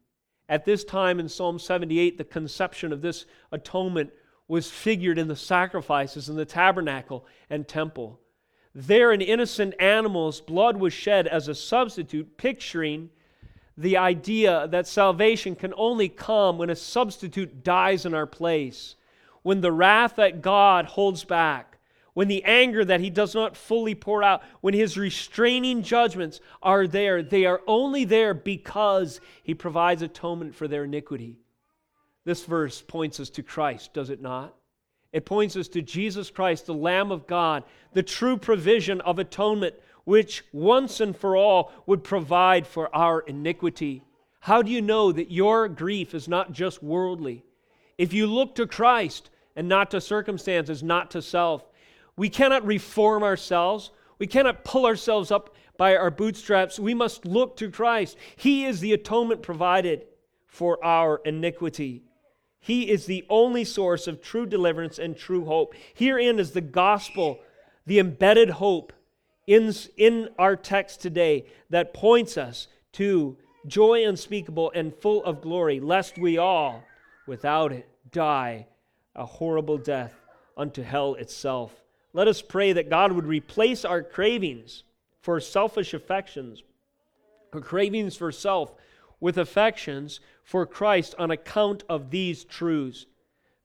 At 0.48 0.64
this 0.64 0.84
time 0.84 1.18
in 1.18 1.28
Psalm 1.28 1.58
78, 1.58 2.16
the 2.16 2.22
conception 2.22 2.92
of 2.92 3.02
this 3.02 3.26
atonement 3.50 4.10
was 4.46 4.70
figured 4.70 5.18
in 5.18 5.26
the 5.26 5.34
sacrifices 5.34 6.28
in 6.28 6.36
the 6.36 6.44
tabernacle 6.44 7.26
and 7.50 7.66
temple. 7.66 8.20
There, 8.72 9.10
an 9.10 9.20
innocent 9.20 9.74
animal's 9.80 10.40
blood 10.40 10.76
was 10.76 10.92
shed 10.92 11.26
as 11.26 11.48
a 11.48 11.56
substitute, 11.56 12.36
picturing 12.36 13.10
the 13.76 13.96
idea 13.96 14.68
that 14.68 14.86
salvation 14.86 15.56
can 15.56 15.74
only 15.76 16.08
come 16.08 16.56
when 16.56 16.70
a 16.70 16.76
substitute 16.76 17.64
dies 17.64 18.06
in 18.06 18.14
our 18.14 18.26
place, 18.26 18.94
when 19.42 19.60
the 19.60 19.72
wrath 19.72 20.14
that 20.14 20.40
God 20.40 20.84
holds 20.84 21.24
back 21.24 21.77
when 22.18 22.26
the 22.26 22.42
anger 22.42 22.84
that 22.84 22.98
he 22.98 23.10
does 23.10 23.32
not 23.32 23.56
fully 23.56 23.94
pour 23.94 24.24
out, 24.24 24.42
when 24.60 24.74
his 24.74 24.98
restraining 24.98 25.84
judgments 25.84 26.40
are 26.60 26.88
there, 26.88 27.22
they 27.22 27.44
are 27.44 27.60
only 27.68 28.04
there 28.04 28.34
because 28.34 29.20
he 29.44 29.54
provides 29.54 30.02
atonement 30.02 30.52
for 30.52 30.66
their 30.66 30.82
iniquity. 30.82 31.36
This 32.24 32.44
verse 32.44 32.82
points 32.82 33.20
us 33.20 33.30
to 33.30 33.44
Christ, 33.44 33.94
does 33.94 34.10
it 34.10 34.20
not? 34.20 34.52
It 35.12 35.26
points 35.26 35.54
us 35.54 35.68
to 35.68 35.80
Jesus 35.80 36.28
Christ, 36.28 36.66
the 36.66 36.74
Lamb 36.74 37.12
of 37.12 37.28
God, 37.28 37.62
the 37.92 38.02
true 38.02 38.36
provision 38.36 39.00
of 39.02 39.20
atonement, 39.20 39.76
which 40.02 40.42
once 40.52 40.98
and 40.98 41.16
for 41.16 41.36
all 41.36 41.70
would 41.86 42.02
provide 42.02 42.66
for 42.66 42.92
our 42.92 43.20
iniquity. 43.20 44.02
How 44.40 44.62
do 44.62 44.72
you 44.72 44.82
know 44.82 45.12
that 45.12 45.30
your 45.30 45.68
grief 45.68 46.16
is 46.16 46.26
not 46.26 46.50
just 46.50 46.82
worldly? 46.82 47.44
If 47.96 48.12
you 48.12 48.26
look 48.26 48.56
to 48.56 48.66
Christ 48.66 49.30
and 49.54 49.68
not 49.68 49.92
to 49.92 50.00
circumstances, 50.00 50.82
not 50.82 51.12
to 51.12 51.22
self, 51.22 51.62
we 52.18 52.28
cannot 52.28 52.66
reform 52.66 53.22
ourselves. 53.22 53.90
We 54.18 54.26
cannot 54.26 54.64
pull 54.64 54.84
ourselves 54.84 55.30
up 55.30 55.54
by 55.78 55.96
our 55.96 56.10
bootstraps. 56.10 56.78
We 56.78 56.92
must 56.92 57.24
look 57.24 57.56
to 57.58 57.70
Christ. 57.70 58.18
He 58.36 58.66
is 58.66 58.80
the 58.80 58.92
atonement 58.92 59.40
provided 59.40 60.04
for 60.46 60.84
our 60.84 61.20
iniquity. 61.24 62.02
He 62.60 62.90
is 62.90 63.06
the 63.06 63.24
only 63.30 63.64
source 63.64 64.08
of 64.08 64.20
true 64.20 64.44
deliverance 64.44 64.98
and 64.98 65.16
true 65.16 65.44
hope. 65.44 65.74
Herein 65.94 66.40
is 66.40 66.50
the 66.50 66.60
gospel, 66.60 67.38
the 67.86 68.00
embedded 68.00 68.50
hope 68.50 68.92
in, 69.46 69.72
in 69.96 70.28
our 70.38 70.56
text 70.56 71.00
today 71.00 71.46
that 71.70 71.94
points 71.94 72.36
us 72.36 72.66
to 72.94 73.36
joy 73.66 74.06
unspeakable 74.06 74.72
and 74.74 74.92
full 74.92 75.24
of 75.24 75.40
glory, 75.40 75.78
lest 75.78 76.18
we 76.18 76.36
all, 76.36 76.82
without 77.28 77.70
it, 77.70 77.88
die 78.10 78.66
a 79.14 79.24
horrible 79.24 79.78
death 79.78 80.14
unto 80.56 80.82
hell 80.82 81.14
itself. 81.14 81.72
Let 82.12 82.28
us 82.28 82.42
pray 82.42 82.72
that 82.72 82.90
God 82.90 83.12
would 83.12 83.26
replace 83.26 83.84
our 83.84 84.02
cravings 84.02 84.84
for 85.20 85.40
selfish 85.40 85.92
affections, 85.94 86.62
or 87.52 87.60
cravings 87.60 88.16
for 88.16 88.32
self, 88.32 88.74
with 89.20 89.36
affections 89.36 90.20
for 90.42 90.64
Christ 90.64 91.14
on 91.18 91.30
account 91.30 91.84
of 91.88 92.10
these 92.10 92.44
truths. 92.44 93.06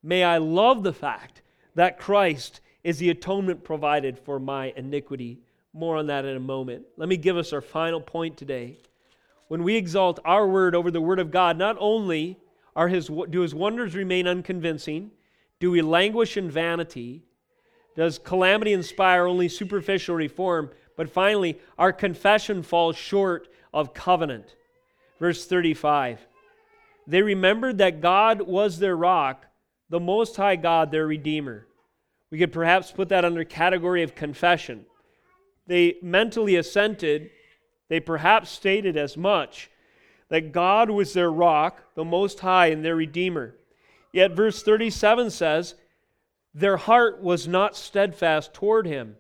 May 0.01 0.23
I 0.23 0.37
love 0.37 0.83
the 0.83 0.93
fact 0.93 1.41
that 1.75 1.99
Christ 1.99 2.59
is 2.83 2.97
the 2.97 3.09
atonement 3.09 3.63
provided 3.63 4.19
for 4.19 4.39
my 4.39 4.73
iniquity. 4.75 5.39
More 5.73 5.97
on 5.97 6.07
that 6.07 6.25
in 6.25 6.35
a 6.35 6.41
moment. 6.41 6.85
Let 6.97 7.07
me 7.07 7.17
give 7.17 7.37
us 7.37 7.53
our 7.53 7.61
final 7.61 8.01
point 8.01 8.35
today. 8.37 8.77
When 9.47 9.63
we 9.63 9.75
exalt 9.75 10.19
our 10.25 10.47
word 10.47 10.75
over 10.75 10.91
the 10.91 11.01
word 11.01 11.19
of 11.19 11.31
God, 11.31 11.57
not 11.57 11.77
only 11.79 12.37
are 12.75 12.87
his, 12.87 13.07
do 13.29 13.41
his 13.41 13.55
wonders 13.55 13.95
remain 13.95 14.27
unconvincing, 14.27 15.11
do 15.59 15.71
we 15.71 15.81
languish 15.81 16.35
in 16.35 16.49
vanity, 16.49 17.23
does 17.95 18.19
calamity 18.19 18.73
inspire 18.73 19.25
only 19.25 19.49
superficial 19.49 20.15
reform? 20.15 20.71
But 20.95 21.09
finally, 21.09 21.59
our 21.77 21.93
confession 21.93 22.63
falls 22.63 22.95
short 22.95 23.47
of 23.73 23.93
covenant. 23.93 24.55
Verse 25.19 25.45
35 25.45 26.25
They 27.07 27.21
remembered 27.21 27.77
that 27.79 28.01
God 28.01 28.41
was 28.41 28.79
their 28.79 28.95
rock, 28.95 29.45
the 29.89 29.99
Most 29.99 30.35
High 30.35 30.55
God, 30.55 30.91
their 30.91 31.07
Redeemer. 31.07 31.67
We 32.29 32.39
could 32.39 32.51
perhaps 32.51 32.91
put 32.91 33.09
that 33.09 33.25
under 33.25 33.43
category 33.43 34.01
of 34.01 34.15
confession. 34.15 34.85
They 35.67 35.95
mentally 36.01 36.55
assented, 36.55 37.29
they 37.89 37.99
perhaps 37.99 38.49
stated 38.49 38.97
as 38.97 39.15
much 39.15 39.69
that 40.29 40.51
God 40.51 40.89
was 40.89 41.13
their 41.13 41.31
rock, 41.31 41.83
the 41.95 42.03
Most 42.03 42.39
High, 42.39 42.67
and 42.67 42.83
their 42.83 42.95
Redeemer. 42.95 43.55
Yet 44.11 44.31
verse 44.31 44.63
37 44.63 45.29
says, 45.29 45.75
their 46.53 46.77
heart 46.77 47.21
was 47.21 47.47
not 47.47 47.75
steadfast 47.75 48.53
toward 48.53 48.85
him. 48.85 49.15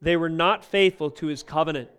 They 0.00 0.16
were 0.16 0.28
not 0.28 0.64
faithful 0.64 1.10
to 1.12 1.26
his 1.26 1.42
covenant. 1.42 1.90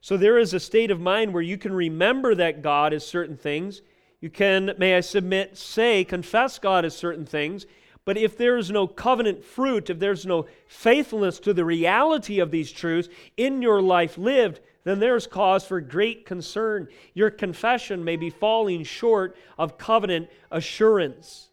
So 0.00 0.16
there 0.16 0.38
is 0.38 0.54
a 0.54 0.60
state 0.60 0.90
of 0.90 1.00
mind 1.00 1.32
where 1.32 1.42
you 1.42 1.58
can 1.58 1.72
remember 1.72 2.34
that 2.34 2.62
God 2.62 2.92
is 2.92 3.06
certain 3.06 3.36
things. 3.36 3.82
You 4.20 4.30
can, 4.30 4.74
may 4.78 4.96
I 4.96 5.00
submit, 5.00 5.56
say, 5.56 6.04
confess 6.04 6.58
God 6.58 6.84
is 6.84 6.94
certain 6.94 7.26
things. 7.26 7.66
But 8.04 8.16
if 8.16 8.36
there 8.36 8.56
is 8.56 8.70
no 8.70 8.86
covenant 8.86 9.44
fruit, 9.44 9.90
if 9.90 9.98
there's 9.98 10.24
no 10.24 10.46
faithfulness 10.66 11.38
to 11.40 11.52
the 11.52 11.64
reality 11.64 12.40
of 12.40 12.50
these 12.50 12.72
truths 12.72 13.08
in 13.36 13.62
your 13.62 13.82
life 13.82 14.16
lived, 14.16 14.60
then 14.84 14.98
there's 14.98 15.26
cause 15.26 15.64
for 15.64 15.80
great 15.80 16.24
concern. 16.24 16.88
Your 17.12 17.30
confession 17.30 18.02
may 18.02 18.16
be 18.16 18.30
falling 18.30 18.84
short 18.84 19.36
of 19.58 19.76
covenant 19.76 20.28
assurance. 20.50 21.49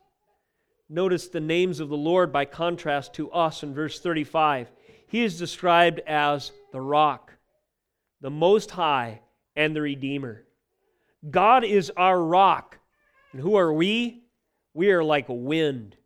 Notice 0.90 1.28
the 1.28 1.42
names 1.42 1.80
of 1.80 1.90
the 1.90 1.98
Lord 1.98 2.32
by 2.32 2.46
contrast 2.46 3.14
to 3.16 3.30
us 3.32 3.62
in 3.62 3.74
verse 3.74 4.00
35. 4.00 4.72
He 5.08 5.24
is 5.24 5.38
described 5.38 6.00
as 6.08 6.52
the 6.72 6.82
rock, 6.82 7.34
the 8.22 8.30
Most 8.30 8.72
High, 8.72 9.22
and 9.56 9.76
the 9.76 9.82
Redeemer. 9.82 10.46
God 11.30 11.64
is 11.64 11.92
our 11.98 12.22
rock. 12.22 12.78
And 13.34 13.42
who 13.42 13.56
are 13.56 13.74
we? 13.74 14.24
We 14.74 14.92
are 14.92 15.04
like 15.04 15.30
a 15.30 15.34
wind. 15.34 15.98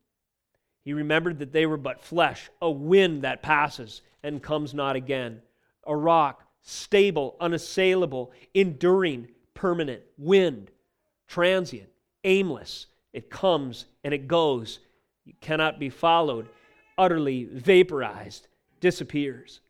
He 0.83 0.93
remembered 0.93 1.39
that 1.39 1.51
they 1.51 1.65
were 1.65 1.77
but 1.77 2.01
flesh, 2.01 2.49
a 2.61 2.71
wind 2.71 3.21
that 3.23 3.43
passes 3.43 4.01
and 4.23 4.41
comes 4.41 4.73
not 4.73 4.95
again. 4.95 5.41
A 5.85 5.95
rock, 5.95 6.43
stable, 6.61 7.35
unassailable, 7.39 8.31
enduring, 8.53 9.27
permanent. 9.53 10.01
Wind, 10.17 10.71
transient, 11.27 11.89
aimless, 12.23 12.87
it 13.13 13.29
comes 13.29 13.85
and 14.03 14.13
it 14.13 14.27
goes. 14.27 14.79
Cannot 15.39 15.79
be 15.79 15.89
followed, 15.89 16.47
utterly 16.97 17.45
vaporized, 17.45 18.47
disappears. 18.79 19.61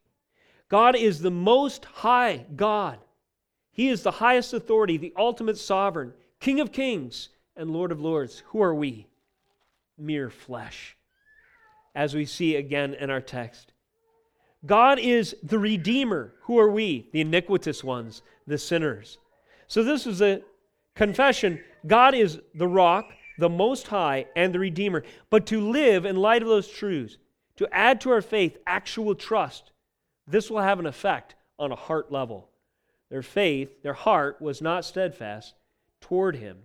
God 0.69 0.95
is 0.95 1.19
the 1.19 1.31
most 1.31 1.85
high 1.85 2.45
God. 2.55 2.97
He 3.71 3.89
is 3.89 4.03
the 4.03 4.11
highest 4.11 4.53
authority, 4.53 4.97
the 4.97 5.13
ultimate 5.17 5.57
sovereign, 5.57 6.13
King 6.39 6.59
of 6.59 6.71
kings 6.71 7.29
and 7.55 7.71
Lord 7.71 7.91
of 7.91 7.99
lords. 8.01 8.43
Who 8.47 8.61
are 8.61 8.73
we? 8.73 9.07
Mere 9.97 10.29
flesh, 10.29 10.97
as 11.93 12.15
we 12.15 12.25
see 12.25 12.55
again 12.55 12.93
in 12.93 13.09
our 13.09 13.21
text. 13.21 13.73
God 14.65 14.99
is 14.99 15.35
the 15.43 15.59
Redeemer. 15.59 16.33
Who 16.43 16.59
are 16.59 16.69
we? 16.69 17.09
The 17.11 17.21
iniquitous 17.21 17.83
ones, 17.83 18.21
the 18.47 18.57
sinners. 18.57 19.17
So, 19.67 19.83
this 19.83 20.05
is 20.05 20.21
a 20.21 20.41
confession 20.95 21.59
God 21.85 22.13
is 22.13 22.39
the 22.53 22.67
rock, 22.67 23.11
the 23.41 23.49
Most 23.49 23.87
High, 23.87 24.27
and 24.35 24.53
the 24.53 24.59
Redeemer. 24.59 25.03
But 25.31 25.47
to 25.47 25.59
live 25.59 26.05
in 26.05 26.15
light 26.15 26.43
of 26.43 26.47
those 26.47 26.67
truths, 26.67 27.17
to 27.57 27.67
add 27.73 27.99
to 28.01 28.11
our 28.11 28.21
faith 28.21 28.55
actual 28.67 29.15
trust, 29.15 29.71
this 30.27 30.51
will 30.51 30.61
have 30.61 30.79
an 30.79 30.85
effect 30.85 31.33
on 31.57 31.71
a 31.71 31.75
heart 31.75 32.11
level. 32.11 32.47
their 33.09 33.23
faith, 33.23 33.81
their 33.81 33.93
heart 33.93 34.41
was 34.41 34.61
not 34.61 34.85
steadfast 34.85 35.55
toward 35.99 36.37
him. 36.37 36.59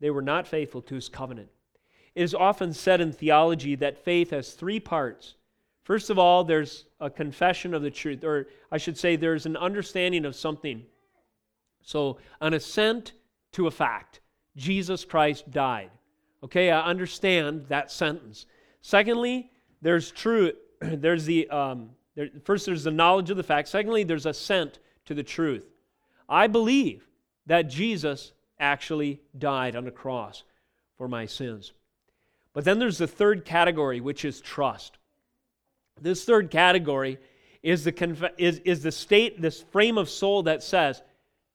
They 0.00 0.10
were 0.10 0.20
not 0.20 0.46
faithful 0.46 0.82
to 0.82 0.96
his 0.96 1.08
covenant. 1.08 1.48
It 2.14 2.22
is 2.22 2.34
often 2.34 2.74
said 2.74 3.00
in 3.00 3.12
theology 3.12 3.76
that 3.76 4.04
faith 4.04 4.30
has 4.30 4.52
three 4.52 4.80
parts. 4.80 5.36
First 5.84 6.10
of 6.10 6.18
all, 6.18 6.42
there's 6.44 6.86
a 7.00 7.08
confession 7.08 7.72
of 7.72 7.82
the 7.82 7.90
truth, 7.90 8.24
or 8.24 8.48
I 8.70 8.78
should 8.78 8.98
say, 8.98 9.14
there's 9.14 9.46
an 9.46 9.56
understanding 9.56 10.24
of 10.24 10.34
something. 10.34 10.84
So, 11.82 12.18
an 12.40 12.52
assent 12.52 13.12
to 13.52 13.68
a 13.68 13.70
fact 13.70 14.20
Jesus 14.56 15.04
Christ 15.04 15.50
died. 15.50 15.90
Okay, 16.46 16.70
I 16.70 16.80
understand 16.82 17.66
that 17.68 17.90
sentence. 17.90 18.46
Secondly, 18.80 19.50
there's 19.82 20.12
truth. 20.12 20.54
There's 20.80 21.24
the 21.24 21.48
um, 21.50 21.90
there, 22.14 22.28
first. 22.44 22.66
There's 22.66 22.84
the 22.84 22.90
knowledge 22.92 23.30
of 23.30 23.36
the 23.36 23.42
fact. 23.42 23.66
Secondly, 23.66 24.04
there's 24.04 24.26
assent 24.26 24.78
to 25.06 25.14
the 25.14 25.24
truth. 25.24 25.66
I 26.28 26.46
believe 26.46 27.08
that 27.46 27.62
Jesus 27.62 28.32
actually 28.60 29.20
died 29.36 29.74
on 29.74 29.84
the 29.84 29.90
cross 29.90 30.44
for 30.96 31.08
my 31.08 31.26
sins. 31.26 31.72
But 32.52 32.64
then 32.64 32.78
there's 32.78 32.98
the 32.98 33.08
third 33.08 33.44
category, 33.44 34.00
which 34.00 34.24
is 34.24 34.40
trust. 34.40 34.98
This 36.00 36.24
third 36.24 36.50
category 36.50 37.18
is 37.62 37.82
the, 37.82 37.92
conf- 37.92 38.34
is, 38.38 38.60
is 38.60 38.82
the 38.82 38.92
state, 38.92 39.42
this 39.42 39.62
frame 39.62 39.98
of 39.98 40.08
soul 40.08 40.44
that 40.44 40.62
says, 40.62 41.02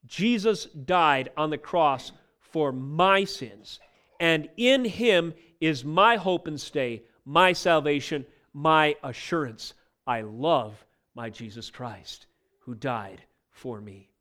Jesus 0.06 0.66
died 0.66 1.32
on 1.38 1.50
the 1.50 1.58
cross 1.58 2.12
for 2.40 2.72
my 2.72 3.24
sins, 3.24 3.80
and 4.22 4.50
in 4.56 4.86
him 4.86 5.34
is 5.60 5.84
my 5.84 6.16
hope 6.16 6.46
and 6.46 6.62
stay, 6.62 7.02
my 7.26 7.54
salvation, 7.54 8.24
my 8.54 8.96
assurance. 9.04 9.74
I 10.06 10.22
love 10.22 10.86
my 11.16 11.32
Jesus 11.32 11.72
Christ 11.72 12.28
who 12.60 12.76
died 12.76 13.24
for 13.50 13.82
me. 13.82 14.12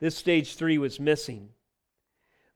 This 0.00 0.16
stage 0.16 0.54
three 0.54 0.78
was 0.78 0.98
missing. 0.98 1.50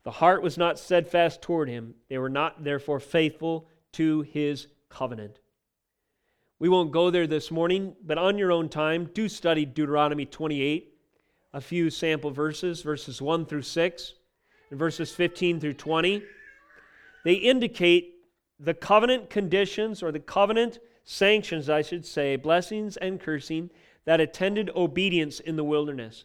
The 0.02 0.12
heart 0.12 0.42
was 0.42 0.56
not 0.56 0.78
steadfast 0.78 1.42
toward 1.42 1.68
him. 1.68 1.94
They 2.08 2.16
were 2.16 2.30
not, 2.30 2.64
therefore, 2.64 3.00
faithful 3.00 3.68
to 3.92 4.22
his 4.22 4.66
covenant. 4.88 5.40
We 6.58 6.70
won't 6.70 6.90
go 6.90 7.10
there 7.10 7.26
this 7.26 7.50
morning, 7.50 7.96
but 8.02 8.16
on 8.16 8.38
your 8.38 8.50
own 8.50 8.70
time, 8.70 9.10
do 9.12 9.28
study 9.28 9.66
Deuteronomy 9.66 10.24
28, 10.24 10.94
a 11.52 11.60
few 11.60 11.90
sample 11.90 12.30
verses, 12.30 12.80
verses 12.80 13.20
1 13.20 13.44
through 13.44 13.62
6, 13.62 14.14
and 14.74 14.78
verses 14.80 15.12
15 15.12 15.60
through 15.60 15.74
20. 15.74 16.20
They 17.24 17.34
indicate 17.34 18.16
the 18.58 18.74
covenant 18.74 19.30
conditions, 19.30 20.02
or 20.02 20.10
the 20.10 20.18
covenant 20.18 20.80
sanctions, 21.04 21.70
I 21.70 21.82
should 21.82 22.04
say, 22.04 22.34
blessings 22.34 22.96
and 22.96 23.20
cursing 23.20 23.70
that 24.04 24.20
attended 24.20 24.70
obedience 24.74 25.38
in 25.38 25.54
the 25.54 25.62
wilderness. 25.62 26.24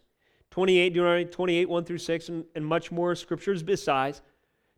28, 0.49 0.89
Deuteronomy 0.89 1.25
28, 1.25 1.69
1 1.69 1.85
through 1.85 1.99
6, 1.99 2.29
and, 2.29 2.43
and 2.55 2.65
much 2.65 2.91
more 2.91 3.13
scriptures 3.13 3.61
besides. 3.61 4.23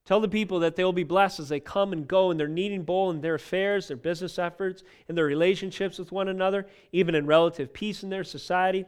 Tell 0.04 0.20
the 0.20 0.28
people 0.28 0.60
that 0.60 0.76
they 0.76 0.84
will 0.84 0.92
be 0.92 1.04
blessed 1.06 1.40
as 1.40 1.48
they 1.48 1.62
come 1.62 1.94
and 1.94 2.06
go 2.06 2.30
in 2.30 2.36
their 2.36 2.50
kneading 2.50 2.84
bowl, 2.84 3.10
in 3.10 3.22
their 3.22 3.36
affairs, 3.36 3.88
their 3.88 3.96
business 3.96 4.38
efforts, 4.38 4.84
in 5.08 5.16
their 5.16 5.24
relationships 5.24 5.98
with 5.98 6.12
one 6.12 6.28
another, 6.28 6.68
even 6.92 7.16
in 7.16 7.26
relative 7.26 7.72
peace 7.72 8.04
in 8.04 8.10
their 8.10 8.26
society, 8.26 8.84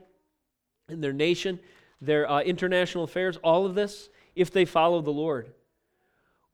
in 0.90 1.00
their 1.00 1.14
nation, 1.14 1.58
their 2.02 2.30
uh, 2.30 2.42
international 2.42 3.04
affairs, 3.04 3.38
all 3.38 3.64
of 3.64 3.74
this, 3.74 4.10
if 4.34 4.50
they 4.50 4.64
follow 4.64 5.00
the 5.00 5.10
Lord. 5.10 5.52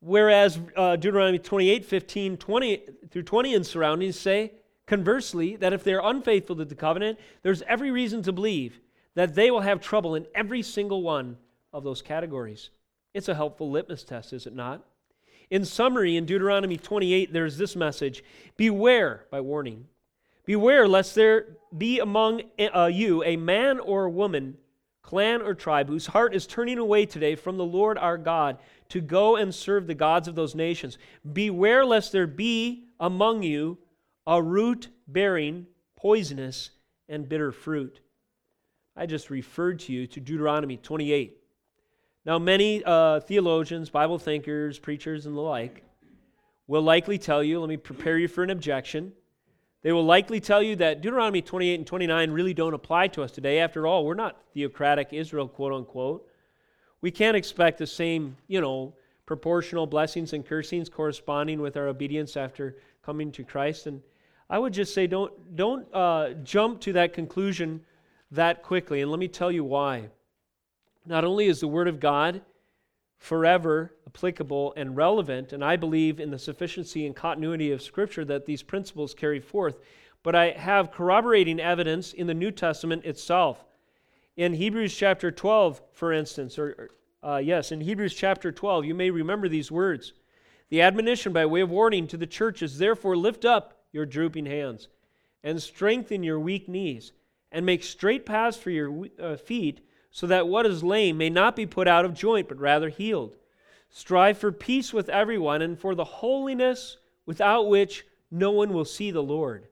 Whereas 0.00 0.58
uh, 0.76 0.96
Deuteronomy 0.96 1.38
28, 1.38 1.84
15 1.84 2.36
20 2.36 2.82
through 3.10 3.22
20 3.22 3.54
and 3.54 3.66
surroundings 3.66 4.18
say, 4.18 4.52
conversely, 4.86 5.56
that 5.56 5.72
if 5.72 5.84
they're 5.84 6.00
unfaithful 6.02 6.56
to 6.56 6.64
the 6.64 6.74
covenant, 6.74 7.18
there's 7.42 7.62
every 7.62 7.90
reason 7.90 8.22
to 8.22 8.32
believe 8.32 8.80
that 9.14 9.34
they 9.34 9.50
will 9.50 9.60
have 9.60 9.80
trouble 9.80 10.14
in 10.14 10.26
every 10.34 10.62
single 10.62 11.02
one 11.02 11.36
of 11.72 11.84
those 11.84 12.02
categories. 12.02 12.70
It's 13.14 13.28
a 13.28 13.34
helpful 13.34 13.70
litmus 13.70 14.04
test, 14.04 14.32
is 14.32 14.46
it 14.46 14.54
not? 14.54 14.84
In 15.50 15.64
summary, 15.64 16.16
in 16.16 16.26
Deuteronomy 16.26 16.76
28, 16.76 17.32
there's 17.32 17.58
this 17.58 17.74
message 17.74 18.22
Beware, 18.56 19.26
by 19.30 19.40
warning, 19.40 19.86
beware 20.44 20.86
lest 20.88 21.14
there 21.14 21.56
be 21.76 21.98
among 22.00 22.42
uh, 22.74 22.86
you 22.86 23.22
a 23.24 23.36
man 23.36 23.80
or 23.80 24.04
a 24.04 24.10
woman, 24.10 24.56
clan 25.02 25.42
or 25.42 25.54
tribe, 25.54 25.88
whose 25.88 26.06
heart 26.06 26.34
is 26.34 26.46
turning 26.46 26.78
away 26.78 27.06
today 27.06 27.34
from 27.34 27.56
the 27.56 27.64
Lord 27.64 27.98
our 27.98 28.18
God 28.18 28.58
to 28.90 29.00
go 29.00 29.36
and 29.36 29.54
serve 29.54 29.86
the 29.86 29.94
gods 29.94 30.28
of 30.28 30.34
those 30.34 30.54
nations. 30.54 30.98
Beware 31.32 31.84
lest 31.84 32.12
there 32.12 32.26
be 32.26 32.84
among 32.98 33.42
you 33.42 33.78
a 34.26 34.42
root 34.42 34.88
bearing 35.08 35.66
poisonous 35.96 36.70
and 37.08 37.28
bitter 37.28 37.52
fruit 37.52 38.00
I 39.00 39.06
just 39.06 39.30
referred 39.30 39.78
to 39.80 39.92
you 39.92 40.06
to 40.08 40.20
Deuteronomy 40.20 40.76
28. 40.76 41.38
Now, 42.26 42.38
many 42.38 42.82
uh, 42.84 43.20
theologians, 43.20 43.88
Bible 43.88 44.18
thinkers, 44.18 44.78
preachers, 44.78 45.24
and 45.24 45.34
the 45.34 45.40
like 45.40 45.82
will 46.66 46.82
likely 46.82 47.16
tell 47.16 47.42
you, 47.42 47.60
let 47.60 47.68
me 47.68 47.76
prepare 47.76 48.18
you 48.18 48.28
for 48.28 48.42
an 48.42 48.50
objection. 48.50 49.12
They 49.82 49.92
will 49.92 50.04
likely 50.04 50.40
tell 50.40 50.62
you 50.62 50.76
that 50.76 51.00
Deuteronomy 51.00 51.40
28 51.40 51.74
and 51.74 51.86
29 51.86 52.30
really 52.30 52.52
don't 52.52 52.74
apply 52.74 53.08
to 53.08 53.22
us 53.22 53.32
today. 53.32 53.60
After 53.60 53.86
all, 53.86 54.04
we're 54.04 54.14
not 54.14 54.42
theocratic 54.52 55.08
Israel, 55.12 55.48
quote 55.48 55.72
unquote. 55.72 56.26
We 57.00 57.10
can't 57.10 57.36
expect 57.36 57.78
the 57.78 57.86
same, 57.86 58.36
you 58.46 58.60
know, 58.60 58.94
proportional 59.24 59.86
blessings 59.86 60.32
and 60.32 60.44
cursings 60.44 60.88
corresponding 60.88 61.60
with 61.60 61.76
our 61.76 61.88
obedience 61.88 62.36
after 62.36 62.76
coming 63.02 63.32
to 63.32 63.42
Christ. 63.42 63.86
And 63.86 64.02
I 64.50 64.58
would 64.58 64.74
just 64.74 64.92
say 64.92 65.06
don't, 65.06 65.56
don't 65.56 65.86
uh, 65.94 66.34
jump 66.42 66.80
to 66.82 66.92
that 66.94 67.14
conclusion 67.14 67.80
that 68.32 68.62
quickly, 68.62 69.00
and 69.00 69.10
let 69.10 69.18
me 69.18 69.28
tell 69.28 69.50
you 69.50 69.64
why. 69.64 70.08
Not 71.06 71.24
only 71.24 71.46
is 71.46 71.60
the 71.60 71.68
Word 71.68 71.88
of 71.88 72.00
God 72.00 72.42
forever 73.20 73.94
applicable 74.06 74.72
and 74.76 74.96
relevant, 74.96 75.52
and 75.52 75.62
I 75.62 75.76
believe 75.76 76.18
in 76.18 76.30
the 76.30 76.38
sufficiency 76.38 77.06
and 77.06 77.14
continuity 77.14 77.70
of 77.70 77.82
Scripture 77.82 78.24
that 78.24 78.46
these 78.46 78.62
principles 78.62 79.14
carry 79.14 79.38
forth, 79.38 79.78
but 80.22 80.34
I 80.34 80.50
have 80.52 80.90
corroborating 80.90 81.60
evidence 81.60 82.14
in 82.14 82.26
the 82.26 82.34
New 82.34 82.50
Testament 82.50 83.04
itself. 83.04 83.64
In 84.36 84.54
Hebrews 84.54 84.96
chapter 84.96 85.30
12, 85.30 85.82
for 85.92 86.12
instance, 86.12 86.58
or 86.58 86.90
uh, 87.22 87.36
yes, 87.36 87.70
in 87.70 87.82
Hebrews 87.82 88.14
chapter 88.14 88.50
12, 88.50 88.86
you 88.86 88.94
may 88.94 89.10
remember 89.10 89.48
these 89.48 89.70
words. 89.70 90.14
The 90.70 90.80
admonition 90.80 91.34
by 91.34 91.44
way 91.44 91.60
of 91.60 91.70
warning 91.70 92.06
to 92.08 92.16
the 92.16 92.26
churches, 92.26 92.78
therefore 92.78 93.16
lift 93.16 93.44
up 93.44 93.82
your 93.92 94.06
drooping 94.06 94.46
hands 94.46 94.88
and 95.44 95.60
strengthen 95.60 96.22
your 96.22 96.40
weak 96.40 96.68
knees 96.68 97.12
and 97.52 97.66
make 97.66 97.82
straight 97.82 98.24
paths 98.24 98.56
for 98.56 98.70
your 98.70 99.08
uh, 99.20 99.36
feet, 99.36 99.80
so 100.10 100.26
that 100.26 100.48
what 100.48 100.66
is 100.66 100.82
lame 100.82 101.18
may 101.18 101.30
not 101.30 101.56
be 101.56 101.66
put 101.66 101.86
out 101.86 102.04
of 102.04 102.14
joint, 102.14 102.48
but 102.48 102.58
rather 102.58 102.88
healed. 102.88 103.36
Strive 103.88 104.38
for 104.38 104.52
peace 104.52 104.92
with 104.92 105.08
everyone 105.08 105.62
and 105.62 105.78
for 105.78 105.94
the 105.94 106.04
holiness 106.04 106.98
without 107.26 107.68
which 107.68 108.06
no 108.30 108.50
one 108.50 108.72
will 108.72 108.84
see 108.84 109.10
the 109.10 109.22
Lord. 109.22 109.68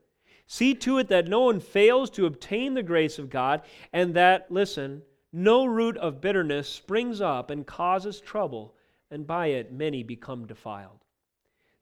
See 0.46 0.74
to 0.76 0.98
it 0.98 1.08
that 1.08 1.28
no 1.28 1.40
one 1.42 1.60
fails 1.60 2.08
to 2.10 2.26
obtain 2.26 2.74
the 2.74 2.82
grace 2.82 3.18
of 3.18 3.30
God, 3.30 3.62
and 3.92 4.14
that, 4.14 4.50
listen, 4.50 5.02
no 5.32 5.66
root 5.66 5.96
of 5.98 6.20
bitterness 6.20 6.68
springs 6.68 7.20
up 7.20 7.50
and 7.50 7.66
causes 7.66 8.20
trouble, 8.20 8.74
and 9.10 9.26
by 9.26 9.48
it 9.48 9.72
many 9.72 10.02
become 10.02 10.46
defiled. 10.46 11.04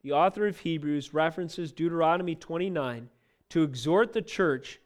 The 0.03 0.13
author 0.13 0.47
of 0.47 0.59
Hebrews 0.59 1.15
references 1.15 1.73
Deuteronomy 1.73 2.35
29 2.35 3.09
to 3.51 3.63
exhort 3.63 4.13
the 4.13 4.23
church 4.23 4.81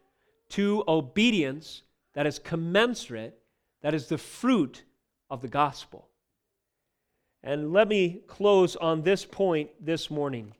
to 0.50 0.84
obedience 0.86 1.82
that 2.12 2.26
is 2.26 2.38
commensurate, 2.38 3.39
that 3.82 3.94
is 3.94 4.06
the 4.06 4.18
fruit 4.18 4.84
of 5.30 5.40
the 5.40 5.48
gospel. 5.48 6.08
And 7.42 7.72
let 7.72 7.88
me 7.88 8.20
close 8.26 8.76
on 8.76 9.02
this 9.02 9.24
point 9.24 9.70
this 9.80 10.10
morning. 10.10 10.54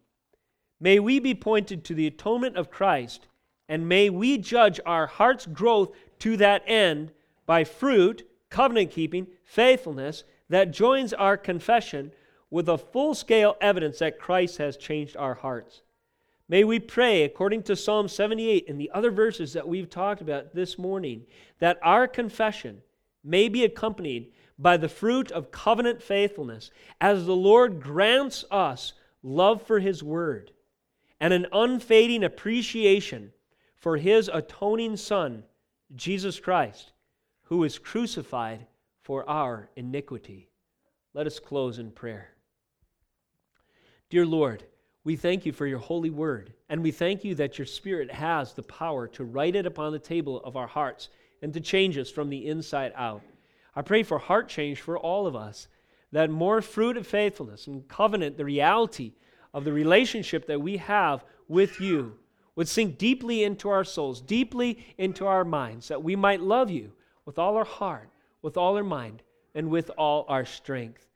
May 0.81 0.99
we 0.99 1.19
be 1.19 1.35
pointed 1.35 1.85
to 1.85 1.95
the 1.95 2.07
atonement 2.07 2.57
of 2.57 2.71
Christ, 2.71 3.27
and 3.69 3.89
may 3.89 4.09
we 4.09 4.39
judge 4.39 4.81
our 4.87 5.07
heart's 5.07 5.47
growth 5.47 5.95
to 6.21 6.39
that 6.39 6.63
end 6.67 7.13
by 7.45 7.65
fruit, 7.65 8.27
covenant 8.49 8.91
keeping, 8.91 9.27
faithfulness 9.45 10.25
that 10.49 10.71
joins 10.71 11.13
our 11.13 11.37
confession 11.37 12.13
with 12.51 12.69
a 12.69 12.79
full 12.79 13.15
scale 13.15 13.57
evidence 13.61 13.99
that 13.99 14.19
Christ 14.19 14.57
has 14.59 14.77
changed 14.77 15.17
our 15.17 15.35
hearts. 15.35 15.83
May 16.49 16.65
we 16.65 16.81
pray, 16.81 17.23
according 17.23 17.63
to 17.65 17.77
Psalm 17.77 18.09
78 18.09 18.69
and 18.69 18.81
the 18.81 18.91
other 18.93 19.13
verses 19.13 19.53
that 19.53 19.69
we've 19.69 19.89
talked 19.89 20.21
about 20.21 20.53
this 20.53 20.79
morning, 20.79 21.27
that 21.61 21.79
our 21.83 22.09
confession 22.09 22.83
may 23.23 23.49
be 23.49 23.65
accompanied 23.65 24.33
by 24.59 24.77
the 24.77 24.89
fruit 24.89 25.31
of 25.33 25.51
covenant 25.51 26.03
faithfulness 26.03 26.71
as 27.01 27.25
the 27.25 27.37
Lord 27.37 27.81
grants 27.83 28.45
us 28.51 28.93
love 29.23 29.63
for 29.63 29.81
His 29.81 30.03
Word 30.03 30.53
and 31.19 31.33
an 31.33 31.47
unfading 31.53 32.25
appreciation 32.25 33.33
for 33.77 33.97
His 33.97 34.31
atoning 34.33 34.97
Son, 34.97 35.45
Jesus 35.95 36.39
Christ, 36.39 36.93
who 37.45 37.59
was 37.59 37.79
crucified 37.79 38.67
for 39.03 39.29
our 39.29 39.71
iniquity. 39.77 40.51
Let 41.15 41.27
us 41.27 41.39
close 41.39 41.79
in 41.79 41.91
prayer. 41.91 42.29
Dear 44.11 44.27
Lord, 44.27 44.65
we 45.05 45.17
thank 45.17 45.47
you 45.47 45.53
for 45.53 45.67
your 45.67 45.79
holy 45.79 46.11
word, 46.11 46.53
and 46.69 46.83
we 46.83 46.91
thank 46.91 47.25
you 47.25 47.35
that 47.37 47.59
your 47.59 47.67
Spirit 47.67 48.11
has 48.11 48.53
the 48.53 48.63
power 48.63 49.09
to 49.09 49.25
write 49.25 49.57
it 49.57 49.65
upon 49.65 49.93
the 49.93 49.99
table 49.99 50.41
of 50.45 50.57
our 50.57 50.67
hearts 50.67 51.09
and 51.43 51.53
to 51.55 51.61
change 51.61 51.97
us 51.99 52.11
from 52.11 52.31
the 52.31 52.47
inside 52.47 52.93
out. 52.97 53.23
I 53.75 53.83
pray 53.83 54.03
for 54.03 54.19
heart 54.19 54.49
change 54.49 54.81
for 54.81 54.99
all 54.99 55.27
of 55.27 55.37
us, 55.37 55.69
that 56.13 56.31
more 56.31 56.61
fruit 56.61 56.97
of 56.97 57.07
faithfulness 57.07 57.67
and 57.67 57.87
covenant, 57.89 58.37
the 58.37 58.45
reality 58.45 59.13
of 59.55 59.65
the 59.65 59.73
relationship 59.73 60.47
that 60.47 60.61
we 60.61 60.77
have 60.77 61.25
with 61.49 61.81
you, 61.81 62.17
would 62.57 62.69
sink 62.69 62.99
deeply 62.99 63.45
into 63.45 63.69
our 63.69 63.85
souls, 63.85 64.21
deeply 64.21 64.85
into 64.99 65.27
our 65.27 65.45
minds, 65.45 65.89
that 65.89 66.03
we 66.03 66.17
might 66.17 66.41
love 66.41 66.71
you 66.71 66.93
with 67.25 67.39
all 67.39 67.57
our 67.57 67.65
heart, 67.65 68.11
with 68.43 68.57
all 68.57 68.77
our 68.77 68.85
mind, 68.85 69.23
and 69.55 69.71
with 69.71 69.91
all 69.97 70.25
our 70.29 70.45
strength. 70.45 71.07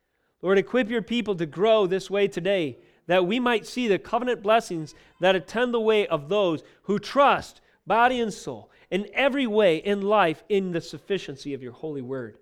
Lord, 0.41 0.57
equip 0.57 0.89
your 0.89 1.01
people 1.01 1.35
to 1.35 1.45
grow 1.45 1.87
this 1.87 2.09
way 2.09 2.27
today, 2.27 2.77
that 3.07 3.27
we 3.27 3.39
might 3.39 3.67
see 3.67 3.87
the 3.87 3.99
covenant 3.99 4.41
blessings 4.41 4.95
that 5.19 5.35
attend 5.35 5.73
the 5.73 5.79
way 5.79 6.07
of 6.07 6.29
those 6.29 6.63
who 6.83 6.99
trust, 6.99 7.61
body 7.85 8.19
and 8.19 8.33
soul, 8.33 8.71
in 8.91 9.07
every 9.13 9.47
way 9.47 9.77
in 9.77 10.01
life 10.01 10.43
in 10.49 10.71
the 10.71 10.81
sufficiency 10.81 11.53
of 11.53 11.63
your 11.63 11.71
holy 11.71 12.01
word. 12.01 12.37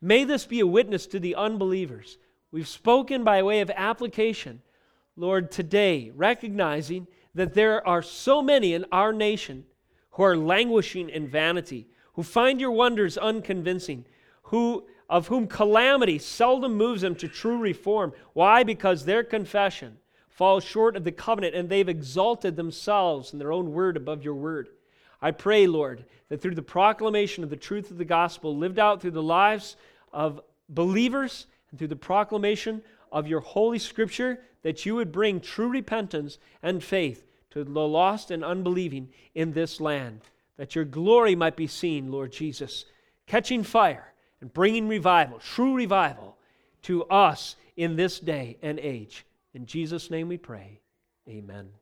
May 0.00 0.24
this 0.24 0.46
be 0.46 0.60
a 0.60 0.66
witness 0.66 1.06
to 1.08 1.18
the 1.18 1.34
unbelievers. 1.34 2.18
We've 2.50 2.68
spoken 2.68 3.24
by 3.24 3.42
way 3.42 3.60
of 3.60 3.70
application, 3.74 4.62
Lord, 5.16 5.50
today, 5.50 6.12
recognizing 6.14 7.06
that 7.34 7.54
there 7.54 7.86
are 7.86 8.02
so 8.02 8.42
many 8.42 8.74
in 8.74 8.84
our 8.92 9.12
nation 9.12 9.64
who 10.12 10.22
are 10.22 10.36
languishing 10.36 11.08
in 11.08 11.28
vanity, 11.28 11.88
who 12.14 12.22
find 12.22 12.60
your 12.60 12.72
wonders 12.72 13.18
unconvincing, 13.18 14.04
who 14.42 14.86
of 15.08 15.28
whom 15.28 15.46
calamity 15.46 16.18
seldom 16.18 16.74
moves 16.74 17.00
them 17.00 17.14
to 17.16 17.28
true 17.28 17.58
reform. 17.58 18.12
Why? 18.34 18.62
Because 18.62 19.04
their 19.04 19.24
confession 19.24 19.96
falls 20.28 20.64
short 20.64 20.96
of 20.96 21.04
the 21.04 21.12
covenant 21.12 21.54
and 21.54 21.68
they've 21.68 21.88
exalted 21.88 22.56
themselves 22.56 23.32
and 23.32 23.40
their 23.40 23.52
own 23.52 23.72
word 23.72 23.96
above 23.96 24.22
your 24.22 24.34
word. 24.34 24.68
I 25.20 25.32
pray, 25.32 25.66
Lord, 25.66 26.04
that 26.28 26.40
through 26.40 26.54
the 26.54 26.62
proclamation 26.62 27.42
of 27.44 27.50
the 27.50 27.56
truth 27.56 27.90
of 27.90 27.98
the 27.98 28.04
gospel 28.04 28.56
lived 28.56 28.78
out 28.78 29.00
through 29.00 29.12
the 29.12 29.22
lives 29.22 29.76
of 30.12 30.40
believers 30.68 31.46
and 31.70 31.78
through 31.78 31.88
the 31.88 31.96
proclamation 31.96 32.82
of 33.10 33.26
your 33.26 33.40
holy 33.40 33.78
scripture, 33.78 34.40
that 34.62 34.84
you 34.86 34.94
would 34.94 35.12
bring 35.12 35.40
true 35.40 35.68
repentance 35.68 36.38
and 36.62 36.82
faith 36.82 37.24
to 37.50 37.64
the 37.64 37.80
lost 37.80 38.30
and 38.30 38.44
unbelieving 38.44 39.08
in 39.34 39.52
this 39.52 39.80
land, 39.80 40.20
that 40.56 40.74
your 40.74 40.84
glory 40.84 41.34
might 41.34 41.56
be 41.56 41.66
seen, 41.66 42.12
Lord 42.12 42.32
Jesus, 42.32 42.84
catching 43.26 43.62
fire 43.62 44.12
and 44.40 44.52
bringing 44.52 44.88
revival, 44.88 45.38
true 45.38 45.74
revival, 45.74 46.36
to 46.82 47.04
us 47.04 47.56
in 47.76 47.96
this 47.96 48.20
day 48.20 48.56
and 48.62 48.78
age. 48.78 49.24
In 49.54 49.66
Jesus' 49.66 50.10
name 50.10 50.28
we 50.28 50.38
pray. 50.38 50.80
Amen. 51.28 51.77